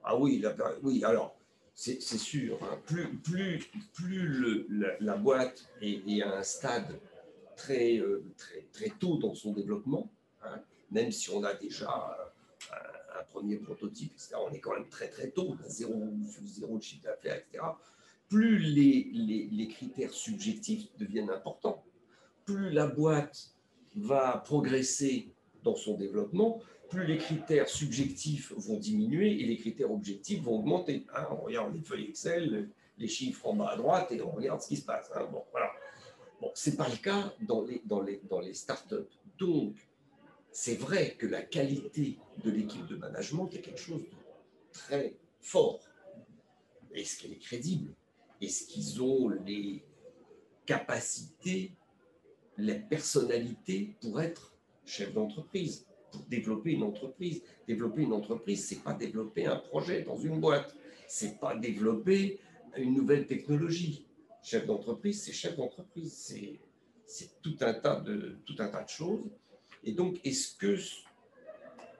Ah 0.02 0.16
oui, 0.18 0.44
oui 0.82 1.04
alors 1.04 1.36
c'est 1.74 2.00
sûr. 2.00 2.58
Hein. 2.62 2.78
Plus, 2.86 3.16
plus, 3.18 3.70
plus 3.92 4.66
la, 5.00 5.16
boîte 5.16 5.66
est, 5.80 6.22
à 6.22 6.38
un 6.38 6.42
stade 6.42 7.00
très, 7.56 7.98
euh, 7.98 8.24
très, 8.36 8.64
très 8.72 8.90
tôt 8.98 9.16
dans 9.18 9.34
son 9.34 9.52
développement, 9.52 10.10
hein, 10.42 10.60
même 10.90 11.10
si 11.10 11.30
on 11.30 11.42
a 11.42 11.54
déjà 11.54 11.90
un, 11.90 13.22
premier 13.30 13.56
prototype, 13.56 14.12
etc., 14.12 14.36
on 14.38 14.52
est 14.52 14.60
quand 14.60 14.74
même 14.74 14.88
très 14.88 15.08
très 15.08 15.30
tôt, 15.30 15.56
zéro, 15.66 16.08
zéro 16.44 16.80
chiffre 16.80 17.02
d'affaires, 17.04 17.36
etc., 17.38 17.64
plus 18.28 18.58
les, 18.58 19.68
critères 19.68 20.12
subjectifs 20.12 20.88
deviennent 20.98 21.30
importants. 21.30 21.84
Plus 22.44 22.70
la 22.70 22.86
boîte 22.86 23.50
va 23.96 24.42
progresser 24.44 25.32
dans 25.62 25.76
son 25.76 25.96
développement, 25.96 26.60
plus 26.90 27.06
les 27.06 27.16
critères 27.16 27.68
subjectifs 27.68 28.52
vont 28.56 28.78
diminuer 28.78 29.40
et 29.40 29.46
les 29.46 29.56
critères 29.56 29.90
objectifs 29.90 30.42
vont 30.42 30.58
augmenter. 30.58 31.06
Hein. 31.14 31.26
on 31.30 31.44
regarde 31.44 31.74
les 31.74 31.80
feuilles 31.80 32.08
Excel, 32.10 32.68
les 32.98 33.08
chiffres 33.08 33.46
en 33.46 33.54
bas 33.54 33.70
à 33.70 33.76
droite 33.76 34.12
et 34.12 34.20
on 34.20 34.30
regarde 34.30 34.60
ce 34.60 34.68
qui 34.68 34.76
se 34.76 34.84
passe. 34.84 35.10
Hein. 35.14 35.26
Bon, 35.32 35.42
voilà. 35.52 35.70
Ce 36.54 36.70
n'est 36.70 36.76
pas 36.76 36.88
le 36.88 36.96
cas 36.96 37.32
dans 37.40 37.62
les 38.40 38.54
startups. 38.54 39.08
Donc, 39.38 39.76
c'est 40.54 40.76
vrai 40.76 41.16
que 41.18 41.26
la 41.26 41.42
qualité 41.42 42.16
de 42.44 42.50
l'équipe 42.50 42.86
de 42.86 42.94
management 42.94 43.48
est 43.54 43.60
quelque 43.60 43.80
chose 43.80 44.02
de 44.02 44.16
très 44.72 45.16
fort. 45.40 45.80
Est-ce 46.94 47.20
qu'elle 47.20 47.32
est 47.32 47.38
crédible 47.38 47.92
Est-ce 48.44 48.66
qu'ils 48.66 49.02
ont 49.02 49.28
les 49.28 49.84
capacités, 50.66 51.72
les 52.56 52.78
personnalités 52.78 53.96
pour 54.00 54.20
être 54.20 54.54
chef 54.84 55.12
d'entreprise 55.12 55.86
développer 56.28 56.72
une 56.72 56.82
entreprise. 56.82 57.42
Développer 57.66 58.02
une 58.02 58.12
entreprise, 58.12 58.66
c'est 58.66 58.82
pas 58.82 58.94
développer 58.94 59.46
un 59.46 59.56
projet 59.56 60.02
dans 60.02 60.16
une 60.16 60.40
boîte, 60.40 60.74
c'est 61.08 61.38
pas 61.38 61.56
développer 61.56 62.40
une 62.76 62.94
nouvelle 62.94 63.26
technologie. 63.26 64.06
Chef 64.42 64.66
d'entreprise, 64.66 65.22
c'est 65.22 65.32
chef 65.32 65.56
d'entreprise, 65.56 66.12
c'est 66.12 66.60
c'est 67.06 67.40
tout 67.42 67.56
un 67.60 67.74
tas 67.74 68.00
de 68.00 68.38
tout 68.44 68.56
un 68.58 68.68
tas 68.68 68.82
de 68.82 68.88
choses. 68.88 69.30
Et 69.84 69.92
donc, 69.92 70.18
est-ce 70.24 70.54
que 70.56 70.76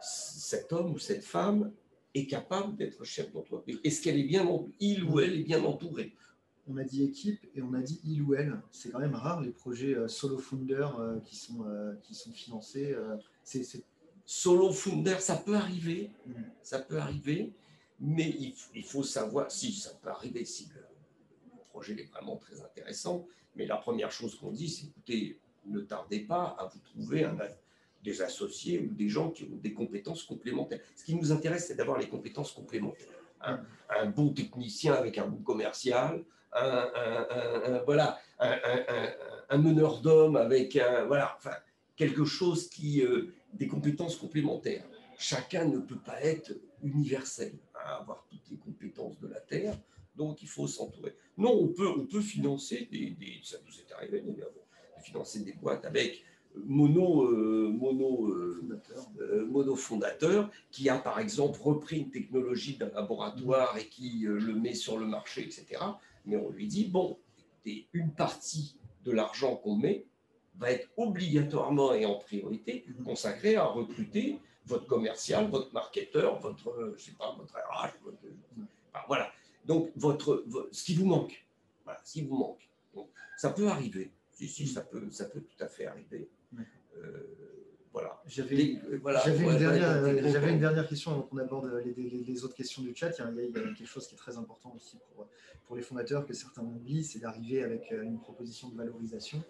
cet 0.01 0.73
homme 0.73 0.95
ou 0.95 0.99
cette 0.99 1.25
femme 1.25 1.73
est 2.15 2.27
capable 2.27 2.77
d'être 2.77 3.05
chef 3.05 3.33
d'entreprise? 3.33 3.79
Est-ce 3.85 4.03
qu'elle 4.03 4.19
est 4.19 4.25
bien, 4.25 4.49
il 4.81 5.05
ou 5.05 5.21
elle 5.21 5.35
est 5.35 5.43
bien 5.43 5.63
entourée? 5.65 6.13
On 6.69 6.77
a 6.77 6.85
dit 6.85 7.05
équipe 7.05 7.47
et 7.55 7.63
on 7.63 7.75
a 7.75 7.81
dit 7.81 8.01
il 8.05 8.23
ou 8.23 8.35
elle. 8.35 8.61
C'est 8.71 8.91
quand 8.91 8.99
même 8.99 9.15
rare 9.15 9.41
les 9.41 9.51
projets 9.51 9.95
euh, 9.95 10.09
solo 10.09 10.39
founder 10.39 10.89
euh, 10.99 11.21
qui, 11.21 11.37
sont, 11.37 11.65
euh, 11.67 11.95
qui 12.03 12.15
sont 12.15 12.33
financés. 12.33 12.97
C'est 13.43 13.85
solo 14.25 14.73
founder, 14.73 15.17
ça 15.21 15.37
peut 15.37 15.55
arriver, 15.55 16.11
mm. 16.27 16.33
ça 16.63 16.79
peut 16.79 16.99
arriver, 16.99 17.53
mais 18.01 18.35
il, 18.75 18.85
faut 18.85 19.03
savoir, 19.03 19.51
si 19.51 19.73
ça 19.73 19.91
peut 20.03 20.09
arriver, 20.09 20.45
si 20.45 20.69
le, 20.75 20.81
projet 21.69 21.95
est 21.95 22.11
vraiment 22.11 22.37
très 22.37 22.61
intéressant, 22.63 23.27
mais 23.57 23.67
la 23.67 23.77
première 23.77 24.13
chose 24.13 24.37
qu'on 24.37 24.53
dit, 24.53 24.69
c'est 24.69 24.87
écoutez, 24.87 25.41
ne 25.67 25.81
tardez 25.81 26.21
pas 26.21 26.57
à 26.59 26.67
vous 26.67 26.79
trouver 26.79 27.25
un, 27.25 27.37
des 28.05 28.23
associés 28.23 28.79
ou 28.79 28.95
des 28.95 29.09
gens 29.09 29.31
qui 29.31 29.45
ont 29.45 29.57
des 29.61 29.75
compétences 29.75 30.23
complémentaires. 30.23 30.81
Ce 30.95 31.05
qui 31.05 31.17
nous 31.17 31.33
intéresse, 31.33 31.67
c'est 31.67 31.75
d'avoir 31.75 31.99
les 31.99 32.09
compétences 32.09 32.53
complémentaires. 32.53 33.09
Un, 33.41 33.57
mm. 33.57 33.67
un, 34.01 34.07
bon 34.07 34.33
technicien 34.33 34.95
avec 34.95 35.19
un 35.19 35.27
bon 35.27 35.43
commercial, 35.43 36.25
un, 36.55 37.83
voilà, 37.85 38.19
un, 38.39 39.59
meneur 39.59 40.01
d'hommes 40.01 40.37
avec 40.37 40.79
voilà, 41.07 41.35
enfin, 41.37 41.55
quelque 41.97 42.25
chose 42.25 42.69
qui, 42.69 43.03
euh, 43.03 43.35
des 43.53 43.67
compétences 43.67 44.17
complémentaires. 44.17 44.85
Chacun 45.19 45.67
ne 45.67 45.79
peut 45.79 45.99
pas 45.99 46.21
être 46.23 46.53
universel, 46.83 47.53
à 47.75 47.97
avoir 47.97 48.27
toutes 48.29 48.49
les 48.51 48.57
compétences 48.57 49.19
de 49.21 49.29
la 49.29 49.41
Terre, 49.41 49.79
donc 50.17 50.43
il 50.43 50.49
faut 50.49 50.67
s'entourer. 50.67 51.15
Non, 51.39 51.53
on 51.53 51.69
peut, 51.69 51.89
on 51.89 52.07
peut 52.07 52.21
financer, 52.21 52.89
des, 52.91 53.17
ça 53.43 53.59
nous 53.65 53.81
est 53.81 53.93
arrivé 53.93 54.21
de 54.21 54.35
financer 55.03 55.41
des 55.41 55.53
boîtes 55.53 55.85
avec 55.85 56.25
mono, 56.55 57.25
euh, 57.25 57.69
mono, 57.71 58.29
euh, 58.29 58.59
fondateur. 58.61 59.07
Euh, 59.21 59.47
mono 59.47 59.77
fondateur, 59.77 60.51
qui 60.71 60.89
a 60.89 60.99
par 60.99 61.19
exemple 61.19 61.59
repris 61.61 61.99
une 61.99 62.11
technologie 62.11 62.77
d'un 62.77 62.91
laboratoire 62.91 63.77
et 63.77 63.87
qui 63.87 64.27
le 64.27 64.55
met 64.55 64.75
sur 64.75 64.99
le 64.99 65.07
marché, 65.07 65.43
etc. 65.43 65.81
Mais 66.27 66.37
on 66.37 66.51
lui 66.51 66.67
dit, 66.67 66.87
bon, 66.87 67.19
une 67.93 68.13
partie 68.13 68.77
de 69.05 69.13
l'argent 69.13 69.57
qu'on 69.57 69.77
met, 69.77 70.07
va 70.57 70.71
être 70.71 70.89
obligatoirement 70.97 71.95
et 71.95 72.07
en 72.07 72.15
priorité 72.15 72.85
mhm. 72.87 73.05
consacré 73.05 73.57
à 73.57 73.65
recruter 73.65 74.39
votre 74.67 74.87
commercial, 74.87 75.51
votre 75.51 75.73
marketeur, 75.75 76.39
votre, 76.41 76.95
je 76.97 77.03
sais 77.03 77.13
pas, 77.19 77.35
votre 77.37 77.55
RH, 77.55 77.91
voilà. 79.09 79.31
Donc, 79.65 79.91
votre, 79.97 80.45
ce 80.71 80.85
qui 80.85 80.95
vous 80.95 81.07
manque, 81.07 81.47
voilà, 81.85 82.01
ce 82.05 82.13
qui 82.13 82.23
vous 82.23 82.37
manque. 82.37 82.69
ça 83.37 83.51
peut 83.51 83.69
arriver. 83.69 84.11
Si, 84.33 84.49
si, 84.49 84.67
ça 84.67 84.83
peut, 84.83 85.11
ça 85.11 85.27
peut 85.27 85.41
tout 85.41 85.65
à 85.65 85.69
fait 85.69 85.87
arriver. 85.87 86.29
Euh, 86.99 87.37
voilà. 87.93 88.21
J'avais 88.27 88.81
voilà, 89.01 89.25
une, 89.29 89.59
dernière, 89.59 90.49
une 90.49 90.59
dernière 90.59 90.89
question 90.89 91.13
avant 91.13 91.23
qu'on 91.23 91.39
aborde 91.39 91.73
les, 91.85 91.93
les, 91.95 92.45
autres 92.45 92.57
questions 92.57 92.83
du 92.83 92.95
chat. 92.95 93.11
Il 93.19 93.21
y, 93.21 93.25
a, 93.25 93.31
il 93.31 93.51
y, 93.51 93.59
a, 93.59 93.63
quelque 93.75 93.87
chose 93.87 94.09
qui 94.09 94.15
est 94.15 94.19
très 94.19 94.37
important 94.37 94.73
aussi 94.75 94.99
pour, 95.15 95.29
pour 95.67 95.77
les 95.77 95.83
fondateurs 95.83 96.27
que 96.27 96.35
certains 96.35 96.63
oublient, 96.63 97.05
c'est 97.05 97.21
d'arriver 97.21 97.63
avec 97.63 97.93
euh, 97.93 98.03
une 98.03 98.19
proposition 98.19 98.69
de 98.69 98.77
valorisation 98.77 99.45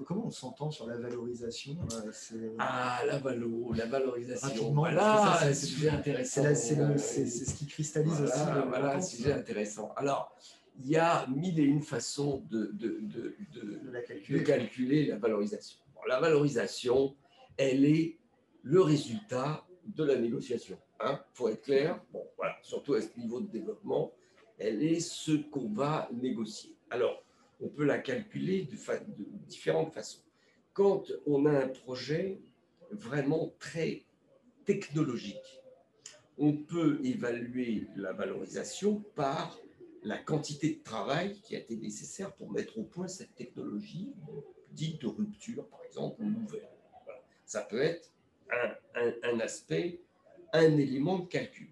comment 0.00 0.26
on 0.26 0.30
s'entend 0.30 0.70
sur 0.70 0.86
la 0.86 0.96
valorisation 0.96 1.76
euh, 1.92 2.54
Ah, 2.58 3.02
la, 3.06 3.18
valo, 3.18 3.72
la 3.74 3.86
valorisation. 3.86 4.72
Voilà, 4.72 5.38
c'est 5.40 5.54
sujet 5.54 5.90
intéressant. 5.90 6.42
C'est 6.54 7.26
ce 7.26 7.54
qui 7.54 7.66
cristallise 7.66 8.20
aussi. 8.20 8.38
Voilà, 8.68 8.96
un 8.96 9.02
sujet 9.02 9.32
intéressant. 9.32 9.92
Alors, 9.96 10.34
il 10.80 10.88
y 10.88 10.96
a 10.96 11.26
mille 11.28 11.58
et 11.60 11.62
une 11.62 11.82
façons 11.82 12.42
de, 12.50 12.70
de, 12.72 12.98
de, 13.02 13.36
de, 13.52 14.38
calculer. 14.40 15.06
la 15.06 15.16
valorisation. 15.16 15.78
La 16.06 16.20
valorisation, 16.20 17.16
elle 17.56 17.84
est 17.84 18.18
le 18.62 18.80
résultat 18.80 19.66
de 19.86 20.04
la 20.04 20.16
négociation. 20.16 20.78
Il 21.00 21.06
hein, 21.06 21.24
faut 21.34 21.48
être 21.48 21.62
clair, 21.62 22.00
bon, 22.12 22.26
voilà, 22.36 22.56
surtout 22.62 22.94
à 22.94 23.02
ce 23.02 23.18
niveau 23.18 23.40
de 23.40 23.48
développement, 23.48 24.12
elle 24.58 24.82
est 24.82 25.00
ce 25.00 25.32
qu'on 25.32 25.68
va 25.68 26.08
négocier. 26.12 26.76
Alors, 26.90 27.22
on 27.60 27.68
peut 27.68 27.84
la 27.84 27.98
calculer 27.98 28.62
de, 28.62 28.76
différentes 29.46 29.92
façons. 29.92 30.22
Quand 30.72 31.12
on 31.26 31.46
a 31.46 31.52
un 31.52 31.68
projet 31.68 32.40
vraiment 32.90 33.52
très 33.58 34.04
technologique, 34.64 35.62
on 36.38 36.52
peut 36.52 37.00
évaluer 37.04 37.86
la 37.96 38.12
valorisation 38.12 39.04
par 39.14 39.58
la 40.02 40.18
quantité 40.18 40.74
de 40.74 40.82
travail 40.82 41.40
qui 41.40 41.56
a 41.56 41.60
été 41.60 41.76
nécessaire 41.76 42.34
pour 42.34 42.50
mettre 42.50 42.78
au 42.78 42.82
point 42.82 43.08
cette 43.08 43.34
technologie 43.34 44.12
dite 44.74 45.00
de 45.02 45.06
rupture, 45.06 45.66
par 45.68 45.80
exemple, 45.84 46.22
ou 46.22 46.26
nouvelle. 46.26 46.68
Ça 47.44 47.62
peut 47.62 47.80
être 47.80 48.12
un 49.22 49.40
aspect, 49.40 50.00
un 50.52 50.76
élément 50.76 51.18
de 51.20 51.26
calcul. 51.26 51.70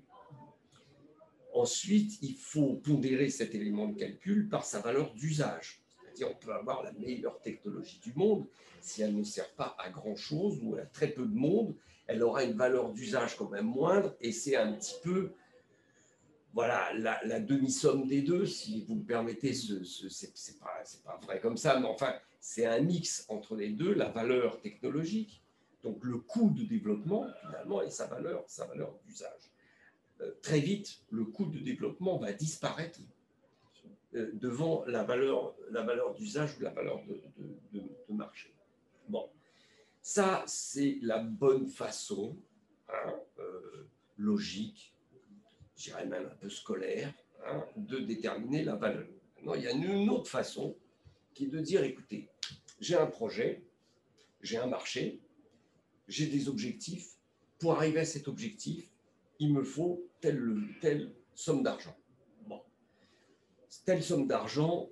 Ensuite, 1.55 2.18
il 2.22 2.34
faut 2.34 2.74
pondérer 2.74 3.28
cet 3.28 3.55
élément 3.55 3.88
de 3.88 3.98
calcul 3.98 4.48
par 4.48 4.64
sa 4.64 4.80
valeur 4.80 5.12
d'usage. 5.14 5.82
C'est-à-dire, 6.03 6.30
on 6.30 6.44
peut 6.44 6.53
avoir 6.53 6.82
la 6.82 6.92
meilleure 6.92 7.40
technologie 7.40 8.00
du 8.03 8.12
monde, 8.14 8.46
si 8.80 9.03
elle 9.03 9.16
ne 9.16 9.22
sert 9.22 9.50
pas 9.53 9.76
à 9.78 9.90
grand-chose 9.90 10.59
ou 10.62 10.76
à 10.76 10.82
très 10.82 11.09
peu 11.09 11.24
de 11.24 11.34
monde, 11.34 11.74
elle 12.07 12.22
aura 12.22 12.44
une 12.44 12.57
valeur 12.57 12.92
d'usage 12.92 13.36
quand 13.36 13.48
même 13.48 13.66
moindre, 13.66 14.14
et 14.20 14.32
c'est 14.32 14.57
un 14.57 14.72
petit 14.72 14.96
peu 15.03 15.32
voilà, 16.55 16.92
la, 16.94 17.40
demi-somme 17.40 18.07
des 18.07 18.22
deux, 18.22 18.44
si 18.44 18.84
vous 18.84 18.96
me 18.96 19.05
permettez, 19.05 19.55
ce, 19.55 19.82
ce 19.84 20.09
c'est 20.09 20.59
pas, 20.59 20.82
pas, 21.05 21.18
vrai 21.24 21.40
comme 21.40 21.57
ça, 21.57 21.78
mais 21.78 21.86
enfin, 21.86 22.14
c'est 22.40 22.66
un 22.66 22.80
mix 22.80 23.24
entre 23.28 23.57
les 23.57 23.70
deux, 23.70 23.94
la 23.94 24.09
valeur 24.09 24.61
technologique, 24.61 25.42
donc 25.82 26.05
le 26.05 26.18
coût 26.18 26.50
de 26.50 26.64
développement, 26.64 27.26
finalement, 27.40 27.82
et 27.82 27.90
sa 27.90 28.07
valeur, 28.07 28.44
sa 28.46 28.66
valeur 28.66 28.94
d'usage. 29.07 29.50
Euh, 30.20 30.30
très 30.42 30.61
vite, 30.61 31.03
le 31.11 31.24
coût 31.24 31.46
de 31.46 31.59
développement 31.59 32.18
va 32.18 32.32
disparaître 32.32 33.00
euh, 34.14 34.30
devant 34.34 34.84
la 34.86 35.03
valeur, 35.05 35.55
la 35.70 35.82
valeur 35.82 36.14
d'usage 36.14 36.59
ou 36.59 36.62
la 36.62 36.70
valeur 36.70 37.03
de, 37.07 37.20
de, 37.72 37.82
marché. 38.14 38.53
Bon, 39.09 39.30
ça, 40.03 40.44
c'est 40.46 40.98
la 41.00 41.18
bonne 41.18 41.66
façon, 41.66 42.36
hein, 42.90 43.14
euh, 43.38 43.88
logique, 44.18 44.91
je 45.82 45.90
dirais 45.90 46.06
même 46.06 46.26
un 46.26 46.36
peu 46.36 46.48
scolaire, 46.48 47.12
hein, 47.44 47.64
de 47.76 47.98
déterminer 47.98 48.62
la 48.62 48.76
valeur. 48.76 49.08
Non, 49.42 49.56
il 49.56 49.62
y 49.62 49.66
a 49.66 49.72
une 49.72 50.08
autre 50.10 50.30
façon 50.30 50.76
qui 51.34 51.44
est 51.44 51.48
de 51.48 51.58
dire, 51.58 51.82
écoutez, 51.82 52.28
j'ai 52.80 52.94
un 52.94 53.06
projet, 53.06 53.64
j'ai 54.42 54.58
un 54.58 54.68
marché, 54.68 55.20
j'ai 56.06 56.26
des 56.26 56.48
objectifs. 56.48 57.16
Pour 57.58 57.74
arriver 57.74 58.00
à 58.00 58.04
cet 58.04 58.28
objectif, 58.28 58.88
il 59.40 59.52
me 59.52 59.64
faut 59.64 60.08
telle, 60.20 60.56
telle 60.80 61.12
somme 61.34 61.64
d'argent. 61.64 61.96
Bon. 62.46 62.60
Telle 63.84 64.04
somme 64.04 64.28
d'argent, 64.28 64.88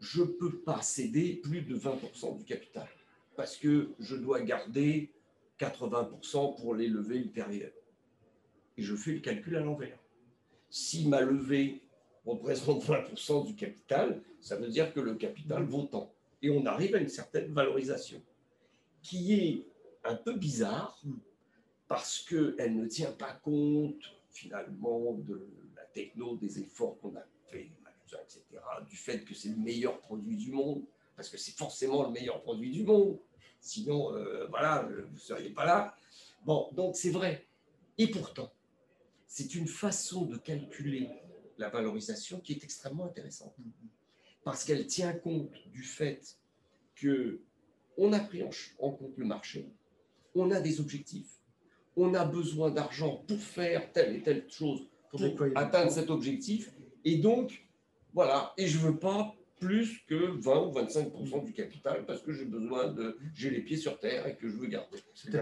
je 0.00 0.22
ne 0.22 0.26
peux 0.26 0.58
pas 0.58 0.82
céder 0.82 1.40
plus 1.42 1.62
de 1.62 1.74
20% 1.74 2.36
du 2.36 2.44
capital 2.44 2.88
parce 3.34 3.56
que 3.56 3.94
je 3.98 4.16
dois 4.16 4.42
garder 4.42 5.10
80% 5.58 6.60
pour 6.60 6.74
les 6.74 6.88
levées 6.88 7.18
ultérieures. 7.18 7.72
Et 8.76 8.82
je 8.82 8.94
fais 8.94 9.12
le 9.12 9.20
calcul 9.20 9.56
à 9.56 9.60
l'envers. 9.60 10.01
Si 10.72 11.06
ma 11.06 11.20
levée 11.20 11.82
représente 12.24 12.82
20% 12.82 13.44
du 13.44 13.54
capital, 13.54 14.22
ça 14.40 14.56
veut 14.56 14.68
dire 14.68 14.94
que 14.94 15.00
le 15.00 15.16
capital 15.16 15.64
vaut 15.64 15.82
tant. 15.82 16.10
Et 16.40 16.48
on 16.48 16.64
arrive 16.64 16.94
à 16.94 16.98
une 16.98 17.10
certaine 17.10 17.52
valorisation 17.52 18.22
qui 19.02 19.34
est 19.34 19.66
un 20.02 20.14
peu 20.14 20.32
bizarre 20.32 20.98
parce 21.88 22.20
qu'elle 22.20 22.74
ne 22.74 22.86
tient 22.86 23.12
pas 23.12 23.34
compte 23.34 24.14
finalement 24.30 25.12
de 25.12 25.46
la 25.76 25.82
techno, 25.92 26.36
des 26.36 26.58
efforts 26.60 26.98
qu'on 27.00 27.16
a 27.16 27.26
fait, 27.50 27.70
etc., 28.14 28.42
du 28.88 28.96
fait 28.96 29.26
que 29.26 29.34
c'est 29.34 29.50
le 29.50 29.56
meilleur 29.56 30.00
produit 30.00 30.38
du 30.38 30.52
monde, 30.52 30.84
parce 31.14 31.28
que 31.28 31.36
c'est 31.36 31.52
forcément 31.52 32.02
le 32.04 32.12
meilleur 32.12 32.40
produit 32.40 32.70
du 32.70 32.84
monde. 32.84 33.18
Sinon, 33.60 34.14
euh, 34.14 34.46
voilà, 34.46 34.88
vous 34.88 35.12
ne 35.12 35.18
seriez 35.18 35.50
pas 35.50 35.66
là. 35.66 35.94
Bon, 36.46 36.70
donc 36.72 36.96
c'est 36.96 37.10
vrai. 37.10 37.46
Et 37.98 38.06
pourtant, 38.06 38.50
c'est 39.32 39.54
une 39.54 39.66
façon 39.66 40.26
de 40.26 40.36
calculer 40.36 41.08
la 41.56 41.70
valorisation 41.70 42.38
qui 42.40 42.52
est 42.52 42.64
extrêmement 42.64 43.06
intéressante. 43.06 43.54
Parce 44.44 44.62
qu'elle 44.62 44.86
tient 44.86 45.14
compte 45.14 45.54
du 45.72 45.82
fait 45.82 46.36
que 46.94 47.40
on 47.96 48.12
a 48.12 48.20
pris 48.20 48.42
en 48.42 48.90
compte 48.90 49.16
le 49.16 49.24
marché, 49.24 49.70
on 50.34 50.50
a 50.50 50.60
des 50.60 50.80
objectifs, 50.80 51.38
on 51.96 52.12
a 52.12 52.26
besoin 52.26 52.70
d'argent 52.70 53.24
pour 53.26 53.38
faire 53.38 53.90
telle 53.92 54.16
et 54.16 54.22
telle 54.22 54.50
chose 54.50 54.86
pour 55.10 55.22
atteindre 55.54 55.90
cet 55.90 56.10
objectif. 56.10 56.70
Et 57.06 57.16
donc, 57.16 57.66
voilà, 58.12 58.52
et 58.58 58.66
je 58.66 58.76
ne 58.76 58.82
veux 58.82 58.98
pas 58.98 59.34
plus 59.58 60.00
que 60.08 60.38
20 60.42 60.66
ou 60.66 60.72
25% 60.72 61.44
du 61.46 61.54
capital 61.54 62.04
parce 62.04 62.20
que 62.20 62.34
j'ai 62.34 62.44
besoin 62.44 62.88
de. 62.88 63.16
J'ai 63.34 63.48
les 63.48 63.62
pieds 63.62 63.78
sur 63.78 63.98
terre 63.98 64.26
et 64.26 64.36
que 64.36 64.50
je 64.50 64.56
veux 64.56 64.66
garder. 64.66 64.98
C'est 65.14 65.34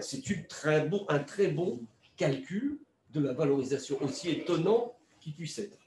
un 1.08 1.18
très 1.24 1.48
bon 1.48 1.84
calcul 2.16 2.78
de 3.12 3.20
la 3.20 3.32
valorisation, 3.32 4.00
aussi 4.02 4.30
étonnant 4.30 4.96
qu'il 5.20 5.34
puisse 5.34 5.58
être. 5.58 5.78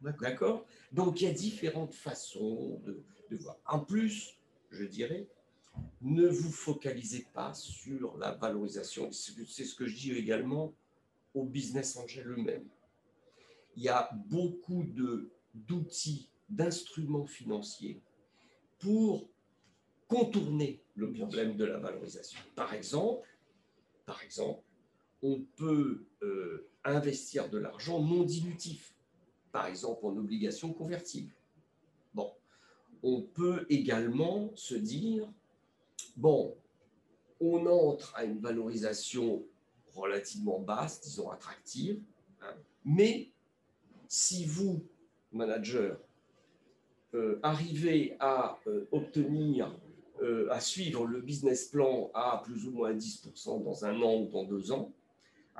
D'accord 0.00 0.64
Donc 0.92 1.20
il 1.20 1.24
y 1.24 1.30
a 1.30 1.32
différentes 1.32 1.94
façons 1.94 2.80
de, 2.84 3.02
de, 3.30 3.36
voir. 3.36 3.56
En 3.66 3.80
plus, 3.80 4.38
je 4.70 4.84
dirais, 4.84 5.26
ne 6.00 6.26
vous 6.26 6.50
focalisez 6.50 7.26
pas 7.34 7.52
sur 7.54 8.16
la 8.16 8.32
valorisation. 8.32 9.10
C'est 9.12 9.64
ce 9.64 9.74
que 9.74 9.86
je 9.86 9.96
dis 9.96 10.12
également 10.12 10.72
au 11.34 11.44
business 11.44 11.96
angel 11.96 12.28
eux-mêmes. 12.28 12.66
Il 13.76 13.82
y 13.82 13.88
a 13.88 14.10
beaucoup 14.26 14.84
d'outils 15.54 16.28
d'instruments 16.48 17.26
financiers 17.26 18.00
pour 18.78 19.28
contourner 20.08 20.82
le 20.96 21.12
problème 21.12 21.56
de 21.56 21.64
la 21.64 21.78
valorisation. 21.78 22.40
Par 22.56 22.74
exemple, 22.74 23.28
par 24.06 24.22
exemple 24.24 24.62
on 25.22 25.42
peut 25.56 26.04
euh, 26.22 26.68
investir 26.84 27.48
de 27.50 27.58
l'argent 27.58 28.02
non 28.02 28.22
dilutif, 28.22 28.94
par 29.52 29.66
exemple 29.66 30.06
en 30.06 30.16
obligations 30.16 30.72
convertibles. 30.72 31.32
Bon, 32.14 32.32
on 33.02 33.22
peut 33.22 33.66
également 33.68 34.50
se 34.54 34.74
dire, 34.74 35.30
bon, 36.16 36.56
on 37.40 37.66
entre 37.66 38.14
à 38.16 38.24
une 38.24 38.38
valorisation 38.38 39.44
relativement 39.94 40.60
basse, 40.60 41.00
disons 41.00 41.30
attractive, 41.30 42.00
hein, 42.42 42.54
mais 42.84 43.30
si 44.08 44.44
vous, 44.44 44.82
manager, 45.32 45.98
euh, 47.14 47.38
arriver 47.42 48.16
à 48.20 48.58
euh, 48.66 48.86
obtenir, 48.92 49.76
à 50.50 50.60
suivre 50.60 51.06
le 51.06 51.22
business 51.22 51.68
plan 51.68 52.10
à 52.12 52.42
plus 52.44 52.66
ou 52.66 52.72
moins 52.72 52.92
10% 52.92 53.64
dans 53.64 53.86
un 53.86 54.02
an 54.02 54.20
ou 54.20 54.28
dans 54.28 54.44
deux 54.44 54.70
ans, 54.70 54.92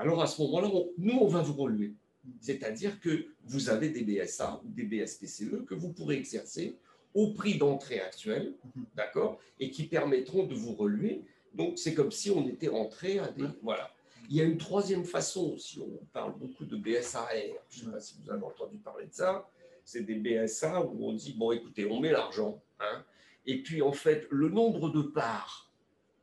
alors 0.00 0.22
à 0.22 0.26
ce 0.26 0.40
moment-là, 0.42 0.68
nous, 0.96 1.18
on 1.20 1.26
va 1.28 1.42
vous 1.42 1.52
relever. 1.52 1.92
C'est-à-dire 2.40 3.00
que 3.00 3.26
vous 3.44 3.68
avez 3.68 3.90
des 3.90 4.02
BSA 4.02 4.62
ou 4.64 4.68
des 4.70 4.84
BSPCE 4.84 5.64
que 5.66 5.74
vous 5.74 5.92
pourrez 5.92 6.16
exercer 6.16 6.78
au 7.12 7.32
prix 7.32 7.58
d'entrée 7.58 8.00
actuel, 8.00 8.54
d'accord, 8.94 9.38
et 9.58 9.70
qui 9.70 9.84
permettront 9.84 10.46
de 10.46 10.54
vous 10.54 10.72
relever. 10.72 11.22
Donc, 11.54 11.78
c'est 11.78 11.92
comme 11.92 12.10
si 12.10 12.30
on 12.30 12.48
était 12.48 12.68
rentré 12.68 13.18
à 13.18 13.28
des. 13.28 13.44
Voilà. 13.62 13.90
Il 14.30 14.36
y 14.36 14.40
a 14.40 14.44
une 14.44 14.58
troisième 14.58 15.04
façon, 15.04 15.58
si 15.58 15.78
on 15.80 15.90
parle 16.12 16.34
beaucoup 16.38 16.64
de 16.64 16.76
BSAR, 16.76 17.28
je 17.68 17.80
ne 17.80 17.84
sais 17.84 17.90
pas 17.90 18.00
si 18.00 18.14
vous 18.22 18.30
avez 18.30 18.44
entendu 18.44 18.78
parler 18.78 19.06
de 19.06 19.12
ça, 19.12 19.46
c'est 19.84 20.02
des 20.02 20.14
BSA 20.14 20.82
où 20.86 21.08
on 21.08 21.12
dit, 21.12 21.34
bon, 21.34 21.52
écoutez, 21.52 21.84
on 21.90 22.00
met 22.00 22.12
l'argent, 22.12 22.62
hein, 22.78 23.04
et 23.44 23.62
puis 23.62 23.82
en 23.82 23.92
fait, 23.92 24.28
le 24.30 24.48
nombre 24.48 24.90
de 24.90 25.02
parts 25.02 25.70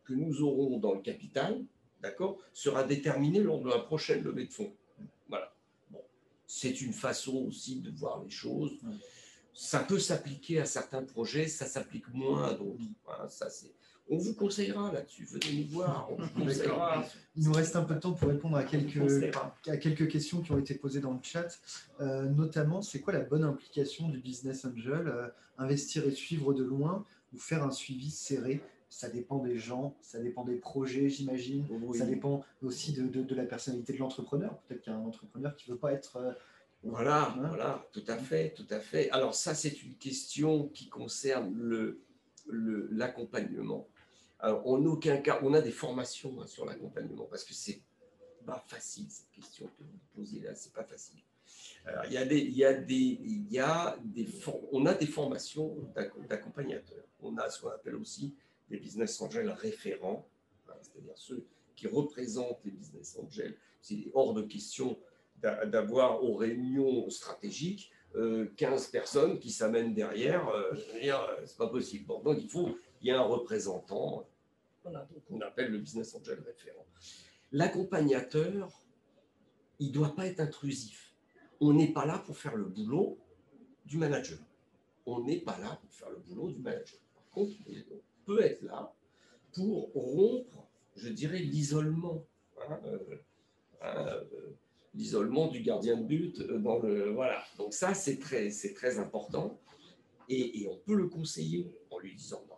que 0.05 0.13
nous 0.13 0.41
aurons 0.41 0.77
dans 0.77 0.93
le 0.93 1.01
capital, 1.01 1.61
d'accord, 2.07 2.37
sera 2.53 2.83
déterminé 2.83 3.39
lors 3.41 3.61
de 3.61 3.69
la 3.69 3.79
prochaine 3.79 4.23
levée 4.23 4.45
de 4.45 4.53
fonds. 4.53 4.73
Voilà. 5.29 5.53
Bon. 5.91 6.01
C'est 6.45 6.81
une 6.81 6.93
façon 6.93 7.45
aussi 7.47 7.81
de 7.81 7.91
voir 7.91 8.23
les 8.23 8.29
choses. 8.29 8.77
Ça 9.53 9.79
peut 9.79 9.99
s'appliquer 9.99 10.59
à 10.59 10.65
certains 10.65 11.03
projets, 11.03 11.47
ça 11.47 11.65
s'applique 11.65 12.13
moins 12.13 12.49
à 12.49 12.53
d'autres. 12.53 12.81
Hein, 13.09 13.27
ça, 13.27 13.49
c'est 13.49 13.73
on 14.09 14.17
vous 14.17 14.33
conseillera 14.33 14.91
là-dessus. 14.91 15.25
Venez 15.25 15.63
nous 15.63 15.69
voir. 15.69 16.07
On 16.11 16.15
vous 16.15 16.29
conseillera. 16.45 17.05
Il 17.35 17.43
nous 17.43 17.53
reste 17.53 17.75
un 17.75 17.83
peu 17.83 17.95
de 17.95 17.99
temps 17.99 18.13
pour 18.13 18.29
répondre 18.29 18.55
à 18.55 18.63
quelques, 18.63 19.35
à 19.67 19.77
quelques 19.77 20.07
questions 20.07 20.41
qui 20.41 20.51
ont 20.51 20.57
été 20.57 20.75
posées 20.75 21.01
dans 21.01 21.13
le 21.13 21.19
chat. 21.21 21.59
Euh, 21.99 22.23
notamment, 22.23 22.81
c'est 22.81 23.01
quoi 23.01 23.13
la 23.13 23.19
bonne 23.19 23.43
implication 23.43 24.09
du 24.09 24.19
business 24.19 24.65
angel 24.65 25.07
euh, 25.07 25.27
Investir 25.57 26.05
et 26.05 26.11
suivre 26.11 26.53
de 26.53 26.63
loin 26.63 27.05
ou 27.33 27.37
faire 27.37 27.63
un 27.63 27.71
suivi 27.71 28.11
serré 28.11 28.61
ça 28.89 29.09
dépend 29.09 29.39
des 29.39 29.57
gens, 29.57 29.95
ça 30.01 30.19
dépend 30.19 30.43
des 30.43 30.55
projets, 30.55 31.09
j'imagine. 31.09 31.65
Ça 31.93 32.05
dépend 32.05 32.43
aussi 32.61 32.93
de, 32.93 33.07
de, 33.07 33.35
la 33.35 33.45
personnalité 33.45 33.93
de 33.93 33.99
l'entrepreneur. 33.99 34.57
Peut-être 34.59 34.81
qu'il 34.81 34.93
y 34.93 34.95
a 34.95 34.99
un 34.99 35.03
entrepreneur 35.03 35.55
qui 35.55 35.69
ne 35.69 35.75
veut 35.75 35.79
pas 35.79 35.93
être. 35.93 36.17
Euh, 36.17 36.31
voilà, 36.83 37.31
hein 37.31 37.47
voilà, 37.49 37.85
tout 37.91 38.03
à 38.07 38.17
fait, 38.17 38.53
tout 38.53 38.67
à 38.69 38.79
fait. 38.79 39.09
Alors 39.09 39.35
ça, 39.35 39.55
c'est 39.55 39.83
une 39.83 39.95
question 39.95 40.67
qui 40.69 40.89
concerne 40.89 41.53
le 41.53 42.01
l'accompagnement 42.91 43.89
en 44.41 44.85
aucun 44.85 45.17
cas, 45.17 45.39
on 45.41 45.53
a 45.53 45.61
des 45.61 45.71
formations 45.71 46.39
hein, 46.41 46.47
sur 46.47 46.65
l'accompagnement 46.65 47.25
parce 47.25 47.43
que 47.43 47.53
c'est 47.53 47.81
pas 48.45 48.63
facile 48.67 49.07
cette 49.09 49.31
question 49.31 49.67
que 49.67 49.83
vous 49.83 49.99
posez 50.15 50.39
là, 50.39 50.55
c'est 50.55 50.73
pas 50.73 50.83
facile. 50.83 51.19
il 52.05 52.13
y 52.13 52.17
a 52.17 52.25
des, 52.25 52.39
il 52.39 52.55
y 52.55 52.63
a 52.63 52.73
des, 52.73 52.95
il 52.95 53.51
y 53.51 53.59
a 53.59 53.97
des, 54.03 54.27
on 54.71 54.85
a 54.85 54.93
des 54.93 55.07
formations 55.07 55.75
d'accompagnateurs. 56.29 57.03
On 57.21 57.35
a 57.37 57.49
ce 57.49 57.61
qu'on 57.61 57.69
appelle 57.69 57.95
aussi 57.95 58.35
des 58.69 58.77
business 58.77 59.21
angels 59.21 59.49
référents, 59.49 60.27
hein, 60.69 60.73
c'est-à-dire 60.81 61.17
ceux 61.17 61.45
qui 61.75 61.87
représentent 61.87 62.59
les 62.65 62.71
business 62.71 63.17
angels. 63.17 63.55
C'est 63.81 64.07
hors 64.13 64.33
de 64.33 64.41
question 64.41 64.97
d'avoir 65.41 66.23
aux 66.23 66.35
réunions 66.35 67.09
stratégiques 67.09 67.91
15 68.13 68.17
euh, 68.17 68.91
personnes 68.91 69.39
qui 69.39 69.51
s'amènent 69.51 69.93
derrière. 69.93 70.47
Euh, 70.49 70.73
euh, 71.03 71.45
c'est 71.45 71.57
pas 71.57 71.67
possible. 71.67 72.07
Donc 72.07 72.37
il 72.41 72.49
faut 72.49 72.77
il 73.01 73.07
y 73.07 73.11
a 73.11 73.19
un 73.19 73.23
représentant, 73.23 74.27
voilà, 74.81 75.07
donc 75.13 75.21
on 75.29 75.39
appelle 75.41 75.71
le 75.71 75.77
business 75.77 76.15
angel 76.15 76.39
référent. 76.39 76.85
L'accompagnateur, 77.51 78.71
il 79.79 79.89
ne 79.89 79.93
doit 79.93 80.15
pas 80.15 80.25
être 80.25 80.39
intrusif. 80.39 81.13
On 81.59 81.73
n'est 81.73 81.93
pas 81.93 82.05
là 82.05 82.17
pour 82.19 82.37
faire 82.37 82.55
le 82.55 82.65
boulot 82.65 83.19
du 83.85 83.97
manager. 83.97 84.39
On 85.05 85.23
n'est 85.23 85.39
pas 85.39 85.59
là 85.59 85.79
pour 85.79 85.93
faire 85.93 86.09
le 86.09 86.17
boulot 86.17 86.49
du 86.49 86.59
manager. 86.59 86.99
Par 87.13 87.29
contre, 87.29 87.53
on 87.67 88.01
peut 88.27 88.43
être 88.43 88.61
là 88.61 88.93
pour 89.53 89.91
rompre, 89.93 90.67
je 90.95 91.09
dirais, 91.09 91.39
l'isolement. 91.39 92.23
Hein, 92.69 92.79
euh, 92.85 92.99
euh, 93.83 94.23
l'isolement 94.93 95.47
du 95.47 95.61
gardien 95.61 95.97
de 95.97 96.03
but 96.03 96.41
dans 96.41 96.79
le 96.79 97.11
voilà 97.11 97.43
donc 97.59 97.71
ça 97.71 97.93
c'est 97.93 98.17
très 98.17 98.49
c'est 98.49 98.73
très 98.73 98.97
important 98.97 99.59
et, 100.27 100.67
on 100.67 100.77
peut 100.77 100.95
le 100.95 101.07
conseiller 101.07 101.71
en 101.91 101.99
lui 101.99 102.15
disant 102.15 102.43
non 102.49 102.57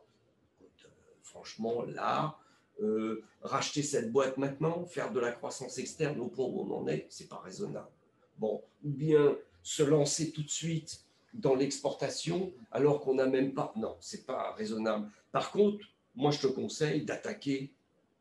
franchement, 1.29 1.83
là, 1.83 2.37
euh, 2.81 3.23
racheter 3.41 3.83
cette 3.83 4.11
boîte 4.11 4.37
maintenant, 4.37 4.85
faire 4.85 5.11
de 5.11 5.19
la 5.19 5.31
croissance 5.31 5.77
externe 5.77 6.19
au 6.19 6.27
point 6.27 6.45
où 6.45 6.61
on 6.61 6.81
en 6.81 6.87
est, 6.87 7.07
c'est 7.09 7.29
pas 7.29 7.39
raisonnable. 7.39 7.91
Bon, 8.37 8.63
ou 8.83 8.89
bien 8.89 9.37
se 9.61 9.83
lancer 9.83 10.31
tout 10.31 10.43
de 10.43 10.49
suite 10.49 11.05
dans 11.33 11.55
l'exportation 11.55 12.51
alors 12.71 13.01
qu'on 13.01 13.15
n'a 13.15 13.27
même 13.27 13.53
pas. 13.53 13.73
Non, 13.75 13.97
c'est 13.99 14.25
pas 14.25 14.53
raisonnable. 14.53 15.09
Par 15.31 15.51
contre, 15.51 15.85
moi, 16.15 16.31
je 16.31 16.39
te 16.39 16.47
conseille 16.47 17.03
d'attaquer 17.03 17.71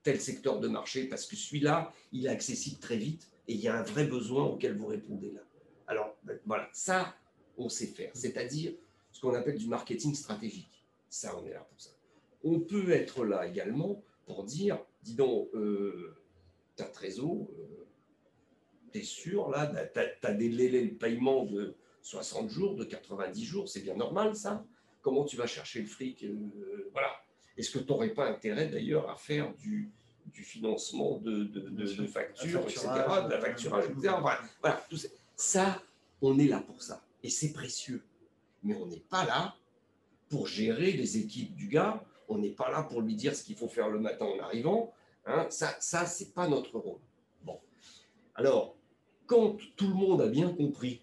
tel 0.03 0.21
secteur 0.21 0.61
de 0.61 0.69
marché 0.69 1.05
parce 1.05 1.27
que 1.27 1.37
celui-là, 1.37 1.93
il 2.13 2.27
est 2.27 2.31
accessible 2.31 2.79
très 2.79 2.97
vite 2.97 3.29
et 3.47 3.55
il 3.55 3.61
y 3.61 3.69
a 3.69 3.77
un 3.77 3.83
vrai 3.83 4.05
besoin 4.05 4.45
auquel 4.45 4.77
vous 4.77 4.87
répondez 4.87 5.33
là. 5.33 5.41
Alors, 5.87 6.17
ben, 6.23 6.39
voilà, 6.45 6.69
ça, 6.73 7.15
on 7.57 7.69
sait 7.69 7.87
faire. 7.87 8.11
C'est-à-dire 8.15 8.73
ce 9.11 9.21
qu'on 9.21 9.35
appelle 9.35 9.57
du 9.57 9.67
marketing 9.67 10.15
stratégique. 10.15 10.85
Ça, 11.09 11.35
on 11.39 11.47
est 11.47 11.55
là 11.55 11.61
pour 11.61 11.81
ça 11.81 11.91
on 12.45 12.61
peut 12.61 12.91
être 12.91 13.25
là 13.25 13.47
également 13.47 14.03
pour 14.27 14.45
dire, 14.45 14.79
dis 15.03 15.15
donc, 15.15 15.49
euh, 15.55 16.15
ta 16.77 16.85
trésor, 16.85 17.49
euh, 17.59 17.87
tu 18.93 18.99
es 18.99 19.03
sûr, 19.03 19.51
là, 19.51 19.67
tu 19.67 20.27
as, 20.27 20.35
délais 20.35 20.87
de 20.87 20.95
paiement 20.95 21.45
de 21.45 21.75
60 22.09 22.49
jours, 22.49 22.75
de 22.75 22.85
90 22.85 23.45
jours, 23.45 23.69
c'est 23.69 23.81
bien 23.81 23.95
normal 23.95 24.35
ça 24.35 24.65
Comment 25.03 25.25
tu 25.25 25.37
vas 25.37 25.47
chercher 25.47 25.83
le 25.83 25.87
fric 25.87 26.25
euh, 26.25 26.89
Voilà. 26.93 27.11
Est-ce 27.57 27.71
que 27.71 27.79
tu 27.79 27.87
n'aurais 27.89 28.15
pas 28.15 28.29
intérêt 28.29 28.69
d'ailleurs 28.69 29.11
à 29.11 29.17
faire 29.17 29.55
du, 29.57 29.93
du 30.27 30.43
financement 30.43 31.19
de, 31.19 31.45
de, 31.45 32.07
factures, 32.07 32.63
etc., 32.63 32.89
de 33.25 33.31
la 33.31 33.41
facturage, 33.41 33.85
etc. 33.91 34.15
Voilà, 34.63 34.87
ça, 35.37 35.83
on 36.23 36.39
est 36.39 36.49
là 36.49 36.61
pour 36.61 36.83
ça. 36.83 37.05
Et 37.23 37.31
c'est 37.31 37.53
précieux. 37.53 38.03
Mais 38.63 38.75
on 38.75 38.87
n'est 38.87 39.05
pas 39.11 39.25
là 39.27 39.55
pour 40.31 40.47
gérer 40.47 40.93
les 40.93 41.19
équipes 41.19 41.55
du 41.55 41.69
gars. 41.69 42.03
On 42.29 42.39
n'est 42.39 42.51
pas 42.51 42.71
là 42.71 42.83
pour 42.85 43.03
lui 43.03 43.17
dire 43.17 43.37
ce 43.37 43.45
qu'il 43.45 43.57
faut 43.57 43.69
faire 43.69 43.89
le 43.89 44.01
matin 44.01 44.25
en 44.25 44.39
arrivant. 44.43 44.93
Hein. 45.27 45.47
Ça, 45.51 45.77
ça 45.79 46.07
ce 46.07 46.25
n'est 46.25 46.31
pas 46.31 46.49
notre 46.49 46.79
rôle. 46.79 47.01
Bon. 47.45 47.61
Alors, 48.35 48.77
quand 49.27 49.59
tout 49.77 49.89
le 49.89 49.95
monde 49.95 50.23
a 50.23 50.29
bien 50.29 50.53
compris, 50.53 51.03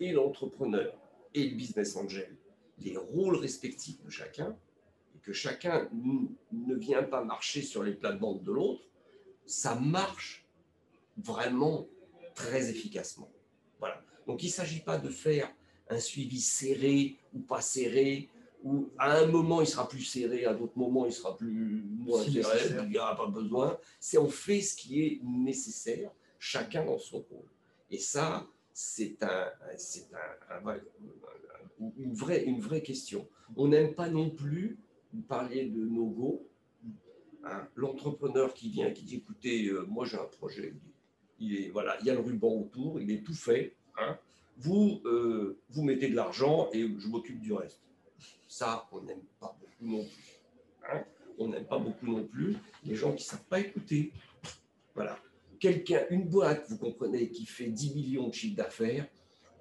et 0.00 0.12
l'entrepreneur 0.12 0.94
et 1.34 1.48
le 1.48 1.56
business 1.56 1.96
angel, 1.96 2.36
les 2.78 2.96
rôles 2.96 3.36
respectifs 3.36 4.02
de 4.02 4.10
chacun, 4.10 4.56
et 5.14 5.18
que 5.20 5.32
chacun 5.32 5.88
ne 5.92 6.74
vient 6.74 7.02
pas 7.02 7.24
marcher 7.24 7.62
sur 7.62 7.82
les 7.82 7.92
plates-bandes 7.92 8.42
de 8.42 8.52
l'autre, 8.52 8.82
ça 9.44 9.74
marche 9.74 10.46
vraiment 11.16 11.86
très 12.34 12.68
efficacement. 12.70 13.30
Voilà. 13.78 14.02
Donc 14.26 14.42
il 14.42 14.46
ne 14.46 14.52
s'agit 14.52 14.80
pas 14.80 14.98
de 14.98 15.08
faire 15.08 15.52
un 15.88 15.98
suivi 15.98 16.40
serré 16.40 17.16
ou 17.32 17.40
pas 17.40 17.60
serré, 17.60 18.28
ou 18.62 18.88
à 18.98 19.18
un 19.18 19.26
moment 19.26 19.60
il 19.60 19.66
sera 19.66 19.88
plus 19.88 20.02
serré, 20.02 20.44
à 20.44 20.54
d'autres 20.54 20.76
moments 20.76 21.06
il 21.06 21.12
sera 21.12 21.36
plus 21.36 21.84
moins 21.84 22.24
serré, 22.24 22.82
il 22.82 22.90
n'y 22.90 22.98
a 22.98 23.14
pas 23.14 23.26
besoin. 23.26 23.78
C'est 24.00 24.18
on 24.18 24.28
fait 24.28 24.60
ce 24.60 24.76
qui 24.76 25.02
est 25.02 25.20
nécessaire, 25.22 26.10
chacun 26.38 26.84
dans 26.84 26.98
son 26.98 27.18
rôle. 27.18 27.48
Et 27.90 27.98
ça, 27.98 28.46
c'est 28.78 29.22
un, 29.22 29.50
un, 30.50 30.76
une, 31.96 32.12
vraie, 32.12 32.44
une 32.44 32.60
vraie 32.60 32.82
question. 32.82 33.26
On 33.56 33.68
n'aime 33.68 33.94
pas 33.94 34.10
non 34.10 34.28
plus, 34.28 34.78
parliez 35.28 35.64
de 35.64 35.82
no-go, 35.82 36.46
hein, 37.44 37.66
l'entrepreneur 37.74 38.52
qui 38.52 38.68
vient, 38.68 38.90
qui 38.90 39.04
dit 39.04 39.16
écoutez, 39.16 39.68
euh, 39.68 39.86
moi 39.86 40.04
j'ai 40.04 40.18
un 40.18 40.26
projet, 40.26 40.74
il, 41.40 41.56
est, 41.56 41.68
voilà, 41.70 41.96
il 42.00 42.06
y 42.06 42.10
a 42.10 42.14
le 42.14 42.20
ruban 42.20 42.52
autour, 42.52 43.00
il 43.00 43.10
est 43.10 43.22
tout 43.22 43.32
fait, 43.32 43.74
hein, 43.98 44.18
vous, 44.58 45.00
euh, 45.06 45.58
vous 45.70 45.82
mettez 45.82 46.10
de 46.10 46.14
l'argent 46.14 46.68
et 46.74 46.82
je 46.82 47.08
m'occupe 47.08 47.40
du 47.40 47.54
reste. 47.54 47.80
Ça, 48.46 48.86
on 48.92 49.00
n'aime 49.00 49.24
pas 49.40 49.56
beaucoup 49.58 49.86
non 49.86 50.04
plus. 50.04 50.34
Hein. 50.92 51.02
on 51.38 51.48
n'aime 51.48 51.66
pas 51.66 51.78
beaucoup 51.78 52.06
non 52.06 52.24
plus 52.24 52.56
les 52.84 52.94
gens 52.94 53.12
qui 53.14 53.24
ne 53.24 53.28
savent 53.30 53.44
pas 53.48 53.58
écouter. 53.58 54.12
Voilà. 54.94 55.18
Quelqu'un, 55.60 56.06
une 56.10 56.28
boîte, 56.28 56.66
vous 56.68 56.78
comprenez, 56.78 57.30
qui 57.30 57.46
fait 57.46 57.68
10 57.68 57.94
millions 57.94 58.28
de 58.28 58.34
chiffres 58.34 58.56
d'affaires, 58.56 59.06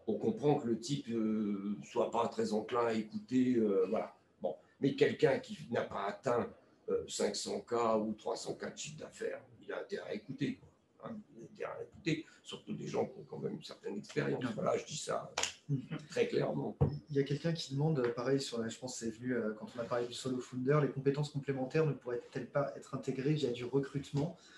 on 0.07 0.15
comprend 0.15 0.55
que 0.55 0.67
le 0.67 0.79
type 0.79 1.07
ne 1.07 1.17
euh, 1.17 1.77
soit 1.83 2.11
pas 2.11 2.27
très 2.27 2.53
enclin 2.53 2.87
à 2.87 2.93
écouter. 2.93 3.55
Euh, 3.55 3.87
voilà. 3.89 4.15
Bon. 4.41 4.55
Mais 4.79 4.95
quelqu'un 4.95 5.39
qui 5.39 5.57
n'a 5.71 5.81
pas 5.81 6.05
atteint 6.05 6.47
500K 6.87 7.99
ou 8.01 8.13
300K 8.13 8.73
de 8.73 8.77
chiffre 8.77 8.97
d'affaires, 8.99 9.41
il 9.63 9.71
a 9.71 9.79
intérêt 9.79 10.11
à 10.11 10.13
écouter. 10.13 10.59
Hein, 11.03 11.15
à 11.63 11.83
écouter, 11.83 12.25
surtout 12.43 12.73
des 12.73 12.87
gens 12.87 13.05
qui 13.05 13.19
ont 13.19 13.25
quand 13.27 13.39
même 13.39 13.53
une 13.53 13.63
certaine 13.63 13.97
expérience. 13.97 14.43
Voilà, 14.55 14.77
je 14.77 14.85
dis 14.85 14.97
ça 14.97 15.31
très 16.09 16.27
clairement. 16.27 16.75
Il 17.09 17.15
y 17.15 17.19
a 17.19 17.23
quelqu'un 17.23 17.53
qui 17.53 17.73
demande, 17.73 18.01
pareil, 18.15 18.39
sur, 18.39 18.67
je 18.67 18.77
pense 18.77 18.99
que 18.99 19.05
c'est 19.05 19.11
venu 19.11 19.33
euh, 19.33 19.53
quand 19.57 19.67
on 19.75 19.79
a 19.79 19.85
parlé 19.85 20.07
du 20.07 20.13
solo 20.13 20.39
founder, 20.39 20.79
les 20.81 20.89
compétences 20.89 21.31
complémentaires 21.31 21.85
ne 21.85 21.93
pourraient-elles 21.93 22.49
pas 22.49 22.73
être 22.75 22.93
intégrées 22.93 23.33
via 23.33 23.51
du 23.51 23.65
recrutement? 23.65 24.37
euh, 24.37 24.54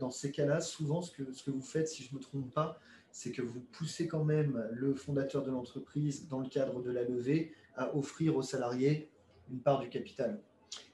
Dans 0.00 0.10
ces 0.10 0.30
cas-là, 0.30 0.60
souvent, 0.60 1.02
ce 1.02 1.10
que, 1.10 1.30
ce 1.32 1.42
que 1.42 1.50
vous 1.50 1.62
faites, 1.62 1.88
si 1.88 2.02
je 2.02 2.12
ne 2.12 2.18
me 2.18 2.22
trompe 2.22 2.52
pas, 2.54 2.80
c'est 3.10 3.32
que 3.32 3.42
vous 3.42 3.60
poussez 3.60 4.08
quand 4.08 4.24
même 4.24 4.66
le 4.72 4.94
fondateur 4.94 5.42
de 5.42 5.50
l'entreprise, 5.50 6.26
dans 6.28 6.40
le 6.40 6.48
cadre 6.48 6.82
de 6.82 6.90
la 6.90 7.04
levée, 7.04 7.52
à 7.76 7.94
offrir 7.94 8.36
aux 8.36 8.42
salariés 8.42 9.10
une 9.50 9.60
part 9.60 9.80
du 9.80 9.88
capital. 9.88 10.40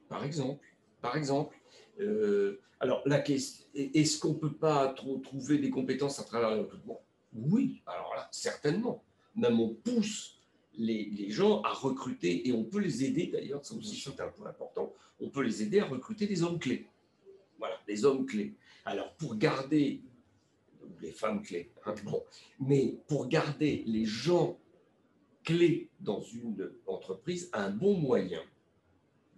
Par 0.09 0.25
exemple, 0.25 0.65
par 1.01 1.17
exemple, 1.17 1.57
euh, 2.01 2.61
alors, 2.81 3.03
la 3.07 3.21
question, 3.21 3.67
est-ce 3.75 4.19
qu'on 4.19 4.35
ne 4.35 4.39
peut 4.39 4.53
pas 4.53 4.95
trouver 4.95 5.59
des 5.59 5.71
compétences 5.71 6.19
à 6.19 6.25
travers 6.25 6.51
le 6.51 6.63
recrutement? 6.63 7.01
Oui, 7.35 7.83
alors 7.87 8.13
là, 8.15 8.29
certainement. 8.31 9.03
Même 9.37 9.59
on 9.59 9.71
pousse 9.71 10.39
les, 10.77 11.31
gens 11.31 11.63
à 11.63 11.73
recruter, 11.73 12.49
et 12.49 12.53
on 12.53 12.65
peut 12.65 12.81
les 12.81 13.05
aider 13.05 13.29
d'ailleurs, 13.29 13.65
ça 13.65 13.75
aussi 13.75 13.97
c'est 13.97 14.21
un 14.21 14.29
point 14.29 14.49
important, 14.49 14.93
on 15.21 15.31
peut 15.31 15.43
les 15.43 15.63
aider 15.63 15.81
à 15.81 15.87
recruter 15.87 16.27
des 16.27 16.43
hommes 16.43 16.59
clés. 16.59 16.87
Voilà, 17.59 17.77
des 17.87 18.05
hommes 18.05 18.27
clés. 18.27 18.55
Alors, 18.85 19.15
pour 19.15 19.37
garder, 19.37 20.01
les 21.01 21.13
femmes 21.13 21.43
clés, 21.43 21.71
hein, 21.87 21.95
bon, 22.05 22.23
mais 22.61 22.99
pour 23.09 23.29
garder 23.29 23.83
les 23.87 24.05
gens 24.05 24.59
clés 25.43 25.89
dans 26.01 26.21
une 26.21 26.71
entreprise, 26.87 27.51
un 27.53 27.71
bon 27.71 27.97
moyen 27.97 28.43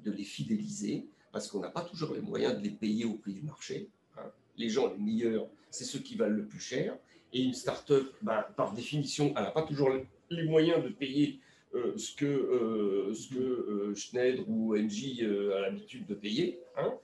de 0.04 0.10
les 0.10 0.24
fidéliser, 0.24 1.06
parce 1.32 1.48
qu'on 1.48 1.60
n'a 1.60 1.70
pas 1.70 1.82
toujours 1.82 2.14
les 2.14 2.20
moyens 2.20 2.56
de 2.56 2.62
les 2.62 2.70
payer 2.70 3.04
au 3.04 3.14
prix 3.14 3.34
du 3.34 3.42
marché. 3.42 3.88
Hein. 4.16 4.30
Les 4.56 4.68
gens 4.68 4.92
les 4.92 4.98
meilleurs, 4.98 5.46
c'est 5.70 5.84
ceux 5.84 5.98
qui 5.98 6.16
valent 6.16 6.36
le 6.36 6.46
plus 6.46 6.60
cher. 6.60 6.96
Et 7.32 7.42
une 7.42 7.54
start-up, 7.54 8.14
ben, 8.22 8.44
par 8.56 8.72
définition, 8.72 9.34
elle 9.36 9.42
n'a 9.42 9.50
pas 9.50 9.62
toujours 9.62 9.90
les 10.30 10.44
moyens 10.44 10.82
de 10.82 10.88
payer 10.88 11.40
euh, 11.74 11.92
ce 11.98 12.14
que, 12.14 12.24
euh, 12.24 13.12
euh, 13.38 13.94
Schneider 13.94 14.48
ou 14.48 14.74
NJ 14.76 15.22
a 15.54 15.60
l'habitude 15.60 16.06
de 16.06 16.14
payer. 16.14 16.58
Hein. 16.76 16.94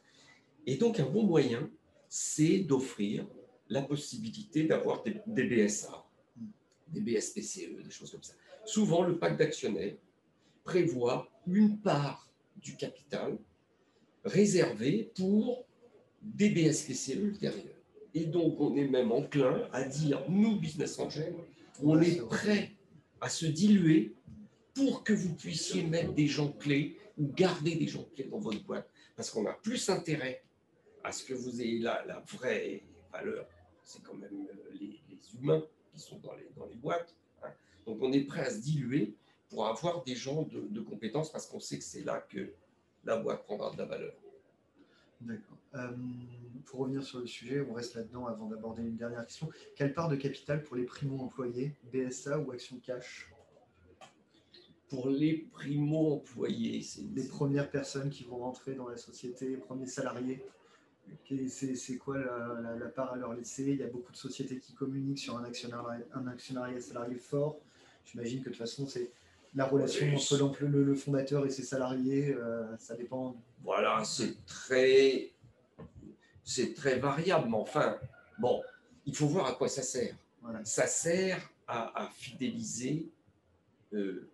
Et 0.66 0.76
donc, 0.76 1.01
un 1.01 1.07
bon 1.07 1.24
moyen, 1.24 1.68
c'est 2.14 2.58
d'offrir 2.58 3.26
la 3.70 3.80
possibilité 3.80 4.64
d'avoir 4.64 5.02
des, 5.02 5.14
BSA, 5.24 6.04
des 6.88 7.00
BSPCE, 7.00 7.82
des 7.82 7.90
choses 7.90 8.10
comme 8.10 8.22
ça. 8.22 8.34
Souvent, 8.66 9.02
le 9.02 9.16
pacte 9.16 9.38
d'actionnaires 9.38 9.94
prévoit 10.62 11.26
une 11.46 11.78
part 11.78 12.28
du 12.56 12.76
capital 12.76 13.38
réservé 14.26 15.10
pour 15.14 15.64
des 16.20 16.50
BSPCE 16.50 17.14
ultérieurs. 17.14 17.80
Et 18.12 18.26
donc, 18.26 18.60
on 18.60 18.76
est 18.76 18.88
même 18.88 19.10
enclin 19.10 19.66
à 19.72 19.82
dire, 19.82 20.22
nous, 20.28 20.60
Business 20.60 20.98
Angel, 20.98 21.32
on 21.82 21.98
est 21.98 22.20
prêt 22.28 22.72
à 23.22 23.30
se 23.30 23.46
diluer 23.46 24.12
pour 24.74 25.02
que 25.02 25.14
vous 25.14 25.34
puissiez 25.34 25.82
mettre 25.84 26.12
des 26.12 26.26
gens 26.26 26.52
clés 26.52 26.98
ou 27.16 27.32
garder 27.32 27.74
des 27.74 27.88
gens 27.88 28.06
clés 28.14 28.24
dans 28.24 28.38
votre 28.38 28.62
boîte. 28.64 28.86
Parce 29.16 29.30
qu'on 29.30 29.46
a 29.46 29.54
plus 29.54 29.88
intérêt 29.88 30.42
à 31.05 31.12
ce 31.12 31.24
que 31.24 31.34
vous 31.34 31.61
ayez 31.61 31.78
là 31.78 32.05
la 32.07 32.20
vraie 32.20 32.82
valeur. 33.12 33.46
C'est 33.82 34.03
quand 34.03 34.14
même 34.14 34.46
euh, 34.50 34.76
les, 34.80 35.00
humains 35.40 35.62
qui 35.92 36.00
sont 36.00 36.18
dans 36.18 36.34
les, 36.34 36.48
dans 36.57 36.66
les 36.66 36.74
boîtes. 36.74 37.14
Hein. 37.42 37.48
Donc, 37.86 37.98
on 38.03 38.12
est 38.12 38.24
prêt 38.24 38.42
à 38.42 38.50
se 38.50 38.59
diluer 38.59 39.14
pour 39.48 39.66
avoir 39.66 40.05
des 40.05 40.14
gens 40.14 40.42
de, 40.42 40.61
de 40.68 40.80
compétences 40.80 41.32
parce 41.32 41.46
qu'on 41.46 41.61
sait 41.61 41.78
que 41.78 41.84
c'est 41.84 42.05
là 42.05 42.20
que 42.20 42.53
la 43.05 43.16
boîte 43.16 43.44
prendra 43.44 43.70
de 43.72 43.78
la 43.78 43.86
valeur. 43.86 44.14
D'accord. 45.20 45.57
Euh, 45.74 45.88
pour 46.66 46.80
revenir 46.80 47.03
sur 47.03 47.20
le 47.20 47.26
sujet, 47.26 47.61
on 47.68 47.72
reste 47.72 47.94
là-dedans 47.94 48.26
avant 48.26 48.46
d'aborder 48.46 48.82
une 48.82 48.96
dernière 48.96 49.24
question. 49.24 49.48
Quelle 49.76 49.94
part 49.94 50.09
de 50.09 50.16
capital 50.16 50.62
pour 50.62 50.76
les 50.76 50.84
primo-employés, 50.84 51.74
BSA 51.92 52.38
ou 52.38 52.50
action 52.53 52.78
cash? 52.82 53.30
Pour 54.88 55.09
les 55.09 55.48
primo-employés, 55.53 56.82
c'est 56.82 57.03
les 57.14 57.26
premières 57.26 57.70
personnes 57.70 58.11
qui 58.11 58.24
vont 58.24 58.38
rentrer 58.38 58.74
dans 58.74 58.88
la 58.88 58.96
société, 58.96 59.48
les 59.48 59.57
premiers 59.57 59.86
salariés? 59.86 60.44
C'est 61.48 61.96
quoi 61.96 62.18
la, 62.18 62.86
part 62.88 63.12
à 63.12 63.16
leur 63.16 63.34
laisser? 63.34 63.64
Il 63.64 63.76
y 63.76 63.82
a 63.82 63.88
beaucoup 63.88 64.12
de 64.12 64.16
sociétés 64.16 64.58
qui 64.58 64.72
communiquent 64.72 65.18
sur 65.18 65.36
un 65.36 65.44
actionnariat, 65.44 66.04
un 66.14 66.26
actionnariat 66.26 66.80
salarié 66.80 67.16
fort. 67.16 67.58
J'imagine 68.04 68.40
que 68.40 68.46
de 68.46 68.50
toute 68.50 68.58
façon, 68.58 68.86
c'est 68.86 69.10
la 69.54 69.66
relation 69.66 70.06
entre 70.46 70.64
le, 70.64 70.94
fondateur 70.94 71.44
et 71.46 71.50
ses 71.50 71.62
salariés, 71.62 72.34
euh, 72.34 72.76
ça 72.78 72.96
dépend. 72.96 73.36
Voilà, 73.62 74.02
c'est 74.04 74.44
très, 74.46 75.30
c'est 76.44 76.74
très 76.74 76.98
variable, 76.98 77.48
mais 77.50 77.56
enfin, 77.56 77.98
bon, 78.38 78.62
il 79.06 79.14
faut 79.14 79.26
voir 79.26 79.46
à 79.46 79.52
quoi 79.52 79.68
ça 79.68 79.82
sert. 79.82 80.14
Ça 80.64 80.86
sert 80.86 81.50
à, 81.68 82.10
fidéliser, 82.14 83.08
euh, 83.92 84.28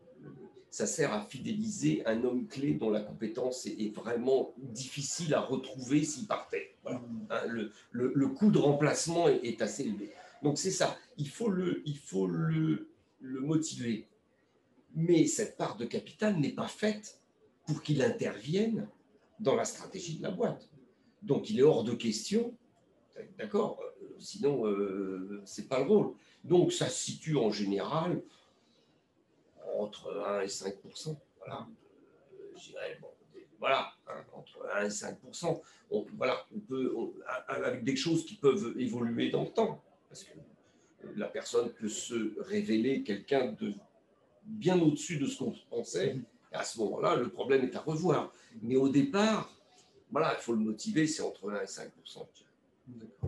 ça 0.78 0.86
sert 0.86 1.12
à 1.12 1.22
fidéliser 1.22 2.02
un 2.06 2.22
homme 2.22 2.46
clé 2.46 2.74
dont 2.74 2.90
la 2.90 3.00
compétence 3.00 3.66
est, 3.66 3.92
vraiment 3.92 4.54
difficile 4.58 5.34
à 5.34 5.40
retrouver 5.40 6.04
s'il 6.04 6.28
partait. 6.28 6.76
Mm. 6.84 6.90
Hein, 7.30 7.40
le, 7.48 7.72
le, 7.90 8.28
coût 8.28 8.52
de 8.52 8.58
remplacement 8.58 9.28
est, 9.28 9.40
est 9.42 9.60
assez 9.60 9.82
élevé. 9.82 10.12
Donc 10.44 10.56
c'est 10.56 10.70
ça. 10.70 10.96
Il 11.16 11.28
faut 11.28 11.48
le, 11.48 11.82
il 11.84 11.98
faut 11.98 12.28
le, 12.28 12.88
le 13.20 13.40
motiver 13.40 14.06
mais 14.94 15.26
cette 15.26 15.56
part 15.56 15.76
de 15.76 15.84
capital 15.84 16.38
n'est 16.38 16.52
pas 16.52 16.68
faite 16.68 17.20
pour 17.66 17.82
qu'il 17.82 18.02
intervienne 18.02 18.88
dans 19.40 19.54
la 19.54 19.64
stratégie 19.64 20.18
de 20.18 20.22
la 20.22 20.30
boîte. 20.30 20.68
Donc 21.22 21.50
il 21.50 21.58
est 21.58 21.62
hors 21.62 21.84
de 21.84 21.92
question, 21.92 22.54
d'accord 23.36 23.80
euh, 23.82 24.16
Sinon, 24.18 24.66
euh, 24.66 25.40
ce 25.44 25.60
n'est 25.60 25.66
pas 25.68 25.78
le 25.78 25.86
rôle. 25.86 26.14
Donc 26.44 26.72
ça 26.72 26.88
se 26.88 27.04
situe 27.04 27.36
en 27.36 27.50
général 27.50 28.22
entre 29.78 30.24
1 30.26 30.40
et 30.42 30.48
5 30.48 30.74
Voilà. 31.38 31.66
Euh, 32.32 32.36
je 32.56 32.70
dirais, 32.70 32.98
bon, 33.00 33.08
voilà, 33.58 33.92
hein, 34.08 34.24
entre 34.34 34.66
1 34.74 34.84
et 34.84 34.90
5 34.90 35.18
on, 35.90 36.06
voilà, 36.16 36.46
on 36.54 36.60
peut, 36.60 36.92
avec 37.48 37.84
des 37.84 37.96
choses 37.96 38.26
qui 38.26 38.34
peuvent 38.34 38.74
évoluer 38.78 39.30
dans 39.30 39.44
le 39.44 39.50
temps. 39.50 39.82
Parce 40.08 40.24
que 40.24 40.38
la 41.16 41.28
personne 41.28 41.70
peut 41.70 41.88
se 41.88 42.38
révéler 42.40 43.02
quelqu'un 43.02 43.52
de 43.52 43.72
bien 44.44 44.80
au-dessus 44.80 45.18
de 45.18 45.26
ce 45.26 45.38
qu'on 45.38 45.54
pensait. 45.70 46.16
Et 46.52 46.54
à 46.54 46.64
ce 46.64 46.78
moment-là, 46.80 47.16
le 47.16 47.28
problème 47.28 47.64
est 47.64 47.76
à 47.76 47.80
revoir. 47.80 48.32
Mais 48.62 48.76
au 48.76 48.88
départ, 48.88 49.50
voilà, 50.10 50.34
il 50.38 50.42
faut 50.42 50.54
le 50.54 50.60
motiver, 50.60 51.06
c'est 51.06 51.22
entre 51.22 51.50
1 51.50 51.62
et 51.62 51.66
5 51.66 51.90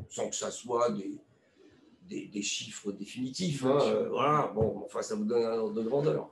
sans 0.08 0.30
que 0.30 0.34
ça 0.34 0.50
soit 0.50 0.90
des, 0.90 2.26
des, 2.26 2.42
chiffres 2.42 2.92
définitifs. 2.92 3.62
Hein. 3.64 4.06
voilà, 4.08 4.50
bon, 4.54 4.82
enfin, 4.86 5.02
ça 5.02 5.14
vous 5.14 5.24
donne 5.24 5.44
un 5.44 5.58
ordre 5.58 5.74
de 5.74 5.82
grandeur. 5.82 6.30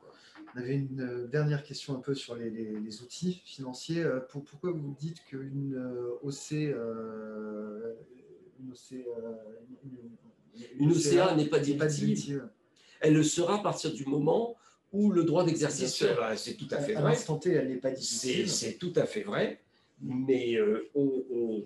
On 0.55 0.61
avait 0.61 0.77
une 0.77 1.01
euh, 1.01 1.27
dernière 1.27 1.63
question 1.63 1.95
un 1.95 2.01
peu 2.01 2.15
sur 2.15 2.35
les, 2.35 2.51
les, 2.51 3.03
outils 3.03 3.43
financiers. 3.45 4.03
Euh, 4.03 4.21
pourquoi 4.21 4.73
vous 4.73 4.97
dites 4.99 5.23
qu'une 5.25 5.77
OC, 6.23 6.53
une, 6.53 6.75
une, 10.79 10.93
OCA 10.93 11.35
n'est 11.37 11.47
pas 11.47 11.59
dilutive 11.61 12.49
Elle 13.01 13.15
le 13.15 13.23
sera 13.23 13.61
à 13.61 13.63
partir 13.63 13.93
du 13.93 14.07
moment 14.07 14.57
où 14.93 15.11
le 15.11 15.25
droit 15.25 15.45
d'exercice, 15.45 16.05
c'est 16.37 16.55
tout 16.55 16.69
à 16.71 16.79
fait 16.79 16.95
vrai. 16.95 17.15
À 17.15 17.39
elle 17.47 17.69
n'est 17.69 17.77
pas 17.77 17.91
dilutive. 17.91 18.49
C'est 18.49 18.75
tout 18.75 18.93
à 18.97 19.05
fait 19.05 19.23
vrai. 19.23 19.61
Mais, 20.01 20.55
euh, 20.57 20.89
on, 20.95 21.65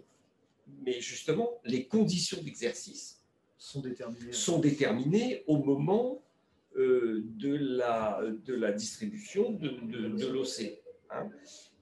mais 0.84 1.00
justement, 1.00 1.60
les 1.64 1.86
conditions 1.86 2.40
d'exercice 2.42 3.20
sont 3.58 3.80
déterminées. 3.80 4.32
sont 4.32 4.58
déterminées 4.58 5.44
au 5.46 5.58
moment 5.58 6.14
euh, 6.14 6.31
de, 6.76 7.56
la, 7.56 8.22
de 8.44 8.54
la 8.54 8.72
distribution 8.72 9.52
de, 9.52 9.68
de, 9.68 10.26
l'OC. 10.26 10.80
Hein. 11.10 11.28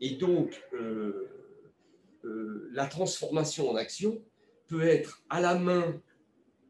Et 0.00 0.16
donc, 0.16 0.60
euh, 2.24 2.70
la 2.72 2.86
transformation 2.86 3.70
en 3.70 3.76
action 3.76 4.22
peut 4.66 4.82
être 4.82 5.22
à 5.30 5.40
la 5.40 5.58
main 5.58 6.00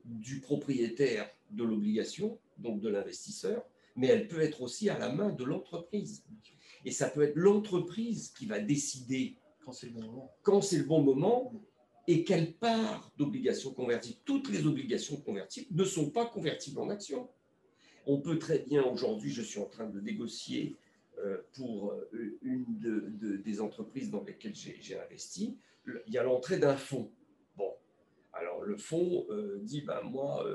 du 0.04 0.40
propriétaire 0.40 1.30
de 1.50 1.64
l'obligation, 1.64 2.38
donc 2.58 2.80
de 2.80 2.88
l'investisseur, 2.88 3.64
mais 3.96 4.08
elle 4.08 4.28
peut 4.28 4.40
être 4.40 4.62
aussi 4.62 4.88
à 4.88 4.98
la 4.98 5.10
main 5.12 5.30
de 5.30 5.44
l'entreprise. 5.44 6.24
Et 6.84 6.92
ça 6.92 7.10
peut 7.10 7.22
être 7.22 7.36
l'entreprise 7.36 8.30
qui 8.30 8.46
va 8.46 8.58
décider 8.60 9.36
quand 9.64 9.72
c'est 9.72 9.86
le 9.86 9.92
bon 9.92 10.02
moment. 10.02 10.32
Quand 10.42 10.60
c'est 10.62 10.78
le 10.78 10.84
bon 10.84 11.02
moment 11.02 11.52
et 12.06 12.24
quelle 12.24 12.54
part 12.54 13.12
d'obligations 13.16 13.72
convertibles. 13.72 14.18
Toutes 14.24 14.48
les 14.50 14.66
obligations 14.66 15.16
convertibles 15.16 15.68
ne 15.70 15.84
sont 15.84 16.10
pas 16.10 16.26
convertibles 16.26 16.80
en 16.80 16.88
actions. 16.88 17.28
On 18.06 18.20
peut 18.20 18.38
très 18.38 18.60
bien, 18.60 18.82
aujourd'hui, 18.84 19.30
je 19.30 19.42
suis 19.42 19.60
en 19.60 19.66
train 19.66 19.88
de 19.88 20.00
négocier 20.00 20.76
euh, 21.18 21.38
pour 21.54 21.92
euh, 21.92 22.38
une 22.42 22.64
des 23.44 23.60
entreprises 23.60 24.10
dans 24.10 24.22
lesquelles 24.22 24.54
j'ai 24.54 24.98
investi, 24.98 25.58
il 26.06 26.12
y 26.12 26.18
a 26.18 26.22
l'entrée 26.22 26.58
d'un 26.58 26.76
fonds. 26.76 27.10
Bon, 27.56 27.72
alors 28.32 28.62
le 28.62 28.76
fonds 28.76 29.26
euh, 29.30 29.58
dit, 29.62 29.82
ben 29.82 30.00
moi, 30.02 30.46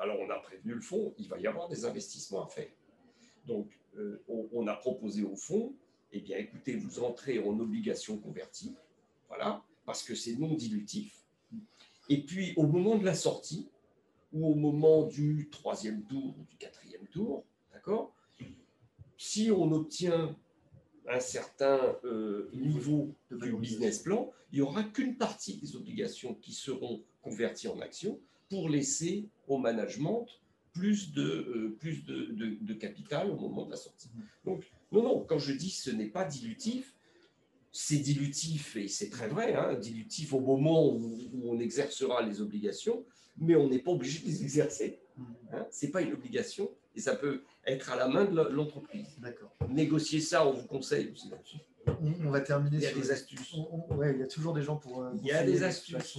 alors 0.00 0.18
on 0.20 0.30
a 0.30 0.38
prévenu 0.38 0.74
le 0.74 0.80
fonds, 0.80 1.14
il 1.18 1.28
va 1.28 1.38
y 1.38 1.46
avoir 1.46 1.68
des 1.68 1.84
investissements 1.84 2.44
à 2.44 2.48
faire. 2.48 2.70
Donc 3.46 3.78
on, 4.28 4.66
a 4.66 4.74
proposé 4.74 5.22
au 5.22 5.36
fonds 5.36 5.74
eh 6.12 6.20
bien 6.20 6.36
écoutez, 6.36 6.76
vous 6.76 7.00
entrez 7.02 7.38
en 7.38 7.58
obligation 7.58 8.18
convertie, 8.18 8.74
voilà, 9.28 9.62
parce 9.86 10.02
que 10.02 10.14
c'est 10.14 10.36
non 10.36 10.54
dilutif. 10.54 11.16
Et 12.08 12.22
puis 12.22 12.52
au 12.56 12.66
moment 12.66 12.96
de 12.96 13.04
la 13.04 13.14
sortie, 13.14 13.68
ou 14.32 14.46
au 14.46 14.54
moment 14.54 15.04
du 15.04 15.48
troisième 15.50 16.04
tour 16.04 16.36
ou 16.38 16.44
du 16.44 16.56
quatrième 16.56 17.06
tour, 17.08 17.44
d'accord, 17.72 18.14
si 19.16 19.50
on 19.50 19.70
obtient 19.72 20.36
un 21.08 21.20
certain 21.20 21.96
euh, 22.04 22.50
niveau 22.52 23.14
du 23.30 23.52
business 23.56 24.00
plan, 24.00 24.30
il 24.52 24.56
n'y 24.56 24.62
aura 24.62 24.84
qu'une 24.84 25.16
partie 25.16 25.56
des 25.56 25.76
obligations 25.76 26.34
qui 26.34 26.52
seront 26.52 27.02
converties 27.22 27.68
en 27.68 27.80
actions 27.80 28.20
pour 28.48 28.68
laisser 28.68 29.28
au 29.48 29.58
management 29.58 30.26
plus 30.72 31.12
de, 31.12 31.22
euh, 31.22 31.76
plus 31.78 32.04
de, 32.04 32.58
de, 32.60 32.74
capital 32.74 33.30
au 33.30 33.36
moment 33.36 33.66
de 33.66 33.70
la 33.70 33.76
sortie. 33.76 34.10
Donc, 34.44 34.70
non, 34.90 35.02
non, 35.02 35.24
quand 35.24 35.38
je 35.38 35.52
dis 35.52 35.70
ce 35.70 35.90
n'est 35.90 36.08
pas 36.08 36.24
dilutif, 36.24 36.94
c'est 37.72 37.98
dilutif, 37.98 38.76
et 38.76 38.88
c'est 38.88 39.08
très 39.08 39.28
vrai, 39.28 39.54
hein, 39.54 39.74
dilutif 39.74 40.34
au 40.34 40.40
moment 40.40 40.86
où, 40.94 41.30
on 41.44 41.58
exercera 41.58 42.22
les 42.22 42.40
obligations, 42.40 43.04
mais 43.36 43.56
on 43.56 43.68
n'est 43.68 43.78
pas 43.78 43.90
obligé 43.90 44.20
de 44.20 44.26
les 44.26 44.42
exercer. 44.42 45.00
Hein, 45.52 45.66
ce 45.70 45.86
n'est 45.86 45.92
pas 45.92 46.02
une 46.02 46.12
obligation, 46.12 46.70
et 46.94 47.00
ça 47.00 47.14
peut 47.14 47.42
être 47.66 47.90
à 47.90 47.96
la 47.96 48.08
main 48.08 48.24
de 48.24 48.40
l'entreprise. 48.50 49.06
D'accord. 49.18 49.54
Négocier 49.68 50.20
ça, 50.20 50.46
on 50.46 50.52
vous 50.52 50.66
conseille 50.66 51.10
aussi 51.12 51.28
là-dessus. 51.30 51.58
On, 52.24 52.30
va 52.30 52.40
terminer. 52.40 52.76
Il 52.76 52.82
y 52.82 52.86
a 52.86 52.92
des 52.92 53.10
astuces. 53.10 53.56
ouais, 53.90 54.12
il 54.14 54.20
y 54.20 54.22
a 54.22 54.26
toujours 54.26 54.54
des 54.54 54.62
gens 54.62 54.76
pour. 54.76 55.02
Euh, 55.02 55.10
il 55.16 55.26
y 55.26 55.32
a 55.32 55.42
des 55.42 55.62
astuces. 55.62 56.18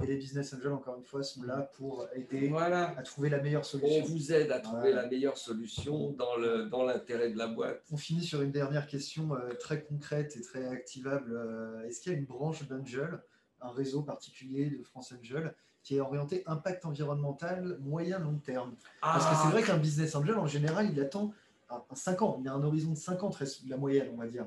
Et 0.00 0.06
les 0.06 0.16
business 0.16 0.54
angels, 0.54 0.72
encore 0.72 0.96
une 0.96 1.04
fois, 1.04 1.24
sont 1.24 1.42
là 1.42 1.72
pour 1.76 2.06
aider 2.14 2.52
à 2.54 3.02
trouver 3.02 3.30
la 3.30 3.42
meilleure 3.42 3.64
solution. 3.64 4.04
On 4.04 4.06
vous 4.06 4.32
aide 4.32 4.52
à 4.52 4.60
trouver 4.60 4.92
la 4.92 5.08
meilleure 5.08 5.36
solution 5.36 6.12
dans 6.12 6.36
l'intérêt 6.36 7.28
dans 7.28 7.34
de 7.34 7.38
la 7.38 7.48
boîte. 7.48 7.82
On 7.90 7.96
finit 7.96 8.22
sur 8.22 8.42
une 8.42 8.52
dernière 8.52 8.86
question 8.86 9.34
euh, 9.34 9.54
très 9.54 9.82
concrète 9.82 10.36
et 10.36 10.40
très 10.40 10.68
activable. 10.68 11.32
Euh, 11.34 11.84
est-ce 11.88 12.00
qu'il 12.00 12.12
y 12.12 12.14
a 12.14 12.18
une 12.18 12.26
branche 12.26 12.62
d'Angel, 12.68 13.20
un 13.60 13.72
réseau 13.72 14.02
particulier 14.02 14.70
de 14.70 14.84
France 14.84 15.12
Angel, 15.18 15.52
qui 15.88 15.96
est 15.96 16.00
orienté 16.00 16.42
impact 16.44 16.84
environnemental 16.84 17.78
moyen-long 17.80 18.40
terme 18.44 18.74
Parce 19.00 19.24
que 19.24 19.34
c'est 19.36 19.46
ah. 19.46 19.50
vrai 19.52 19.62
qu'un 19.62 19.78
business 19.78 20.14
angel, 20.14 20.34
en 20.34 20.46
général, 20.46 20.90
il 20.92 21.00
attend 21.00 21.32
5 21.94 22.20
ans. 22.20 22.36
Il 22.40 22.44
y 22.44 22.48
a 22.48 22.52
un 22.52 22.62
horizon 22.62 22.90
de 22.90 22.98
5 22.98 23.22
ans, 23.22 23.30
la 23.66 23.78
moyenne, 23.78 24.10
on 24.12 24.18
va 24.18 24.26
dire. 24.26 24.46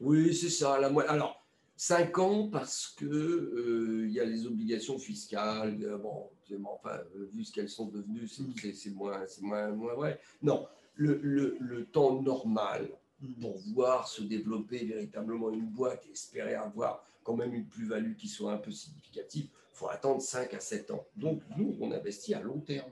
Oui, 0.00 0.34
c'est 0.34 0.50
ça. 0.50 0.80
La 0.80 0.88
Alors, 1.02 1.46
5 1.76 2.18
ans 2.18 2.48
parce 2.48 2.88
que 2.98 3.04
euh, 3.04 4.06
il 4.08 4.12
y 4.12 4.18
a 4.18 4.24
les 4.24 4.48
obligations 4.48 4.98
fiscales. 4.98 5.78
Euh, 5.80 5.96
bon, 5.96 6.28
enfin, 6.64 6.98
euh, 7.14 7.30
vu 7.32 7.44
ce 7.44 7.52
qu'elles 7.52 7.68
sont 7.68 7.86
devenues, 7.86 8.26
c'est 8.26 8.90
mm. 8.90 8.94
moins, 8.94 9.24
moins, 9.42 9.68
moins 9.70 9.94
vrai. 9.94 10.20
Non, 10.42 10.66
le, 10.96 11.20
le, 11.22 11.56
le, 11.60 11.84
temps 11.84 12.20
normal 12.20 12.90
mm. 13.20 13.34
pour 13.40 13.58
voir 13.72 14.08
se 14.08 14.22
développer 14.22 14.84
véritablement 14.84 15.50
une 15.50 15.68
boîte 15.68 16.04
et 16.08 16.10
espérer 16.10 16.56
avoir 16.56 17.04
quand 17.22 17.36
même 17.36 17.54
une 17.54 17.66
plus-value 17.66 18.16
qui 18.16 18.26
soit 18.26 18.52
un 18.52 18.58
peu 18.58 18.72
significative, 18.72 19.50
faut 19.80 19.88
attendre 19.88 20.20
5 20.20 20.52
à 20.52 20.60
7 20.60 20.90
ans. 20.90 21.06
Donc, 21.16 21.42
nous, 21.56 21.74
on 21.80 21.90
investit 21.90 22.34
à 22.34 22.40
long 22.40 22.60
terme. 22.60 22.90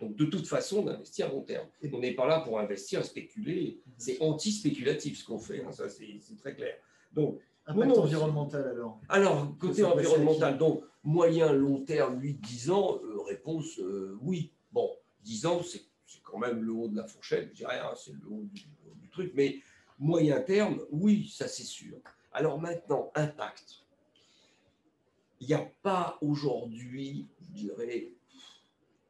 Donc, 0.00 0.16
de 0.16 0.24
toute 0.24 0.48
façon, 0.48 0.84
on 0.84 0.88
investit 0.88 1.22
à 1.22 1.28
long 1.28 1.42
terme. 1.42 1.68
On 1.92 2.00
n'est 2.00 2.14
pas 2.14 2.26
là 2.26 2.40
pour 2.40 2.58
investir, 2.58 3.04
spéculer. 3.04 3.80
C'est 3.96 4.20
anti-spéculatif 4.20 5.20
ce 5.20 5.24
qu'on 5.24 5.38
fait, 5.38 5.62
hein, 5.62 5.70
ça 5.70 5.88
c'est 5.88 6.36
très 6.38 6.54
clair. 6.54 6.74
Donc, 7.12 7.38
Impact 7.66 7.96
environnemental 7.96 8.68
alors 8.68 9.00
Alors, 9.08 9.56
côté 9.58 9.84
environnemental, 9.84 10.58
donc 10.58 10.82
moyen, 11.02 11.52
long 11.52 11.80
terme, 11.82 12.20
8-10 12.20 12.70
ans, 12.72 13.00
euh, 13.02 13.22
réponse 13.22 13.78
euh, 13.78 14.18
oui. 14.20 14.52
Bon, 14.72 14.90
10 15.22 15.46
ans, 15.46 15.62
c'est 15.62 15.80
quand 16.22 16.38
même 16.38 16.62
le 16.62 16.72
haut 16.72 16.88
de 16.88 16.96
la 16.96 17.06
fourchette, 17.06 17.50
je 17.52 17.58
dirais, 17.58 17.78
hein, 17.78 17.94
c'est 17.96 18.12
le 18.12 18.26
haut 18.28 18.44
du, 18.52 19.08
truc, 19.12 19.32
mais 19.34 19.60
moyen 19.98 20.40
terme, 20.40 20.80
oui, 20.90 21.32
ça 21.32 21.46
c'est 21.46 21.62
sûr. 21.62 21.96
Alors 22.32 22.60
maintenant, 22.60 23.12
impact. 23.14 23.83
Il 25.40 25.48
n'y 25.48 25.54
a 25.54 25.70
pas 25.82 26.18
aujourd'hui, 26.20 27.26
je 27.40 27.52
dirais, 27.52 28.12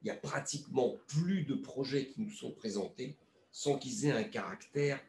il 0.02 0.04
n'y 0.04 0.10
a 0.10 0.16
pratiquement 0.16 0.96
plus 1.06 1.44
de 1.44 1.54
projets 1.54 2.06
qui 2.06 2.20
nous 2.20 2.30
sont 2.30 2.50
présentés 2.50 3.16
sans 3.50 3.78
qu'ils 3.78 4.06
aient 4.06 4.12
un 4.12 4.24
caractère 4.24 5.00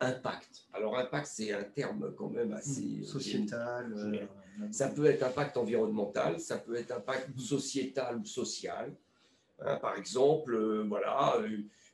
impact. 0.00 0.68
Alors 0.72 0.96
impact, 0.96 1.26
c'est 1.26 1.52
un 1.52 1.64
terme 1.64 2.14
quand 2.16 2.30
même 2.30 2.52
assez 2.52 3.00
mmh. 3.00 3.04
sociétal. 3.04 3.92
Euh, 3.92 4.26
ça 4.70 4.88
peut 4.88 5.06
être 5.06 5.22
impact 5.22 5.56
environnemental, 5.56 6.40
ça 6.40 6.58
peut 6.58 6.76
être 6.76 6.92
impact 6.92 7.36
sociétal 7.38 8.18
ou 8.18 8.24
social. 8.24 8.94
Hein, 9.60 9.76
par 9.76 9.96
exemple, 9.96 10.54
euh, 10.54 10.84
voilà, 10.88 11.36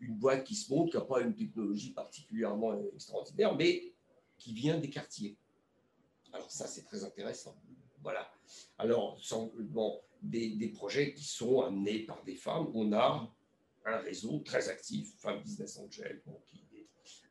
une 0.00 0.14
boîte 0.16 0.44
qui 0.44 0.54
se 0.54 0.72
montre, 0.72 0.90
qui 0.90 0.96
n'a 0.96 1.04
pas 1.04 1.20
une 1.20 1.34
technologie 1.34 1.92
particulièrement 1.92 2.78
extraordinaire, 2.94 3.54
mais 3.56 3.94
qui 4.36 4.52
vient 4.52 4.78
des 4.78 4.90
quartiers. 4.90 5.36
Alors 6.32 6.50
ça, 6.50 6.66
c'est 6.66 6.82
très 6.82 7.04
intéressant. 7.04 7.56
Voilà. 8.04 8.30
Alors, 8.78 9.18
bon, 9.60 9.98
des, 10.22 10.68
projets 10.68 11.14
qui 11.14 11.24
sont 11.24 11.62
amenés 11.62 12.00
par 12.00 12.22
des 12.22 12.36
femmes. 12.36 12.70
On 12.74 12.92
a 12.92 13.28
un 13.86 13.96
réseau 13.96 14.40
très 14.40 14.68
actif, 14.68 15.14
Femmes 15.18 15.40
Business 15.42 15.78
Angel, 15.78 16.22
qui 16.46 16.60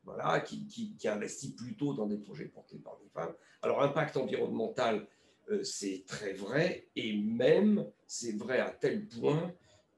voilà, 0.04 0.40
qui, 0.40 0.96
investit 1.06 1.54
plutôt 1.54 1.94
dans 1.94 2.06
des 2.06 2.18
projets 2.18 2.44
portés 2.46 2.76
par 2.76 2.98
des 2.98 3.08
femmes. 3.08 3.34
Alors, 3.62 3.82
impact 3.82 4.16
environnemental, 4.16 5.06
euh, 5.48 5.62
c'est 5.62 6.04
très 6.06 6.34
vrai, 6.34 6.88
et 6.94 7.16
même 7.16 7.90
c'est 8.06 8.36
vrai 8.36 8.58
à 8.58 8.70
tel 8.70 9.06
point 9.06 9.54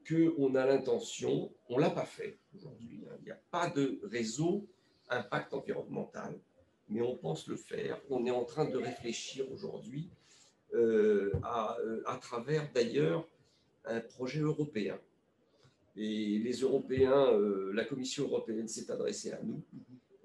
qu'on 0.09 0.55
a 0.55 0.64
l'intention, 0.66 1.53
on 1.68 1.77
ne 1.77 1.81
l'a 1.81 1.91
pas 1.91 2.05
fait 2.05 2.39
aujourd'hui, 2.55 3.05
hein. 3.09 3.16
il 3.18 3.24
n'y 3.24 3.31
a 3.33 3.41
pas 3.51 3.68
de 3.70 4.01
réseau 4.05 4.68
impact 5.09 5.55
environnemental, 5.55 6.39
mais 6.89 7.01
on 7.01 7.16
pense 7.16 7.49
le 7.49 7.57
faire. 7.57 8.01
On 8.09 8.24
est 8.27 8.31
en 8.31 8.45
train 8.45 8.66
de 8.66 8.77
réfléchir 8.77 9.51
aujourd'hui 9.51 10.11
à, 11.43 11.77
euh, 11.81 12.03
à, 12.07 12.16
travers 12.16 12.70
d'ailleurs 12.72 13.27
un 13.85 14.01
projet 14.01 14.41
européen. 14.41 14.99
Et 15.97 16.39
les 16.39 16.61
Européens, 16.61 17.27
la 17.72 17.85
Commission 17.85 18.24
européenne 18.24 18.68
s'est 18.68 18.91
adressée 18.91 19.33
à 19.33 19.41
nous 19.43 19.62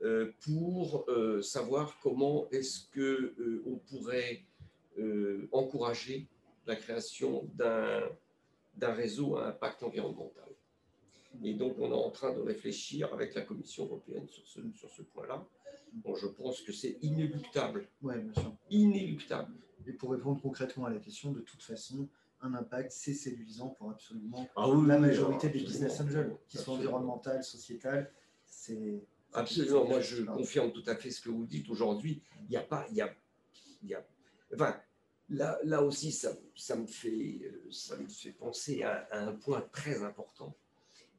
euh, 0.04 0.32
pour 0.43 1.06
euh, 1.10 1.43
savoir 1.43 1.99
comment 2.02 2.49
est-ce 2.49 2.88
euh, 2.97 3.64
on 3.68 3.76
pourrait 3.76 4.41
encourager 5.52 6.28
la 6.68 6.76
création 6.76 7.47
d'un 7.56 8.93
réseau 8.93 9.38
à 9.38 9.47
impact 9.47 9.84
environnemental. 9.84 10.49
Et 11.43 11.54
donc, 11.54 11.76
on 11.80 11.91
est 11.91 11.95
en 11.95 12.12
train 12.12 12.34
de 12.34 12.41
réfléchir 12.41 13.12
avec 13.14 13.34
la 13.34 13.41
Commission 13.41 13.86
européenne 13.86 14.28
sur 14.28 14.89
ce 14.91 15.02
point-là. 15.02 15.43
Bon, 15.94 16.16
je 16.16 16.28
pense 16.28 16.62
que 16.62 16.72
c'est 16.72 16.98
inéluctable. 17.02 17.88
Oui, 18.02 18.18
bien 18.18 18.34
sûr. 18.34 18.56
Inéluctable. 18.70 19.54
Et 19.86 19.94
pour 19.94 20.12
répondre 20.12 20.42
concrètement 20.42 20.86
à 20.86 20.89
la 20.89 21.00
question, 21.00 21.32
de 21.32 21.42
toute 21.42 21.62
façon, 21.62 22.08
un 22.42 22.54
impact, 22.54 22.92
c'est 22.92 23.14
séduisant 23.14 23.70
pour 23.70 23.92
absolument 23.92 24.48
Ah 24.56 24.70
oui, 24.70 24.88
la 24.88 24.98
majorité 24.98 25.50
des 25.50 25.60
business 25.60 26.00
angels, 26.02 26.36
qui 26.48 26.58
sont 26.58 26.74
environnementales, 26.74 27.44
sociétales. 27.44 28.12
C'est 28.46 29.04
Absolument, 29.34 29.86
moi 29.88 30.02
je 30.02 30.24
confirme 30.24 30.74
tout 30.74 30.84
à 30.88 30.96
fait 30.96 31.10
ce 31.10 31.22
que 31.22 31.30
vous 31.30 31.46
dites 31.46 31.70
aujourd'hui. 31.70 32.22
Il 32.44 32.50
n'y 32.50 32.58
a 32.58 32.62
pas, 32.62 32.86
il 32.89 32.98
y 32.98 33.02
a, 33.02 33.14
y 33.84 33.94
a, 33.94 34.06
enfin, 34.54 34.76
là, 35.30 35.58
là 35.64 35.82
aussi, 35.82 36.12
ça, 36.12 36.34
ça 36.56 36.76
me 36.76 36.86
fait, 36.86 37.39
euh, 37.44 37.72
ça 37.72 37.96
me 37.96 38.08
fait 38.08 38.32
penser 38.32 38.84
à, 38.84 39.08
à 39.12 39.22
un 39.22 39.34
point 39.34 39.62
très 39.72 40.04
important, 40.04 40.54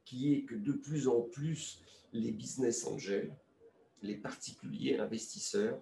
qui 0.04 0.34
est 0.34 0.42
que 0.42 0.54
de 0.54 0.72
plus 0.72 1.08
en 1.08 1.22
plus, 1.22 1.80
les 2.12 2.32
business 2.32 2.86
angels, 2.86 3.34
les 4.02 4.16
particuliers 4.16 4.98
investisseurs, 4.98 5.80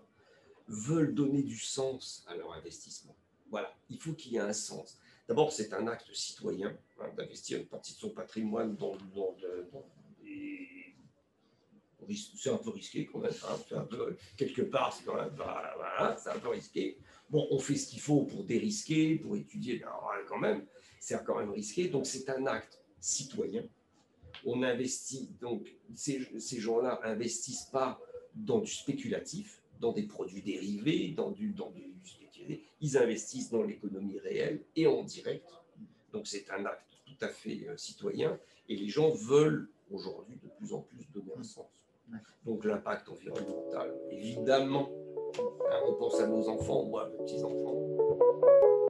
veulent 0.68 1.14
donner 1.14 1.42
du 1.42 1.58
sens 1.58 2.24
à 2.28 2.36
leur 2.36 2.52
investissement. 2.52 3.16
Voilà, 3.50 3.74
il 3.88 3.98
faut 3.98 4.12
qu'il 4.12 4.32
y 4.32 4.36
ait 4.36 4.40
un 4.40 4.52
sens. 4.52 4.98
D'abord, 5.26 5.52
c'est 5.52 5.72
un 5.72 5.86
acte 5.88 6.12
citoyen 6.14 6.76
hein, 7.00 7.08
d'investir 7.16 7.58
une 7.58 7.66
partie 7.66 7.94
de 7.94 7.98
son 7.98 8.10
patrimoine 8.10 8.76
dans, 8.76 8.96
dans, 9.14 9.36
dans 9.72 9.84
des 10.22 10.70
c'est 12.34 12.50
un 12.50 12.56
peu 12.56 12.70
risqué 12.70 13.06
quand 13.06 13.18
même. 13.18 13.32
hein. 13.48 13.86
Quelque 14.36 14.62
part, 14.62 14.92
c'est 14.92 15.04
quand 15.04 15.14
même 15.14 15.32
voilà, 15.36 15.74
voilà, 15.76 16.16
c'est 16.16 16.30
un 16.30 16.38
peu 16.38 16.48
risqué. 16.48 16.98
Bon, 17.28 17.46
on 17.50 17.58
fait 17.58 17.76
ce 17.76 17.86
qu'il 17.88 18.00
faut 18.00 18.22
pour 18.22 18.44
dérisquer, 18.44 19.16
pour 19.16 19.36
étudier, 19.36 19.82
alors, 19.84 20.12
quand 20.28 20.38
même, 20.38 20.66
c'est 20.98 21.22
quand 21.24 21.38
même 21.38 21.50
risqué. 21.50 21.88
Donc, 21.88 22.06
c'est 22.06 22.28
un 22.28 22.46
acte 22.46 22.80
citoyen. 22.98 23.64
On 24.44 24.62
investit, 24.62 25.30
donc, 25.40 25.68
ces, 25.94 26.26
ces 26.40 26.60
gens-là 26.60 27.00
investissent 27.04 27.68
pas 27.70 28.00
dans 28.34 28.58
du 28.58 28.70
spéculatif, 28.70 29.62
dans 29.80 29.92
des 29.92 30.02
produits 30.02 30.42
dérivés, 30.42 31.12
dans 31.16 31.30
du, 31.30 31.50
dans 31.52 31.70
du 31.70 31.92
spéculé. 32.04 32.62
Ils 32.80 32.96
investissent 32.96 33.50
dans 33.50 33.62
l'économie 33.62 34.18
réelle 34.18 34.60
et 34.76 34.86
en 34.86 35.02
direct. 35.02 35.48
Donc, 36.12 36.26
c'est 36.26 36.50
un 36.50 36.64
acte 36.66 36.90
tout 37.06 37.24
à 37.24 37.28
fait 37.28 37.66
euh, 37.68 37.76
citoyen. 37.76 38.38
Et 38.68 38.76
les 38.76 38.88
gens 38.88 39.10
veulent 39.10 39.68
aujourd'hui 39.90 40.38
de 40.42 40.48
plus 40.58 40.72
en 40.72 40.80
plus 40.80 41.06
donner 41.12 41.32
un 41.36 41.42
sens. 41.42 41.66
Donc 42.44 42.64
l'impact 42.64 43.08
environnemental, 43.08 43.94
évidemment. 44.10 44.90
Hein, 45.70 45.80
on 45.86 45.94
pense 45.94 46.18
à 46.20 46.26
nos 46.26 46.48
enfants 46.48 46.90
à 46.98 47.08
nos 47.08 47.18
petits-enfants. 47.24 48.89